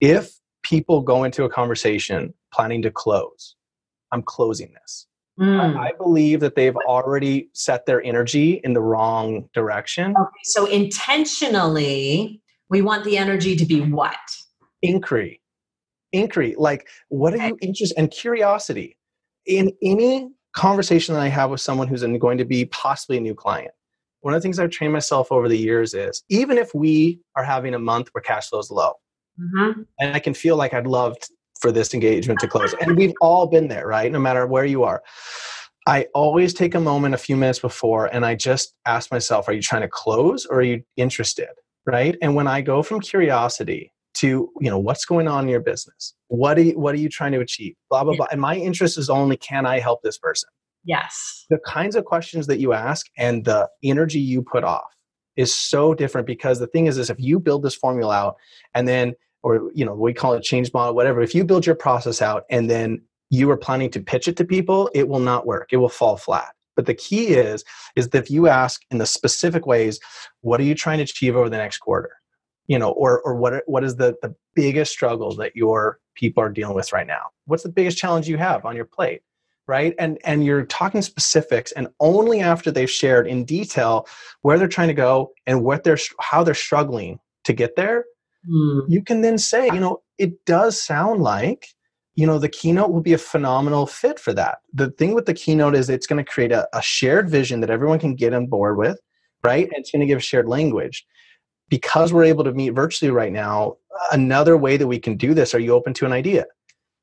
If 0.00 0.32
people 0.62 1.02
go 1.02 1.24
into 1.24 1.44
a 1.44 1.48
conversation 1.48 2.34
planning 2.52 2.82
to 2.82 2.90
close, 2.90 3.56
I'm 4.12 4.22
closing 4.22 4.72
this. 4.80 5.06
Hmm. 5.38 5.78
I 5.78 5.92
believe 5.96 6.40
that 6.40 6.54
they've 6.54 6.76
already 6.76 7.48
set 7.54 7.86
their 7.86 8.02
energy 8.02 8.60
in 8.62 8.74
the 8.74 8.80
wrong 8.82 9.48
direction. 9.54 10.10
Okay, 10.10 10.40
so 10.44 10.66
intentionally, 10.66 12.42
we 12.68 12.82
want 12.82 13.04
the 13.04 13.16
energy 13.16 13.56
to 13.56 13.64
be 13.64 13.80
what? 13.80 14.16
Inquiry, 14.82 15.40
inquiry, 16.12 16.54
like 16.58 16.88
what 17.08 17.34
are 17.34 17.48
you 17.48 17.58
interested 17.62 17.98
and 17.98 18.10
curiosity 18.10 18.98
in 19.46 19.72
any 19.82 20.30
conversation 20.52 21.14
that 21.14 21.20
I 21.20 21.28
have 21.28 21.50
with 21.50 21.60
someone 21.60 21.88
who's 21.88 22.02
going 22.02 22.38
to 22.38 22.44
be 22.44 22.64
possibly 22.66 23.16
a 23.16 23.20
new 23.20 23.34
client. 23.34 23.72
One 24.20 24.34
of 24.34 24.40
the 24.40 24.42
things 24.42 24.58
I've 24.58 24.70
trained 24.70 24.92
myself 24.92 25.32
over 25.32 25.48
the 25.48 25.56
years 25.58 25.94
is 25.94 26.22
even 26.28 26.58
if 26.58 26.74
we 26.74 27.20
are 27.36 27.44
having 27.44 27.74
a 27.74 27.78
month 27.78 28.08
where 28.12 28.22
cash 28.22 28.48
flow 28.48 28.58
is 28.58 28.70
low, 28.70 28.92
Mhm. 29.38 29.86
and 29.98 30.14
I 30.14 30.18
can 30.18 30.34
feel 30.34 30.56
like 30.56 30.74
I'd 30.74 30.86
love 30.86 31.16
for 31.60 31.72
this 31.72 31.94
engagement 31.94 32.40
to 32.40 32.48
close. 32.48 32.74
And 32.80 32.96
we've 32.96 33.14
all 33.20 33.46
been 33.46 33.68
there, 33.68 33.86
right? 33.86 34.10
No 34.10 34.18
matter 34.18 34.46
where 34.46 34.64
you 34.64 34.82
are. 34.84 35.02
I 35.86 36.06
always 36.14 36.52
take 36.54 36.74
a 36.74 36.80
moment 36.80 37.14
a 37.14 37.18
few 37.18 37.36
minutes 37.36 37.58
before 37.58 38.06
and 38.06 38.24
I 38.24 38.34
just 38.34 38.74
ask 38.86 39.10
myself, 39.10 39.48
are 39.48 39.52
you 39.52 39.62
trying 39.62 39.82
to 39.82 39.88
close 39.88 40.46
or 40.46 40.58
are 40.58 40.62
you 40.62 40.82
interested? 40.96 41.48
Right. 41.86 42.16
And 42.20 42.34
when 42.34 42.46
I 42.46 42.60
go 42.60 42.82
from 42.82 43.00
curiosity 43.00 43.92
to, 44.14 44.50
you 44.60 44.70
know, 44.70 44.78
what's 44.78 45.04
going 45.04 45.28
on 45.28 45.44
in 45.44 45.48
your 45.50 45.60
business? 45.60 46.14
What 46.28 46.58
are 46.58 46.62
you, 46.62 46.78
what 46.78 46.94
are 46.94 46.98
you 46.98 47.08
trying 47.08 47.32
to 47.32 47.40
achieve? 47.40 47.74
Blah, 47.88 48.04
blah, 48.04 48.14
blah. 48.16 48.26
And 48.30 48.40
my 48.40 48.56
interest 48.56 48.98
is 48.98 49.08
only 49.08 49.36
can 49.36 49.64
I 49.66 49.80
help 49.80 50.02
this 50.02 50.18
person? 50.18 50.50
Yes. 50.84 51.46
the 51.50 51.58
kinds 51.58 51.96
of 51.96 52.04
questions 52.04 52.46
that 52.46 52.58
you 52.58 52.72
ask 52.72 53.06
and 53.18 53.44
the 53.44 53.68
energy 53.82 54.20
you 54.20 54.42
put 54.42 54.64
off 54.64 54.96
is 55.36 55.54
so 55.54 55.94
different 55.94 56.26
because 56.26 56.58
the 56.58 56.66
thing 56.66 56.86
is 56.86 56.98
is 56.98 57.10
if 57.10 57.18
you 57.18 57.38
build 57.38 57.62
this 57.62 57.74
formula 57.74 58.14
out 58.14 58.36
and 58.74 58.88
then 58.88 59.14
or 59.42 59.70
you 59.74 59.84
know 59.84 59.94
we 59.94 60.12
call 60.12 60.34
it 60.34 60.42
change 60.42 60.72
model 60.72 60.94
whatever 60.94 61.20
if 61.20 61.34
you 61.34 61.44
build 61.44 61.66
your 61.66 61.74
process 61.74 62.20
out 62.20 62.44
and 62.50 62.68
then 62.68 63.00
you 63.30 63.50
are 63.50 63.56
planning 63.56 63.90
to 63.90 64.00
pitch 64.00 64.26
it 64.28 64.36
to 64.36 64.44
people 64.44 64.90
it 64.94 65.08
will 65.08 65.20
not 65.20 65.46
work. 65.46 65.68
It 65.72 65.76
will 65.76 65.88
fall 65.88 66.16
flat. 66.16 66.52
But 66.76 66.86
the 66.86 66.94
key 66.94 67.28
is 67.28 67.64
is 67.96 68.08
that 68.08 68.24
if 68.24 68.30
you 68.30 68.48
ask 68.48 68.82
in 68.90 68.98
the 68.98 69.06
specific 69.06 69.66
ways 69.66 70.00
what 70.40 70.60
are 70.60 70.64
you 70.64 70.74
trying 70.74 70.98
to 70.98 71.04
achieve 71.04 71.36
over 71.36 71.48
the 71.48 71.56
next 71.56 71.78
quarter? 71.78 72.10
You 72.66 72.78
know 72.78 72.90
or 72.90 73.20
or 73.20 73.34
what 73.34 73.62
what 73.66 73.84
is 73.84 73.96
the 73.96 74.16
the 74.22 74.34
biggest 74.54 74.92
struggle 74.92 75.34
that 75.36 75.54
your 75.54 75.98
people 76.14 76.42
are 76.42 76.50
dealing 76.50 76.74
with 76.74 76.92
right 76.92 77.06
now? 77.06 77.26
What's 77.46 77.62
the 77.62 77.68
biggest 77.68 77.98
challenge 77.98 78.28
you 78.28 78.36
have 78.36 78.64
on 78.64 78.76
your 78.76 78.84
plate 78.84 79.22
right? 79.70 79.94
And 79.98 80.18
and 80.24 80.44
you're 80.44 80.66
talking 80.66 81.00
specifics 81.00 81.72
and 81.72 81.88
only 82.00 82.40
after 82.40 82.70
they've 82.70 82.90
shared 82.90 83.26
in 83.26 83.44
detail 83.44 84.06
where 84.42 84.58
they're 84.58 84.68
trying 84.68 84.88
to 84.88 84.94
go 84.94 85.32
and 85.46 85.64
what 85.64 85.84
they're 85.84 85.98
how 86.18 86.42
they're 86.44 86.54
struggling 86.54 87.20
to 87.44 87.52
get 87.52 87.76
there 87.76 88.04
Hmm. 88.48 88.80
you 88.88 89.02
can 89.02 89.20
then 89.20 89.36
say 89.36 89.66
you 89.66 89.80
know 89.80 90.00
it 90.16 90.46
does 90.46 90.82
sound 90.82 91.20
like 91.20 91.68
you 92.14 92.26
know 92.26 92.38
the 92.38 92.48
keynote 92.48 92.90
will 92.90 93.02
be 93.02 93.12
a 93.12 93.18
phenomenal 93.18 93.86
fit 93.86 94.18
for 94.18 94.32
that. 94.32 94.58
The 94.72 94.90
thing 94.92 95.14
with 95.14 95.26
the 95.26 95.34
keynote 95.34 95.74
is 95.74 95.90
it's 95.90 96.06
going 96.06 96.24
to 96.24 96.30
create 96.30 96.50
a, 96.50 96.66
a 96.72 96.80
shared 96.80 97.28
vision 97.28 97.60
that 97.60 97.68
everyone 97.68 97.98
can 97.98 98.14
get 98.14 98.32
on 98.32 98.46
board 98.46 98.78
with 98.78 98.98
right? 99.42 99.64
And 99.64 99.74
it's 99.76 99.90
going 99.90 100.00
to 100.00 100.06
give 100.06 100.22
shared 100.22 100.48
language. 100.48 101.06
Because 101.68 102.12
we're 102.12 102.24
able 102.24 102.44
to 102.44 102.52
meet 102.52 102.70
virtually 102.70 103.12
right 103.12 103.32
now 103.32 103.76
another 104.10 104.56
way 104.56 104.76
that 104.76 104.86
we 104.86 104.98
can 104.98 105.16
do 105.16 105.34
this 105.34 105.54
are 105.54 105.60
you 105.60 105.72
open 105.72 105.94
to 105.94 106.06
an 106.06 106.12
idea 106.12 106.44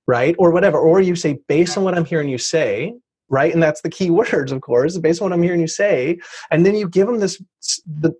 right? 0.07 0.35
Or 0.39 0.51
whatever. 0.51 0.77
Or 0.79 1.01
you 1.01 1.15
say 1.15 1.39
based 1.47 1.77
on 1.77 1.83
what 1.83 1.97
i'm 1.97 2.05
hearing 2.05 2.29
you 2.29 2.37
say 2.37 2.93
right? 3.29 3.53
And 3.53 3.61
that's 3.61 3.81
the 3.81 3.89
key 3.89 4.09
words 4.21 4.51
of 4.53 4.61
course 4.61 4.97
based 4.97 5.21
on 5.21 5.25
what 5.25 5.33
i'm 5.33 5.43
hearing 5.43 5.59
you 5.61 5.67
say. 5.67 6.17
And 6.49 6.65
then 6.65 6.75
you 6.75 6.87
give 6.89 7.07
them 7.07 7.19
this 7.19 7.41
the 7.85 8.13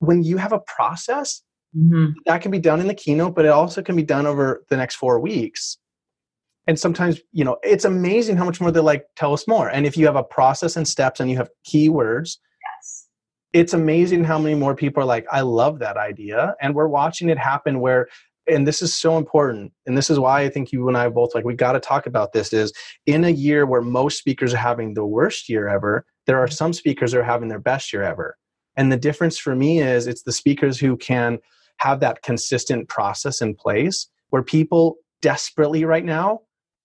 when 0.00 0.22
you 0.22 0.36
have 0.38 0.52
a 0.52 0.60
process 0.60 1.42
Mhm. 1.76 2.14
that 2.24 2.40
can 2.40 2.50
be 2.50 2.58
done 2.58 2.80
in 2.80 2.86
the 2.86 2.94
keynote 2.94 3.34
but 3.34 3.44
it 3.44 3.48
also 3.50 3.82
can 3.82 3.94
be 3.94 4.02
done 4.02 4.26
over 4.26 4.64
the 4.70 4.76
next 4.78 4.94
four 4.96 5.20
weeks. 5.20 5.76
And 6.66 6.78
sometimes 6.80 7.20
you 7.32 7.44
know 7.44 7.58
it's 7.62 7.84
amazing 7.84 8.38
how 8.38 8.44
much 8.46 8.58
more 8.60 8.70
they're 8.70 8.82
like 8.82 9.04
tell 9.16 9.34
us 9.34 9.46
more. 9.46 9.68
And 9.68 9.84
if 9.86 9.94
you 9.98 10.06
have 10.06 10.16
a 10.16 10.22
process 10.24 10.76
and 10.76 10.88
steps 10.88 11.20
and 11.20 11.30
you 11.30 11.36
have 11.36 11.50
keywords 11.70 12.38
Yes. 12.66 13.08
it's 13.52 13.74
amazing 13.74 14.24
how 14.24 14.38
many 14.38 14.54
more 14.54 14.74
people 14.74 15.02
are 15.02 15.06
like 15.06 15.26
i 15.30 15.42
love 15.42 15.78
that 15.80 15.98
idea. 15.98 16.54
And 16.62 16.74
we're 16.74 16.88
watching 16.88 17.28
it 17.28 17.36
happen 17.38 17.80
where 17.80 18.08
and 18.48 18.66
this 18.66 18.82
is 18.82 18.94
so 18.94 19.16
important 19.16 19.72
and 19.86 19.96
this 19.96 20.10
is 20.10 20.18
why 20.18 20.42
i 20.42 20.48
think 20.48 20.72
you 20.72 20.88
and 20.88 20.96
i 20.96 21.08
both 21.08 21.34
like 21.34 21.44
we 21.44 21.54
got 21.54 21.72
to 21.72 21.80
talk 21.80 22.06
about 22.06 22.32
this 22.32 22.52
is 22.52 22.72
in 23.06 23.24
a 23.24 23.30
year 23.30 23.66
where 23.66 23.82
most 23.82 24.18
speakers 24.18 24.54
are 24.54 24.58
having 24.58 24.94
the 24.94 25.04
worst 25.04 25.48
year 25.48 25.68
ever 25.68 26.04
there 26.28 26.38
are 26.38 26.46
some 26.46 26.74
speakers 26.74 27.12
that 27.12 27.20
are 27.20 27.24
having 27.24 27.48
their 27.48 27.58
best 27.58 27.90
year 27.90 28.02
ever. 28.02 28.36
And 28.76 28.92
the 28.92 28.98
difference 28.98 29.38
for 29.38 29.56
me 29.56 29.80
is 29.80 30.06
it's 30.06 30.22
the 30.22 30.30
speakers 30.30 30.78
who 30.78 30.96
can 30.96 31.38
have 31.78 32.00
that 32.00 32.22
consistent 32.22 32.88
process 32.88 33.40
in 33.40 33.54
place 33.54 34.06
where 34.28 34.42
people 34.42 34.96
desperately 35.22 35.84
right 35.84 36.04
now 36.04 36.42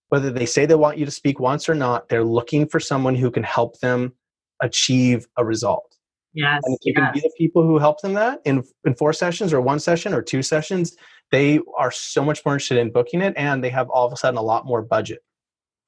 whether 0.09 0.29
they 0.29 0.45
say 0.45 0.65
they 0.65 0.75
want 0.75 0.97
you 0.97 1.05
to 1.05 1.11
speak 1.11 1.39
once 1.39 1.67
or 1.67 1.75
not 1.75 2.09
they're 2.09 2.23
looking 2.23 2.67
for 2.67 2.79
someone 2.79 3.13
who 3.15 3.29
can 3.29 3.43
help 3.43 3.79
them 3.79 4.13
achieve 4.61 5.27
a 5.37 5.45
result 5.45 5.92
Yes. 6.33 6.61
and 6.65 6.75
if 6.75 6.79
you 6.83 6.93
can 6.93 7.11
be 7.13 7.19
the 7.19 7.31
people 7.37 7.61
who 7.63 7.77
help 7.77 8.01
them 8.01 8.13
that 8.13 8.41
in 8.43 8.63
in 8.85 8.95
four 8.95 9.13
sessions 9.13 9.53
or 9.53 9.61
one 9.61 9.79
session 9.79 10.13
or 10.13 10.21
two 10.21 10.41
sessions, 10.41 10.95
they 11.31 11.59
are 11.77 11.91
so 11.91 12.23
much 12.23 12.43
more 12.45 12.55
interested 12.55 12.77
in 12.77 12.91
booking 12.91 13.21
it 13.21 13.33
and 13.37 13.63
they 13.63 13.69
have 13.69 13.89
all 13.89 14.05
of 14.05 14.13
a 14.13 14.17
sudden 14.17 14.37
a 14.37 14.41
lot 14.41 14.65
more 14.65 14.81
budget. 14.81 15.19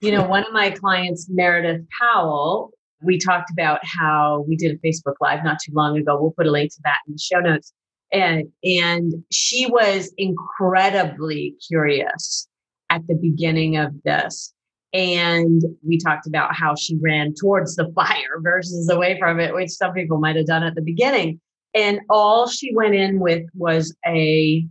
You 0.02 0.12
know, 0.12 0.28
one 0.28 0.46
of 0.46 0.52
my 0.52 0.72
clients, 0.72 1.28
Meredith 1.30 1.82
Powell, 2.00 2.72
we 3.02 3.18
talked 3.18 3.52
about 3.52 3.80
how 3.84 4.44
we 4.48 4.56
did 4.56 4.72
a 4.72 4.88
Facebook 4.88 5.16
Live 5.22 5.44
not 5.44 5.58
too 5.64 5.72
long 5.74 5.98
ago. 5.98 6.20
We'll 6.20 6.32
put 6.32 6.48
a 6.48 6.52
link 6.52 6.72
to 6.74 6.82
that 6.84 7.00
in 7.08 7.14
the 7.14 7.20
show 7.20 7.40
notes. 7.40 7.74
And, 8.12 8.46
and 8.64 9.14
she 9.32 9.68
was 9.68 10.14
incredibly 10.18 11.56
curious 11.68 12.48
at 12.90 13.06
the 13.08 13.16
beginning 13.16 13.78
of 13.78 13.94
this. 14.04 14.54
And 14.96 15.62
we 15.86 15.98
talked 15.98 16.26
about 16.26 16.56
how 16.56 16.74
she 16.74 16.98
ran 17.02 17.34
towards 17.34 17.76
the 17.76 17.92
fire 17.94 18.40
versus 18.40 18.90
away 18.90 19.20
from 19.20 19.42
it, 19.42 19.54
which 19.54 19.72
some 19.72 19.92
people 19.92 20.20
might 20.20 20.38
have 20.38 20.46
done 20.46 20.64
at 20.64 20.74
the 20.74 20.82
beginning. 20.82 21.42
And 21.74 22.00
all 22.10 22.48
she 22.48 22.74
went 22.74 22.96
in 22.96 23.20
with 23.20 23.44
was 23.54 23.94
a 24.08 24.66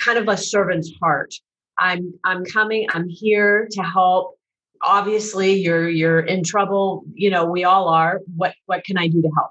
kind 0.00 0.16
of 0.16 0.28
a 0.28 0.36
servant's 0.36 0.92
heart. 1.02 1.34
I'm 1.76 2.14
I'm 2.24 2.44
coming, 2.44 2.86
I'm 2.94 3.08
here 3.08 3.66
to 3.72 3.82
help. 3.82 4.36
Obviously, 4.86 5.54
you're 5.54 5.88
you're 5.88 6.20
in 6.20 6.44
trouble, 6.44 7.02
you 7.12 7.28
know, 7.28 7.44
we 7.44 7.64
all 7.64 7.88
are. 7.88 8.20
What 8.36 8.54
what 8.66 8.84
can 8.84 8.96
I 8.96 9.08
do 9.08 9.22
to 9.22 9.30
help? 9.36 9.50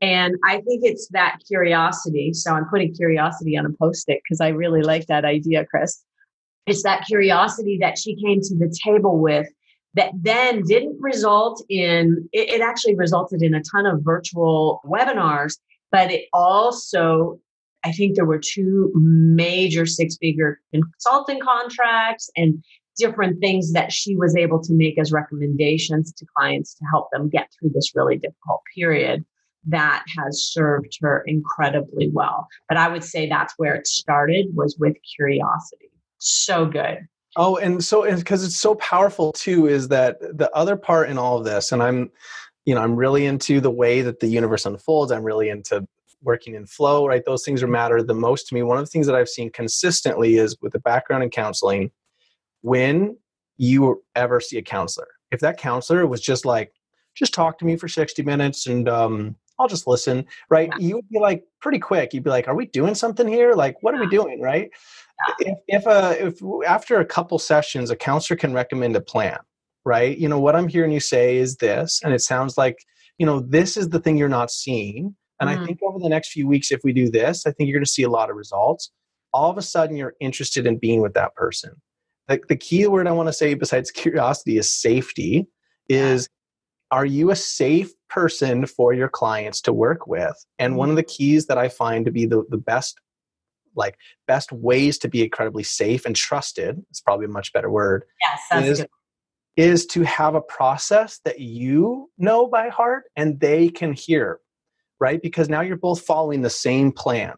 And 0.00 0.36
I 0.42 0.54
think 0.62 0.80
it's 0.84 1.08
that 1.08 1.36
curiosity. 1.46 2.32
So 2.32 2.54
I'm 2.54 2.64
putting 2.70 2.94
curiosity 2.94 3.58
on 3.58 3.66
a 3.66 3.70
post-it 3.78 4.20
because 4.24 4.40
I 4.40 4.48
really 4.48 4.80
like 4.80 5.06
that 5.08 5.26
idea, 5.26 5.66
Chris. 5.66 6.02
It's 6.70 6.82
that 6.84 7.04
curiosity 7.06 7.78
that 7.80 7.98
she 7.98 8.14
came 8.14 8.40
to 8.40 8.56
the 8.56 8.74
table 8.84 9.18
with 9.18 9.48
that 9.94 10.12
then 10.14 10.62
didn't 10.62 10.96
result 11.00 11.64
in, 11.68 12.28
it, 12.32 12.48
it 12.48 12.60
actually 12.60 12.94
resulted 12.94 13.42
in 13.42 13.54
a 13.54 13.62
ton 13.62 13.86
of 13.86 14.00
virtual 14.02 14.80
webinars, 14.86 15.58
but 15.90 16.10
it 16.10 16.26
also 16.32 17.40
I 17.82 17.92
think 17.92 18.14
there 18.14 18.26
were 18.26 18.38
two 18.38 18.92
major 18.94 19.86
six 19.86 20.16
figure 20.18 20.60
consulting 20.72 21.40
contracts 21.40 22.30
and 22.36 22.62
different 22.98 23.40
things 23.40 23.72
that 23.72 23.92
she 23.92 24.16
was 24.16 24.36
able 24.36 24.62
to 24.62 24.74
make 24.74 24.98
as 24.98 25.12
recommendations 25.12 26.12
to 26.12 26.26
clients 26.36 26.74
to 26.74 26.84
help 26.90 27.08
them 27.10 27.30
get 27.30 27.48
through 27.58 27.70
this 27.70 27.92
really 27.94 28.16
difficult 28.16 28.60
period 28.74 29.24
that 29.66 30.04
has 30.16 30.42
served 30.42 30.98
her 31.00 31.22
incredibly 31.26 32.10
well. 32.12 32.46
But 32.68 32.78
I 32.78 32.88
would 32.88 33.04
say 33.04 33.28
that's 33.28 33.54
where 33.56 33.74
it 33.74 33.86
started 33.86 34.46
was 34.54 34.76
with 34.78 34.96
curiosity. 35.16 35.89
So 36.20 36.66
good. 36.66 37.08
Oh, 37.36 37.56
and 37.56 37.82
so 37.82 38.02
because 38.14 38.44
it's 38.44 38.56
so 38.56 38.74
powerful 38.76 39.32
too, 39.32 39.66
is 39.66 39.88
that 39.88 40.20
the 40.20 40.50
other 40.54 40.76
part 40.76 41.08
in 41.08 41.18
all 41.18 41.38
of 41.38 41.44
this, 41.44 41.72
and 41.72 41.82
I'm, 41.82 42.10
you 42.64 42.74
know, 42.74 42.82
I'm 42.82 42.94
really 42.94 43.26
into 43.26 43.60
the 43.60 43.70
way 43.70 44.02
that 44.02 44.20
the 44.20 44.26
universe 44.26 44.66
unfolds. 44.66 45.12
I'm 45.12 45.24
really 45.24 45.48
into 45.48 45.86
working 46.22 46.54
in 46.54 46.66
flow, 46.66 47.06
right? 47.06 47.24
Those 47.24 47.44
things 47.44 47.62
are 47.62 47.68
matter 47.68 48.02
the 48.02 48.14
most 48.14 48.48
to 48.48 48.54
me. 48.54 48.62
One 48.62 48.78
of 48.78 48.84
the 48.84 48.90
things 48.90 49.06
that 49.06 49.16
I've 49.16 49.28
seen 49.28 49.50
consistently 49.50 50.36
is 50.36 50.56
with 50.60 50.72
the 50.72 50.78
background 50.80 51.22
in 51.22 51.30
counseling, 51.30 51.90
when 52.62 53.16
you 53.56 54.02
ever 54.14 54.40
see 54.40 54.58
a 54.58 54.62
counselor, 54.62 55.08
if 55.30 55.40
that 55.40 55.56
counselor 55.56 56.06
was 56.06 56.20
just 56.20 56.44
like, 56.44 56.72
just 57.14 57.32
talk 57.32 57.58
to 57.58 57.64
me 57.64 57.76
for 57.76 57.88
60 57.88 58.22
minutes 58.22 58.66
and 58.66 58.88
um, 58.88 59.36
I'll 59.58 59.68
just 59.68 59.86
listen, 59.86 60.26
right? 60.48 60.70
Yeah. 60.78 60.86
You 60.86 60.94
would 60.96 61.08
be 61.08 61.18
like 61.18 61.44
pretty 61.60 61.78
quick. 61.78 62.14
You'd 62.14 62.24
be 62.24 62.30
like, 62.30 62.48
are 62.48 62.54
we 62.54 62.66
doing 62.66 62.94
something 62.94 63.28
here? 63.28 63.52
Like, 63.52 63.82
what 63.82 63.94
are 63.94 64.00
we 64.00 64.08
doing, 64.08 64.40
right? 64.40 64.70
Yeah. 65.40 65.52
If 65.52 65.58
if, 65.68 65.86
uh, 65.86 66.14
if 66.18 66.40
after 66.66 67.00
a 67.00 67.04
couple 67.04 67.38
sessions, 67.38 67.90
a 67.90 67.96
counselor 67.96 68.36
can 68.36 68.52
recommend 68.52 68.96
a 68.96 69.00
plan, 69.00 69.38
right? 69.84 70.16
You 70.16 70.28
know 70.28 70.40
what 70.40 70.56
I'm 70.56 70.68
hearing 70.68 70.92
you 70.92 71.00
say 71.00 71.36
is 71.36 71.56
this, 71.56 72.00
and 72.02 72.12
it 72.12 72.20
sounds 72.20 72.56
like 72.56 72.78
you 73.18 73.26
know 73.26 73.40
this 73.40 73.76
is 73.76 73.90
the 73.90 74.00
thing 74.00 74.16
you're 74.16 74.28
not 74.28 74.50
seeing. 74.50 75.14
And 75.40 75.48
mm-hmm. 75.48 75.62
I 75.62 75.66
think 75.66 75.78
over 75.82 75.98
the 75.98 76.08
next 76.08 76.32
few 76.32 76.46
weeks, 76.46 76.70
if 76.70 76.80
we 76.84 76.92
do 76.92 77.10
this, 77.10 77.46
I 77.46 77.52
think 77.52 77.68
you're 77.68 77.78
going 77.78 77.84
to 77.84 77.90
see 77.90 78.02
a 78.02 78.10
lot 78.10 78.30
of 78.30 78.36
results. 78.36 78.90
All 79.32 79.50
of 79.50 79.56
a 79.56 79.62
sudden, 79.62 79.96
you're 79.96 80.14
interested 80.20 80.66
in 80.66 80.78
being 80.78 81.00
with 81.00 81.14
that 81.14 81.34
person. 81.34 81.80
The, 82.28 82.40
the 82.48 82.56
key 82.56 82.86
word 82.86 83.06
I 83.06 83.12
want 83.12 83.28
to 83.28 83.32
say, 83.32 83.54
besides 83.54 83.90
curiosity, 83.90 84.58
is 84.58 84.72
safety. 84.72 85.46
Is 85.88 86.28
are 86.90 87.06
you 87.06 87.30
a 87.30 87.36
safe 87.36 87.92
person 88.08 88.66
for 88.66 88.92
your 88.92 89.08
clients 89.08 89.60
to 89.62 89.72
work 89.72 90.06
with 90.06 90.34
and 90.58 90.76
one 90.76 90.90
of 90.90 90.96
the 90.96 91.02
keys 91.02 91.46
that 91.46 91.58
i 91.58 91.68
find 91.68 92.04
to 92.04 92.10
be 92.10 92.26
the, 92.26 92.44
the 92.50 92.56
best 92.56 93.00
like 93.74 93.96
best 94.26 94.52
ways 94.52 94.98
to 94.98 95.08
be 95.08 95.22
incredibly 95.22 95.62
safe 95.62 96.04
and 96.04 96.16
trusted 96.16 96.80
it's 96.90 97.00
probably 97.00 97.26
a 97.26 97.28
much 97.28 97.52
better 97.52 97.70
word 97.70 98.04
yes 98.20 98.64
is, 98.66 98.86
is 99.56 99.86
to 99.86 100.02
have 100.02 100.34
a 100.34 100.40
process 100.40 101.20
that 101.24 101.40
you 101.40 102.08
know 102.18 102.46
by 102.46 102.68
heart 102.68 103.04
and 103.16 103.40
they 103.40 103.68
can 103.68 103.92
hear 103.92 104.40
right 105.00 105.22
because 105.22 105.48
now 105.48 105.60
you're 105.60 105.76
both 105.76 106.02
following 106.02 106.42
the 106.42 106.50
same 106.50 106.92
plan 106.92 107.34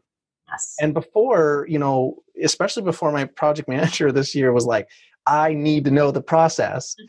yes. 0.50 0.74
and 0.80 0.94
before 0.94 1.66
you 1.68 1.78
know 1.78 2.16
especially 2.42 2.82
before 2.82 3.12
my 3.12 3.24
project 3.24 3.68
manager 3.68 4.12
this 4.12 4.34
year 4.34 4.52
was 4.52 4.66
like 4.66 4.88
i 5.26 5.52
need 5.54 5.84
to 5.84 5.90
know 5.90 6.10
the 6.10 6.22
process 6.22 6.94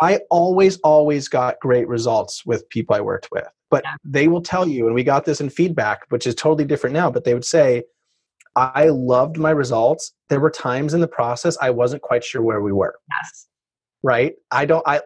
I 0.00 0.20
always, 0.30 0.78
always 0.78 1.28
got 1.28 1.60
great 1.60 1.88
results 1.88 2.46
with 2.46 2.68
people 2.68 2.94
I 2.94 3.00
worked 3.00 3.30
with. 3.32 3.48
But 3.70 3.84
yeah. 3.84 3.96
they 4.04 4.28
will 4.28 4.42
tell 4.42 4.66
you, 4.66 4.86
and 4.86 4.94
we 4.94 5.04
got 5.04 5.24
this 5.24 5.40
in 5.40 5.50
feedback, 5.50 6.02
which 6.08 6.26
is 6.26 6.34
totally 6.34 6.64
different 6.64 6.94
now, 6.94 7.10
but 7.10 7.24
they 7.24 7.34
would 7.34 7.44
say, 7.44 7.84
I 8.56 8.88
loved 8.88 9.38
my 9.38 9.50
results. 9.50 10.12
There 10.28 10.40
were 10.40 10.50
times 10.50 10.94
in 10.94 11.00
the 11.00 11.08
process 11.08 11.56
I 11.60 11.70
wasn't 11.70 12.02
quite 12.02 12.24
sure 12.24 12.42
where 12.42 12.60
we 12.60 12.72
were. 12.72 12.94
Yes. 13.08 13.46
Right? 14.02 14.34
I 14.50 14.64
don't 14.64 14.86
I 14.86 15.00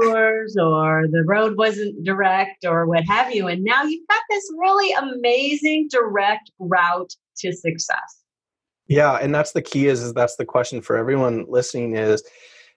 tours 0.00 0.56
or 0.60 1.06
the 1.10 1.24
road 1.24 1.56
wasn't 1.56 2.04
direct 2.04 2.64
or 2.64 2.86
what 2.86 3.04
have 3.04 3.34
you. 3.34 3.48
And 3.48 3.62
now 3.62 3.82
you've 3.84 4.06
got 4.08 4.22
this 4.30 4.44
really 4.58 4.92
amazing 4.92 5.88
direct 5.90 6.50
route 6.58 7.12
to 7.38 7.52
success. 7.52 8.22
Yeah, 8.86 9.16
and 9.16 9.34
that's 9.34 9.52
the 9.52 9.62
key 9.62 9.86
is, 9.86 10.02
is 10.02 10.14
that's 10.14 10.36
the 10.36 10.46
question 10.46 10.80
for 10.80 10.96
everyone 10.96 11.44
listening 11.48 11.94
is 11.94 12.22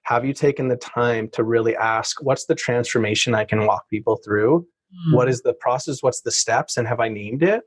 have 0.04 0.26
you 0.26 0.34
taken 0.34 0.68
the 0.68 0.78
time 0.78 1.30
to 1.30 1.44
really 1.44 1.76
ask 1.76 2.22
what's 2.24 2.46
the 2.46 2.56
transformation 2.56 3.36
i 3.36 3.46
can 3.46 3.66
walk 3.66 3.88
people 3.90 4.20
through 4.26 4.66
mm. 4.92 5.16
what 5.16 5.30
is 5.30 5.42
the 5.42 5.54
process 5.54 6.02
what's 6.02 6.22
the 6.22 6.32
steps 6.32 6.78
and 6.78 6.88
have 6.88 7.00
i 7.00 7.08
named 7.08 7.44
it 7.44 7.62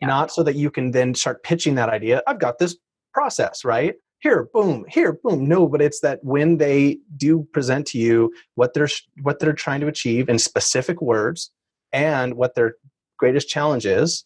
yeah. 0.00 0.06
not 0.06 0.30
so 0.30 0.42
that 0.42 0.56
you 0.56 0.70
can 0.70 0.90
then 0.90 1.14
start 1.14 1.42
pitching 1.42 1.74
that 1.74 1.88
idea 1.88 2.22
i've 2.26 2.40
got 2.40 2.58
this 2.58 2.76
process 3.12 3.64
right 3.64 3.94
here 4.20 4.48
boom 4.52 4.84
here 4.88 5.18
boom 5.22 5.46
no 5.46 5.66
but 5.66 5.80
it's 5.80 6.00
that 6.00 6.18
when 6.22 6.58
they 6.58 6.98
do 7.16 7.46
present 7.52 7.86
to 7.86 7.98
you 7.98 8.32
what 8.54 8.74
they're 8.74 8.88
what 9.22 9.38
they're 9.38 9.52
trying 9.52 9.80
to 9.80 9.86
achieve 9.86 10.28
in 10.28 10.38
specific 10.38 11.00
words 11.00 11.50
and 11.92 12.34
what 12.34 12.54
their 12.54 12.74
greatest 13.18 13.48
challenge 13.48 13.86
is 13.86 14.24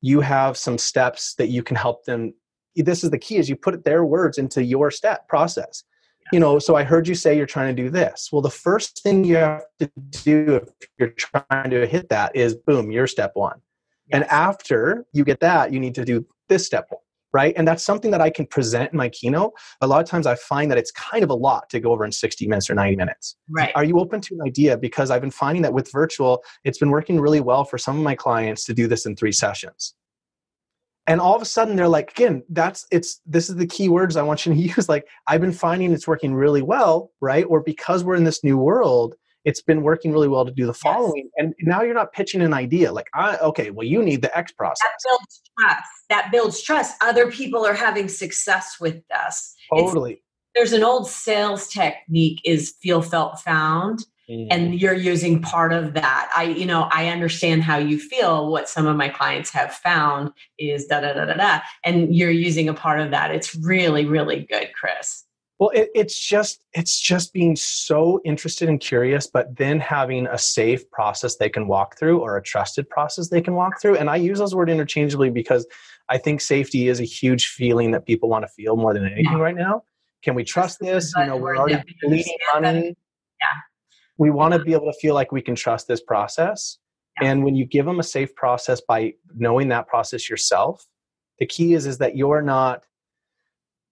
you 0.00 0.20
have 0.20 0.56
some 0.56 0.78
steps 0.78 1.34
that 1.34 1.48
you 1.48 1.62
can 1.62 1.76
help 1.76 2.04
them 2.04 2.32
this 2.76 3.02
is 3.02 3.10
the 3.10 3.18
key 3.18 3.36
is 3.36 3.48
you 3.48 3.56
put 3.56 3.84
their 3.84 4.04
words 4.04 4.38
into 4.38 4.62
your 4.62 4.90
step 4.90 5.26
process 5.28 5.82
you 6.32 6.40
know, 6.40 6.58
so 6.58 6.76
I 6.76 6.84
heard 6.84 7.08
you 7.08 7.14
say 7.14 7.36
you're 7.36 7.46
trying 7.46 7.74
to 7.74 7.82
do 7.82 7.90
this. 7.90 8.30
Well, 8.32 8.42
the 8.42 8.50
first 8.50 9.02
thing 9.02 9.24
you 9.24 9.36
have 9.36 9.64
to 9.80 9.90
do 10.10 10.56
if 10.80 10.88
you're 10.98 11.10
trying 11.10 11.70
to 11.70 11.86
hit 11.86 12.08
that 12.08 12.34
is 12.36 12.54
boom, 12.54 12.90
you're 12.90 13.06
step 13.06 13.32
one. 13.34 13.60
And 14.12 14.24
after 14.24 15.06
you 15.12 15.24
get 15.24 15.40
that, 15.40 15.72
you 15.72 15.80
need 15.80 15.94
to 15.96 16.04
do 16.04 16.26
this 16.48 16.64
step 16.64 16.86
one, 16.88 17.02
right? 17.32 17.54
And 17.56 17.68
that's 17.68 17.82
something 17.82 18.10
that 18.10 18.20
I 18.20 18.30
can 18.30 18.46
present 18.46 18.92
in 18.92 18.96
my 18.96 19.10
keynote. 19.10 19.52
A 19.80 19.86
lot 19.86 20.02
of 20.02 20.08
times 20.08 20.26
I 20.26 20.34
find 20.34 20.70
that 20.70 20.78
it's 20.78 20.90
kind 20.92 21.22
of 21.22 21.30
a 21.30 21.34
lot 21.34 21.68
to 21.70 21.80
go 21.80 21.92
over 21.92 22.04
in 22.04 22.12
60 22.12 22.46
minutes 22.46 22.70
or 22.70 22.74
90 22.74 22.96
minutes. 22.96 23.36
Right. 23.50 23.72
Are 23.74 23.84
you 23.84 23.98
open 23.98 24.20
to 24.22 24.34
an 24.34 24.42
idea? 24.46 24.78
Because 24.78 25.10
I've 25.10 25.20
been 25.20 25.30
finding 25.30 25.62
that 25.62 25.72
with 25.72 25.92
virtual, 25.92 26.42
it's 26.64 26.78
been 26.78 26.90
working 26.90 27.20
really 27.20 27.40
well 27.40 27.64
for 27.64 27.76
some 27.76 27.98
of 27.98 28.02
my 28.02 28.14
clients 28.14 28.64
to 28.64 28.74
do 28.74 28.86
this 28.86 29.04
in 29.04 29.14
three 29.14 29.32
sessions 29.32 29.94
and 31.08 31.20
all 31.20 31.34
of 31.34 31.42
a 31.42 31.46
sudden 31.46 31.74
they're 31.74 31.88
like 31.88 32.10
again 32.12 32.44
that's 32.50 32.86
it's 32.92 33.20
this 33.26 33.48
is 33.48 33.56
the 33.56 33.66
key 33.66 33.88
words 33.88 34.16
i 34.16 34.22
want 34.22 34.46
you 34.46 34.52
to 34.52 34.60
use. 34.76 34.88
Like 34.88 35.06
i've 35.26 35.40
been 35.40 35.52
finding 35.52 35.92
it's 35.92 36.06
working 36.06 36.34
really 36.34 36.62
well 36.62 37.10
right? 37.20 37.44
Or 37.48 37.60
because 37.60 38.04
we're 38.04 38.14
in 38.14 38.24
this 38.24 38.44
new 38.44 38.56
world 38.56 39.16
it's 39.44 39.62
been 39.62 39.82
working 39.82 40.12
really 40.12 40.28
well 40.28 40.44
to 40.44 40.50
do 40.50 40.66
the 40.66 40.74
following. 40.74 41.30
Yes. 41.38 41.46
and 41.46 41.54
now 41.62 41.80
you're 41.80 41.94
not 41.94 42.12
pitching 42.12 42.42
an 42.42 42.52
idea. 42.52 42.92
Like 42.92 43.08
I, 43.14 43.38
okay 43.38 43.70
well 43.70 43.86
you 43.86 44.02
need 44.02 44.22
the 44.22 44.36
x 44.36 44.52
process. 44.52 44.78
That 44.82 45.08
builds 45.08 45.42
trust. 45.58 45.90
That 46.10 46.28
builds 46.30 46.62
trust. 46.62 46.96
Other 47.02 47.30
people 47.30 47.66
are 47.66 47.74
having 47.74 48.08
success 48.08 48.76
with 48.80 49.02
this. 49.08 49.54
Totally. 49.74 50.12
It's, 50.12 50.22
there's 50.54 50.72
an 50.72 50.82
old 50.82 51.08
sales 51.08 51.68
technique 51.68 52.40
is 52.44 52.74
feel 52.82 53.00
felt 53.00 53.40
found 53.40 54.04
mm. 54.28 54.46
and 54.50 54.80
you're 54.80 54.94
using 54.94 55.40
part 55.40 55.72
of 55.72 55.94
that. 55.94 56.30
I 56.36 56.44
you 56.44 56.66
know 56.66 56.88
i 56.92 57.08
understand 57.08 57.62
how 57.62 57.78
you 57.78 57.98
feel. 57.98 58.50
What 58.50 58.68
some 58.68 58.86
of 58.86 58.96
my 58.96 59.08
clients 59.08 59.50
have 59.50 59.72
found 59.72 60.32
is 60.58 60.86
da 60.86 61.00
da 61.00 61.12
da 61.14 61.24
da 61.26 61.34
da 61.34 61.60
and 61.84 62.14
you're 62.14 62.30
using 62.30 62.68
a 62.68 62.74
part 62.74 63.00
of 63.00 63.10
that. 63.10 63.30
It's 63.30 63.54
really 63.54 64.04
really 64.06 64.46
good 64.48 64.70
chris. 64.74 65.24
Well 65.58 65.70
it, 65.70 65.90
it's 65.94 66.18
just 66.18 66.60
it's 66.72 67.00
just 67.00 67.32
being 67.32 67.56
so 67.56 68.20
interested 68.24 68.68
and 68.68 68.80
curious 68.80 69.26
but 69.26 69.56
then 69.56 69.80
having 69.80 70.26
a 70.26 70.38
safe 70.38 70.88
process 70.90 71.36
they 71.36 71.48
can 71.48 71.66
walk 71.66 71.98
through 71.98 72.20
or 72.20 72.36
a 72.36 72.42
trusted 72.42 72.88
process 72.88 73.28
they 73.28 73.40
can 73.40 73.54
walk 73.54 73.80
through. 73.80 73.96
And 73.96 74.08
i 74.10 74.16
use 74.16 74.38
those 74.38 74.54
words 74.54 74.70
interchangeably 74.70 75.30
because 75.30 75.66
i 76.08 76.18
think 76.18 76.40
safety 76.40 76.88
is 76.88 77.00
a 77.00 77.04
huge 77.04 77.46
feeling 77.46 77.90
that 77.90 78.06
people 78.06 78.28
want 78.28 78.44
to 78.44 78.48
feel 78.48 78.76
more 78.76 78.94
than 78.94 79.04
anything 79.04 79.24
yeah. 79.24 79.38
right 79.38 79.56
now. 79.56 79.82
Can 80.22 80.34
we 80.34 80.42
trust 80.42 80.80
this? 80.80 81.12
You 81.16 81.26
know 81.26 81.36
we're 81.36 81.56
already 81.56 81.82
bleeding 82.02 82.38
money. 82.54 82.96
Yeah 83.40 83.60
we 84.18 84.30
want 84.30 84.52
to 84.52 84.58
be 84.58 84.72
able 84.72 84.92
to 84.92 84.98
feel 84.98 85.14
like 85.14 85.32
we 85.32 85.42
can 85.42 85.54
trust 85.54 85.88
this 85.88 86.02
process 86.02 86.78
yeah. 87.20 87.30
and 87.30 87.44
when 87.44 87.54
you 87.54 87.64
give 87.64 87.86
them 87.86 87.98
a 88.00 88.04
safe 88.04 88.34
process 88.34 88.80
by 88.80 89.12
knowing 89.34 89.68
that 89.68 89.86
process 89.88 90.28
yourself 90.28 90.86
the 91.38 91.46
key 91.46 91.74
is 91.74 91.86
is 91.86 91.98
that 91.98 92.16
you're 92.16 92.42
not 92.42 92.84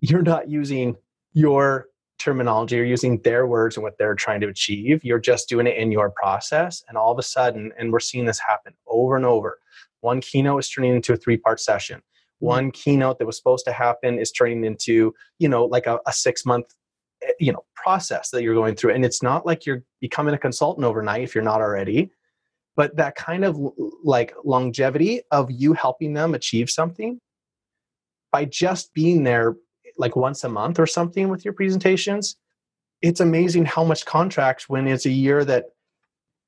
you're 0.01 0.23
not 0.23 0.49
using 0.49 0.97
your 1.33 1.87
terminology, 2.19 2.77
you're 2.77 2.85
using 2.85 3.21
their 3.23 3.47
words 3.47 3.77
and 3.77 3.85
what 3.85 3.99
they're 3.99 4.15
trying 4.15 4.41
to 4.41 4.49
achieve. 4.49 5.05
You're 5.05 5.19
just 5.19 5.49
doing 5.49 5.67
it 5.67 5.77
in 5.77 5.93
your 5.93 6.11
process. 6.11 6.83
And 6.89 6.97
all 6.97 7.13
of 7.13 7.19
a 7.19 7.23
sudden, 7.23 7.73
and 7.79 7.93
we're 7.93 8.01
seeing 8.01 8.25
this 8.25 8.39
happen 8.39 8.75
over 8.87 9.17
and 9.17 9.27
over. 9.27 9.59
One 10.01 10.21
keynote 10.21 10.61
is 10.61 10.71
turning 10.71 10.95
into 10.95 11.13
a 11.13 11.17
three 11.17 11.37
part 11.37 11.61
session. 11.61 11.99
Mm-hmm. 11.99 12.47
One 12.47 12.71
keynote 12.71 13.19
that 13.19 13.27
was 13.27 13.37
supposed 13.37 13.65
to 13.67 13.73
happen 13.73 14.19
is 14.19 14.31
turning 14.31 14.65
into, 14.65 15.15
you 15.39 15.49
know, 15.49 15.65
like 15.65 15.87
a, 15.87 16.01
a 16.07 16.13
six 16.13 16.45
month 16.47 16.75
Eh, 17.23 17.33
you 17.41 17.53
know 17.53 17.65
process 17.75 18.31
that 18.31 18.43
you're 18.43 18.55
going 18.55 18.75
through 18.75 18.93
and 18.93 19.05
it's 19.05 19.23
not 19.23 19.47
like 19.47 19.65
you're 19.65 19.83
becoming 20.01 20.35
a 20.35 20.39
consultant 20.39 20.85
overnight 20.85 21.23
if 21.23 21.35
you're 21.35 21.45
not 21.45 21.61
already 21.61 22.11
but 22.77 22.97
that 22.97 23.15
kind 23.15 23.45
of 23.45 23.59
like 24.05 24.35
longevity 24.45 25.23
of 25.31 25.51
you 25.51 25.73
helping 25.73 26.13
them 26.13 26.35
achieve 26.35 26.69
something 26.69 27.19
by 28.31 28.45
just 28.45 28.93
being 28.93 29.25
there 29.25 29.57
like 29.97 30.15
once 30.15 30.45
a 30.45 30.49
month 30.49 30.79
or 30.79 30.87
something 30.87 31.29
with 31.29 31.45
your 31.45 31.55
presentations, 31.55 32.37
it's 33.01 33.21
amazing 33.21 33.65
how 33.65 33.83
much 33.83 34.05
contracts 34.05 34.69
when 34.69 34.87
it's 34.87 35.07
a 35.07 35.11
year 35.11 35.45
that 35.45 35.67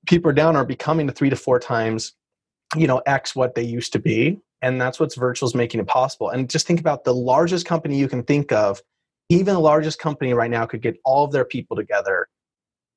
people 0.06 0.30
are 0.30 0.34
down 0.34 0.54
are 0.54 0.66
becoming 0.66 1.06
to 1.06 1.12
three 1.12 1.30
to 1.30 1.36
four 1.36 1.58
times, 1.58 2.12
you 2.76 2.86
know, 2.86 2.98
X 3.06 3.34
what 3.34 3.54
they 3.54 3.62
used 3.62 3.92
to 3.94 3.98
be. 3.98 4.38
And 4.60 4.80
that's 4.80 4.98
what's 4.98 5.14
virtual 5.14 5.48
is 5.48 5.54
making 5.54 5.80
it 5.80 5.86
possible. 5.86 6.30
And 6.30 6.50
just 6.50 6.66
think 6.66 6.80
about 6.80 7.04
the 7.04 7.14
largest 7.14 7.64
company 7.64 7.98
you 7.98 8.08
can 8.08 8.22
think 8.22 8.52
of, 8.52 8.82
even 9.28 9.54
the 9.54 9.60
largest 9.60 9.98
company 9.98 10.34
right 10.34 10.50
now 10.50 10.66
could 10.66 10.82
get 10.82 10.96
all 11.04 11.24
of 11.24 11.32
their 11.32 11.44
people 11.44 11.76
together 11.76 12.28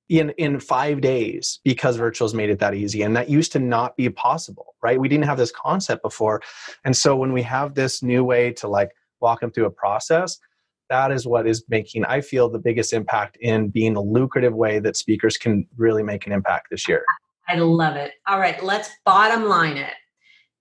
in 0.09 0.31
in 0.31 0.59
five 0.59 1.01
days 1.01 1.59
because 1.63 1.95
virtual 1.95 2.27
has 2.27 2.33
made 2.33 2.49
it 2.49 2.59
that 2.59 2.73
easy 2.73 3.01
and 3.01 3.15
that 3.15 3.29
used 3.29 3.51
to 3.51 3.59
not 3.59 3.95
be 3.95 4.09
possible 4.09 4.71
right? 4.81 4.99
We 4.99 5.07
didn't 5.07 5.25
have 5.25 5.37
this 5.37 5.51
concept 5.51 6.01
before. 6.01 6.41
And 6.85 6.95
so 6.95 7.15
when 7.15 7.33
we 7.33 7.41
have 7.43 7.75
this 7.75 8.01
new 8.01 8.23
way 8.23 8.51
to 8.53 8.67
like 8.67 8.91
walk 9.19 9.41
them 9.41 9.51
through 9.51 9.65
a 9.65 9.71
process 9.71 10.39
that 10.89 11.11
is 11.11 11.25
what 11.27 11.47
is 11.47 11.63
making 11.69 12.03
i 12.05 12.19
feel 12.19 12.49
the 12.49 12.59
biggest 12.59 12.91
impact 12.91 13.37
in 13.39 13.69
being 13.69 13.95
a 13.95 14.01
lucrative 14.01 14.53
way 14.53 14.79
that 14.79 14.97
speakers 14.97 15.37
can 15.37 15.65
really 15.77 16.01
make 16.01 16.25
an 16.25 16.33
impact 16.33 16.67
this 16.71 16.87
year. 16.87 17.05
I 17.47 17.55
love 17.55 17.95
it. 17.95 18.13
All 18.27 18.39
right 18.39 18.61
let's 18.63 18.89
bottom 19.05 19.45
line 19.45 19.77
it. 19.77 19.93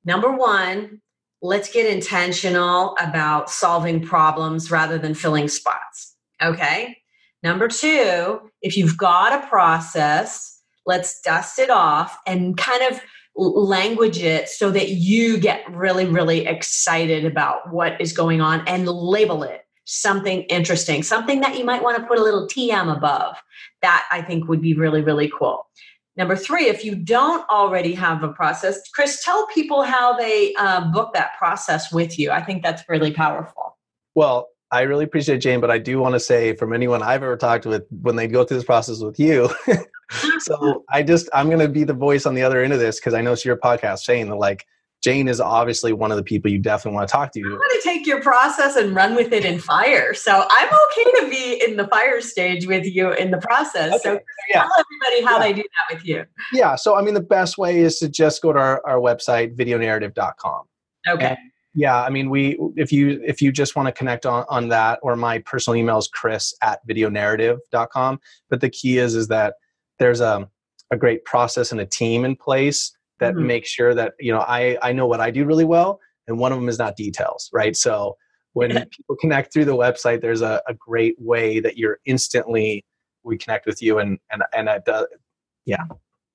Number 0.04 0.30
one 0.30 1.00
let's 1.42 1.72
get 1.72 1.90
intentional 1.90 2.96
about 3.00 3.50
solving 3.50 4.00
problems 4.00 4.70
rather 4.70 4.98
than 4.98 5.14
filling 5.14 5.48
spots 5.48 6.16
okay 6.42 6.96
number 7.42 7.68
two 7.68 8.40
if 8.62 8.76
you've 8.76 8.96
got 8.96 9.32
a 9.32 9.46
process 9.48 10.60
let's 10.86 11.20
dust 11.22 11.58
it 11.58 11.70
off 11.70 12.18
and 12.26 12.56
kind 12.56 12.82
of 12.90 13.00
language 13.36 14.18
it 14.18 14.48
so 14.48 14.70
that 14.70 14.90
you 14.90 15.38
get 15.38 15.62
really, 15.70 16.06
really 16.06 16.46
excited 16.46 17.24
about 17.24 17.72
what 17.72 18.00
is 18.00 18.12
going 18.12 18.40
on 18.40 18.66
and 18.66 18.86
label 18.86 19.42
it 19.42 19.62
something 19.86 20.42
interesting, 20.42 21.02
something 21.02 21.40
that 21.40 21.58
you 21.58 21.64
might 21.64 21.82
want 21.82 21.96
to 21.96 22.06
put 22.06 22.18
a 22.18 22.22
little 22.22 22.46
TM 22.46 22.94
above. 22.96 23.36
That 23.82 24.06
I 24.10 24.22
think 24.22 24.46
would 24.48 24.60
be 24.60 24.74
really, 24.74 25.02
really 25.02 25.30
cool. 25.36 25.66
Number 26.16 26.36
three, 26.36 26.66
if 26.66 26.84
you 26.84 26.96
don't 26.96 27.48
already 27.48 27.94
have 27.94 28.22
a 28.22 28.28
process, 28.28 28.80
Chris, 28.92 29.24
tell 29.24 29.46
people 29.48 29.82
how 29.82 30.16
they 30.16 30.54
uh, 30.54 30.90
book 30.90 31.14
that 31.14 31.36
process 31.38 31.92
with 31.92 32.18
you. 32.18 32.30
I 32.30 32.42
think 32.42 32.62
that's 32.62 32.82
really 32.88 33.12
powerful. 33.12 33.78
Well, 34.14 34.48
I 34.72 34.82
really 34.82 35.04
appreciate 35.04 35.38
Jane, 35.38 35.60
but 35.60 35.70
I 35.70 35.78
do 35.78 35.98
want 35.98 36.14
to 36.14 36.20
say 36.20 36.54
from 36.54 36.72
anyone 36.72 37.02
I've 37.02 37.22
ever 37.22 37.36
talked 37.36 37.66
with, 37.66 37.84
when 38.02 38.16
they 38.16 38.28
go 38.28 38.44
through 38.44 38.58
this 38.58 38.64
process 38.64 39.00
with 39.00 39.18
you, 39.18 39.50
so 40.40 40.84
I 40.90 41.02
just 41.02 41.28
I'm 41.32 41.46
going 41.46 41.60
to 41.60 41.68
be 41.68 41.84
the 41.84 41.94
voice 41.94 42.26
on 42.26 42.34
the 42.34 42.42
other 42.42 42.62
end 42.62 42.72
of 42.72 42.78
this 42.78 43.00
because 43.00 43.14
I 43.14 43.20
know 43.20 43.32
it's 43.32 43.44
your 43.44 43.56
podcast, 43.56 44.00
saying 44.00 44.28
that 44.28 44.36
like 44.36 44.66
Jane 45.02 45.28
is 45.28 45.40
obviously 45.40 45.92
one 45.92 46.10
of 46.10 46.18
the 46.18 46.22
people 46.22 46.50
you 46.50 46.58
definitely 46.58 46.96
want 46.96 47.08
to 47.08 47.12
talk 47.12 47.32
to. 47.32 47.40
I'm 47.40 47.48
going 47.48 47.58
to 47.58 47.80
take 47.82 48.06
your 48.06 48.20
process 48.20 48.76
and 48.76 48.94
run 48.94 49.14
with 49.14 49.32
it 49.32 49.46
in 49.46 49.58
fire. 49.58 50.12
So 50.12 50.46
I'm 50.50 50.68
okay 50.68 51.20
to 51.20 51.30
be 51.30 51.62
in 51.66 51.76
the 51.76 51.86
fire 51.88 52.20
stage 52.20 52.66
with 52.66 52.84
you 52.84 53.12
in 53.12 53.30
the 53.30 53.38
process. 53.38 53.94
Okay. 53.94 54.02
So 54.02 54.20
yeah. 54.50 54.62
tell 54.62 54.70
everybody 54.78 55.24
how 55.24 55.38
yeah. 55.38 55.46
they 55.46 55.52
do 55.54 55.62
that 55.62 55.96
with 55.96 56.04
you. 56.04 56.24
Yeah. 56.52 56.74
So 56.74 56.96
I 56.96 57.02
mean, 57.02 57.14
the 57.14 57.20
best 57.20 57.56
way 57.56 57.80
is 57.80 57.98
to 58.00 58.08
just 58.08 58.42
go 58.42 58.52
to 58.52 58.58
our, 58.58 58.82
our 58.86 58.98
website, 58.98 59.56
videonarrative.com. 59.56 60.64
Okay. 61.08 61.26
And 61.28 61.38
yeah, 61.74 62.02
I 62.02 62.10
mean, 62.10 62.28
we 62.28 62.58
if 62.76 62.92
you 62.92 63.22
if 63.24 63.40
you 63.40 63.52
just 63.52 63.76
want 63.76 63.86
to 63.86 63.92
connect 63.92 64.26
on 64.26 64.44
on 64.48 64.68
that, 64.68 64.98
or 65.02 65.16
my 65.16 65.38
personal 65.38 65.76
email 65.76 65.98
is 65.98 66.08
chris 66.08 66.52
at 66.62 66.86
videonarrative.com. 66.86 68.20
But 68.50 68.60
the 68.60 68.68
key 68.68 68.98
is 68.98 69.14
is 69.14 69.28
that 69.28 69.54
there's 69.98 70.20
a, 70.20 70.48
a 70.90 70.96
great 70.96 71.24
process 71.24 71.72
and 71.72 71.80
a 71.80 71.86
team 71.86 72.24
in 72.24 72.36
place 72.36 72.92
that 73.20 73.34
mm-hmm. 73.34 73.46
makes 73.46 73.68
sure 73.68 73.94
that 73.94 74.14
you 74.18 74.32
know 74.32 74.40
I 74.40 74.78
I 74.82 74.92
know 74.92 75.06
what 75.06 75.20
I 75.20 75.30
do 75.30 75.44
really 75.44 75.64
well, 75.64 76.00
and 76.26 76.38
one 76.38 76.52
of 76.52 76.58
them 76.58 76.68
is 76.68 76.78
not 76.78 76.96
details, 76.96 77.48
right? 77.52 77.76
So 77.76 78.16
when 78.52 78.70
people 78.90 79.16
connect 79.20 79.52
through 79.52 79.66
the 79.66 79.76
website, 79.76 80.20
there's 80.20 80.42
a, 80.42 80.60
a 80.66 80.74
great 80.74 81.14
way 81.18 81.60
that 81.60 81.76
you're 81.76 81.98
instantly 82.06 82.84
we 83.22 83.36
connect 83.36 83.66
with 83.66 83.82
you, 83.82 83.98
and 83.98 84.18
and 84.32 84.42
and 84.52 84.68
it 84.68 84.84
does, 84.84 85.06
yeah. 85.66 85.84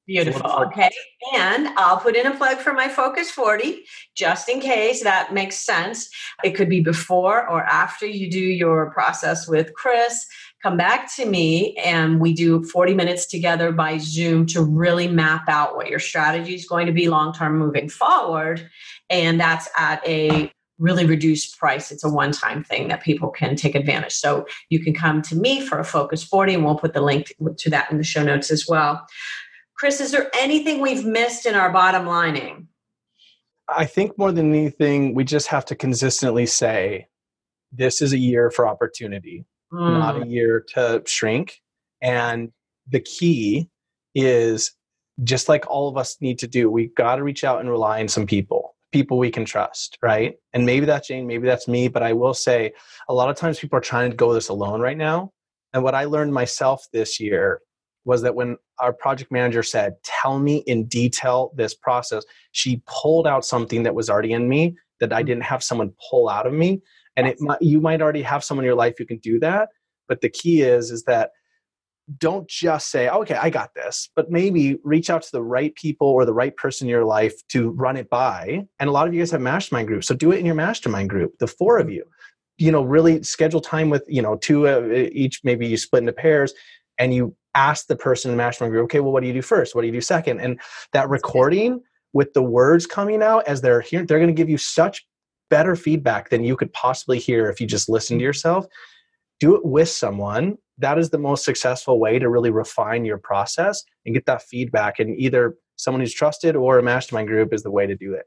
Beautiful. 0.07 0.51
Okay. 0.67 0.89
And 1.33 1.67
I'll 1.77 1.97
put 1.97 2.15
in 2.15 2.27
a 2.27 2.35
plug 2.35 2.57
for 2.57 2.73
my 2.73 2.87
Focus 2.87 3.31
40 3.31 3.83
just 4.15 4.47
in 4.47 4.59
case 4.59 5.03
that 5.03 5.33
makes 5.33 5.55
sense. 5.55 6.09
It 6.43 6.51
could 6.51 6.69
be 6.69 6.81
before 6.81 7.49
or 7.49 7.63
after 7.63 8.05
you 8.05 8.29
do 8.29 8.39
your 8.39 8.91
process 8.91 9.47
with 9.47 9.73
Chris 9.73 10.27
come 10.65 10.77
back 10.77 11.13
to 11.15 11.27
me 11.27 11.75
and 11.75 12.19
we 12.19 12.33
do 12.33 12.63
40 12.63 12.95
minutes 12.95 13.27
together 13.27 13.71
by 13.71 13.99
Zoom 13.99 14.47
to 14.47 14.63
really 14.63 15.07
map 15.07 15.47
out 15.47 15.75
what 15.75 15.89
your 15.91 15.99
strategy 15.99 16.55
is 16.55 16.65
going 16.65 16.87
to 16.87 16.91
be 16.91 17.07
long 17.07 17.33
term 17.33 17.59
moving 17.59 17.87
forward. 17.87 18.67
And 19.11 19.39
that's 19.39 19.69
at 19.77 20.05
a 20.07 20.51
really 20.79 21.05
reduced 21.05 21.59
price. 21.59 21.91
It's 21.91 22.03
a 22.03 22.09
one 22.09 22.31
time 22.31 22.63
thing 22.63 22.87
that 22.87 23.03
people 23.03 23.29
can 23.29 23.55
take 23.55 23.75
advantage. 23.75 24.13
So 24.13 24.47
you 24.69 24.79
can 24.83 24.95
come 24.95 25.21
to 25.23 25.35
me 25.35 25.61
for 25.61 25.77
a 25.77 25.85
Focus 25.85 26.23
40, 26.23 26.55
and 26.55 26.65
we'll 26.65 26.79
put 26.79 26.95
the 26.95 27.01
link 27.01 27.33
to 27.57 27.69
that 27.69 27.91
in 27.91 27.99
the 27.99 28.03
show 28.03 28.23
notes 28.23 28.49
as 28.49 28.65
well. 28.67 29.05
Chris, 29.77 29.99
is 29.99 30.11
there 30.11 30.29
anything 30.37 30.81
we've 30.81 31.05
missed 31.05 31.45
in 31.45 31.55
our 31.55 31.71
bottom 31.71 32.05
lining? 32.05 32.67
I 33.67 33.85
think 33.85 34.17
more 34.17 34.31
than 34.31 34.53
anything, 34.53 35.15
we 35.15 35.23
just 35.23 35.47
have 35.47 35.65
to 35.65 35.75
consistently 35.75 36.45
say 36.45 37.07
this 37.71 38.01
is 38.01 38.13
a 38.13 38.17
year 38.17 38.51
for 38.51 38.67
opportunity 38.67 39.45
mm. 39.75 39.99
not 39.99 40.21
a 40.21 40.27
year 40.27 40.65
to 40.75 41.01
shrink. 41.05 41.61
And 42.01 42.51
the 42.87 42.99
key 42.99 43.69
is 44.13 44.73
just 45.23 45.49
like 45.49 45.65
all 45.69 45.89
of 45.89 45.97
us 45.97 46.17
need 46.21 46.39
to 46.39 46.47
do, 46.47 46.69
we 46.69 46.87
got 46.87 47.15
to 47.15 47.23
reach 47.23 47.43
out 47.43 47.59
and 47.59 47.69
rely 47.69 48.01
on 48.01 48.07
some 48.07 48.25
people, 48.25 48.75
people 48.91 49.17
we 49.17 49.31
can 49.31 49.45
trust, 49.45 49.97
right? 50.01 50.35
And 50.53 50.65
maybe 50.65 50.85
that's 50.85 51.07
Jane, 51.07 51.25
maybe 51.25 51.47
that's 51.47 51.67
me, 51.67 51.87
but 51.87 52.03
I 52.03 52.13
will 52.13 52.33
say 52.33 52.73
a 53.07 53.13
lot 53.13 53.29
of 53.29 53.37
times 53.37 53.59
people 53.59 53.77
are 53.77 53.81
trying 53.81 54.11
to 54.11 54.15
go 54.15 54.33
this 54.33 54.49
alone 54.49 54.81
right 54.81 54.97
now. 54.97 55.31
And 55.73 55.83
what 55.83 55.95
I 55.95 56.05
learned 56.05 56.33
myself 56.33 56.85
this 56.93 57.19
year 57.19 57.61
was 58.05 58.21
that 58.21 58.35
when 58.35 58.57
our 58.79 58.93
project 58.93 59.31
manager 59.31 59.63
said, 59.63 59.95
Tell 60.03 60.39
me 60.39 60.57
in 60.67 60.85
detail 60.85 61.51
this 61.55 61.73
process, 61.73 62.23
she 62.51 62.81
pulled 62.85 63.27
out 63.27 63.45
something 63.45 63.83
that 63.83 63.95
was 63.95 64.09
already 64.09 64.31
in 64.31 64.47
me 64.47 64.75
that 64.99 65.11
I 65.11 65.23
mm. 65.23 65.27
didn't 65.27 65.43
have 65.43 65.63
someone 65.63 65.93
pull 66.09 66.29
out 66.29 66.47
of 66.47 66.53
me. 66.53 66.81
And 67.17 67.27
it 67.27 67.39
might, 67.39 67.61
you 67.61 67.81
might 67.81 68.01
already 68.01 68.21
have 68.21 68.43
someone 68.43 68.63
in 68.63 68.67
your 68.67 68.75
life 68.75 68.95
who 68.97 69.05
can 69.05 69.17
do 69.19 69.39
that 69.39 69.69
but 70.07 70.21
the 70.21 70.29
key 70.29 70.61
is 70.61 70.91
is 70.91 71.03
that 71.03 71.31
don't 72.19 72.47
just 72.47 72.91
say 72.91 73.09
okay 73.09 73.35
i 73.35 73.49
got 73.49 73.73
this 73.73 74.09
but 74.15 74.29
maybe 74.29 74.77
reach 74.83 75.09
out 75.09 75.23
to 75.23 75.31
the 75.31 75.41
right 75.41 75.73
people 75.75 76.07
or 76.07 76.23
the 76.23 76.33
right 76.33 76.55
person 76.55 76.85
in 76.85 76.89
your 76.89 77.05
life 77.05 77.33
to 77.47 77.71
run 77.71 77.97
it 77.97 78.09
by. 78.09 78.63
And 78.79 78.87
a 78.87 78.91
lot 78.91 79.07
of 79.07 79.13
you 79.13 79.21
guys 79.21 79.31
have 79.31 79.41
mastermind 79.41 79.87
groups 79.87 80.07
so 80.07 80.15
do 80.15 80.31
it 80.31 80.39
in 80.39 80.45
your 80.45 80.55
mastermind 80.55 81.09
group 81.09 81.37
the 81.39 81.47
four 81.47 81.79
of 81.79 81.89
you. 81.89 82.03
You 82.57 82.71
know 82.71 82.83
really 82.83 83.23
schedule 83.23 83.59
time 83.59 83.89
with 83.89 84.03
you 84.07 84.21
know 84.21 84.37
two 84.37 84.67
uh, 84.67 84.87
each 85.11 85.41
maybe 85.43 85.67
you 85.67 85.77
split 85.77 86.01
into 86.01 86.13
pairs 86.13 86.53
and 86.99 87.13
you 87.13 87.35
ask 87.55 87.87
the 87.87 87.95
person 87.95 88.29
in 88.29 88.37
the 88.37 88.43
mastermind 88.43 88.71
group 88.71 88.83
okay 88.83 88.99
well 88.99 89.11
what 89.11 89.21
do 89.21 89.27
you 89.27 89.33
do 89.33 89.41
first 89.41 89.73
what 89.73 89.81
do 89.81 89.87
you 89.87 89.93
do 89.93 90.01
second 90.01 90.39
and 90.39 90.59
that 90.93 91.09
recording 91.09 91.81
with 92.13 92.33
the 92.33 92.41
words 92.43 92.85
coming 92.85 93.23
out 93.23 93.47
as 93.47 93.61
they're 93.61 93.81
here 93.81 94.05
they're 94.05 94.19
going 94.19 94.27
to 94.27 94.33
give 94.33 94.49
you 94.49 94.57
such 94.57 95.05
better 95.49 95.75
feedback 95.75 96.29
than 96.29 96.43
you 96.43 96.55
could 96.55 96.71
possibly 96.73 97.19
hear 97.19 97.49
if 97.49 97.61
you 97.61 97.67
just 97.67 97.89
listen 97.89 98.17
to 98.17 98.21
mm-hmm. 98.21 98.27
yourself. 98.27 98.65
Do 99.39 99.55
it 99.55 99.65
with 99.65 99.89
someone. 99.89 100.57
That 100.77 100.97
is 100.97 101.09
the 101.09 101.17
most 101.17 101.45
successful 101.45 101.99
way 101.99 102.19
to 102.19 102.29
really 102.29 102.51
refine 102.51 103.05
your 103.05 103.17
process 103.17 103.83
and 104.05 104.13
get 104.13 104.25
that 104.25 104.41
feedback. 104.41 104.99
And 104.99 105.17
either 105.19 105.55
someone 105.77 106.01
who's 106.01 106.13
trusted 106.13 106.55
or 106.55 106.79
a 106.79 106.83
mastermind 106.83 107.27
group 107.27 107.53
is 107.53 107.63
the 107.63 107.71
way 107.71 107.85
to 107.85 107.95
do 107.95 108.13
it. 108.13 108.25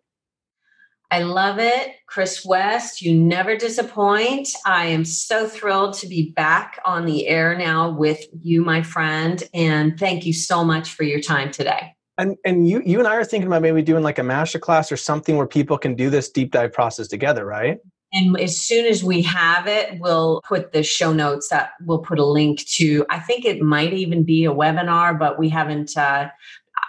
I 1.11 1.23
love 1.23 1.59
it. 1.59 1.95
Chris 2.07 2.45
West, 2.45 3.01
you 3.01 3.15
never 3.15 3.57
disappoint. 3.57 4.51
I 4.67 4.87
am 4.87 5.05
so 5.05 5.47
thrilled 5.49 5.95
to 5.95 6.07
be 6.07 6.33
back 6.33 6.79
on 6.85 7.07
the 7.07 7.27
air 7.27 7.57
now 7.57 7.91
with 7.91 8.23
you, 8.43 8.63
my 8.63 8.83
friend. 8.83 9.43
And 9.55 9.99
thank 9.99 10.27
you 10.27 10.35
so 10.35 10.65
much 10.65 10.93
for 10.93 11.05
your 11.05 11.21
time 11.21 11.51
today. 11.51 11.95
And 12.19 12.37
and 12.45 12.69
you 12.69 12.83
you 12.85 12.99
and 12.99 13.07
I 13.07 13.15
are 13.15 13.25
thinking 13.25 13.47
about 13.47 13.63
maybe 13.63 13.81
doing 13.81 14.03
like 14.03 14.19
a 14.19 14.25
master 14.25 14.59
class 14.59 14.91
or 14.91 14.97
something 14.97 15.37
where 15.37 15.47
people 15.47 15.79
can 15.79 15.95
do 15.95 16.11
this 16.11 16.29
deep 16.29 16.51
dive 16.51 16.73
process 16.73 17.07
together, 17.09 17.47
right? 17.47 17.79
And 18.13 18.39
as 18.41 18.61
soon 18.61 18.87
as 18.87 19.05
we 19.05 19.23
have 19.23 19.67
it, 19.67 20.01
we'll 20.01 20.41
put 20.47 20.73
the 20.73 20.83
show 20.83 21.13
notes 21.13 21.49
that 21.51 21.73
we'll 21.85 21.99
put 21.99 22.19
a 22.19 22.25
link 22.25 22.67
to. 22.71 23.05
I 23.11 23.19
think 23.19 23.45
it 23.45 23.61
might 23.61 23.93
even 23.93 24.25
be 24.25 24.47
a 24.47 24.53
webinar, 24.53 25.19
but 25.19 25.39
we 25.39 25.49
haven't. 25.49 25.97
Uh, 25.97 26.29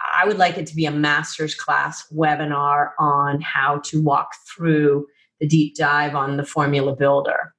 I 0.00 0.26
would 0.26 0.38
like 0.38 0.56
it 0.56 0.66
to 0.68 0.76
be 0.76 0.86
a 0.86 0.90
master's 0.90 1.54
class 1.54 2.06
webinar 2.12 2.90
on 2.98 3.40
how 3.40 3.78
to 3.84 4.02
walk 4.02 4.34
through 4.48 5.06
the 5.40 5.46
deep 5.46 5.76
dive 5.76 6.14
on 6.14 6.36
the 6.36 6.44
formula 6.44 6.94
builder. 6.94 7.54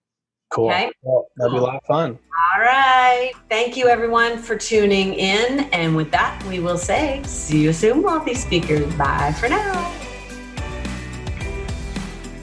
Cool. 0.51 0.69
Okay? 0.69 0.91
Well, 1.01 1.27
that'd 1.37 1.53
be 1.53 1.57
a 1.57 1.61
lot 1.61 1.75
of 1.75 1.83
fun. 1.83 2.19
All 2.53 2.61
right. 2.61 3.31
Thank 3.49 3.77
you, 3.77 3.87
everyone, 3.87 4.37
for 4.37 4.57
tuning 4.57 5.13
in. 5.13 5.61
And 5.71 5.95
with 5.95 6.11
that, 6.11 6.43
we 6.47 6.59
will 6.59 6.77
say, 6.77 7.21
see 7.23 7.61
you 7.61 7.73
soon, 7.73 8.01
wealthy 8.01 8.33
speakers. 8.33 8.93
Bye 8.95 9.33
for 9.39 9.47
now. 9.47 9.93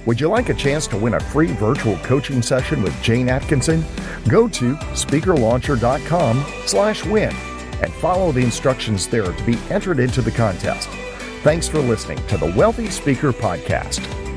Would 0.06 0.20
you 0.20 0.28
like 0.28 0.48
a 0.48 0.54
chance 0.54 0.86
to 0.86 0.96
win 0.96 1.14
a 1.14 1.20
free 1.20 1.52
virtual 1.52 1.96
coaching 1.98 2.40
session 2.40 2.82
with 2.82 2.98
Jane 3.02 3.28
Atkinson? 3.28 3.84
Go 4.26 4.48
to 4.48 4.74
speakerlauncher.com 4.74 6.46
slash 6.64 7.04
win 7.04 7.34
and 7.82 7.92
follow 7.94 8.32
the 8.32 8.42
instructions 8.42 9.06
there 9.08 9.32
to 9.32 9.44
be 9.44 9.58
entered 9.70 10.00
into 10.00 10.22
the 10.22 10.30
contest. 10.30 10.88
Thanks 11.42 11.68
for 11.68 11.78
listening 11.78 12.24
to 12.26 12.36
the 12.36 12.52
Wealthy 12.56 12.90
Speaker 12.90 13.32
Podcast. 13.32 14.27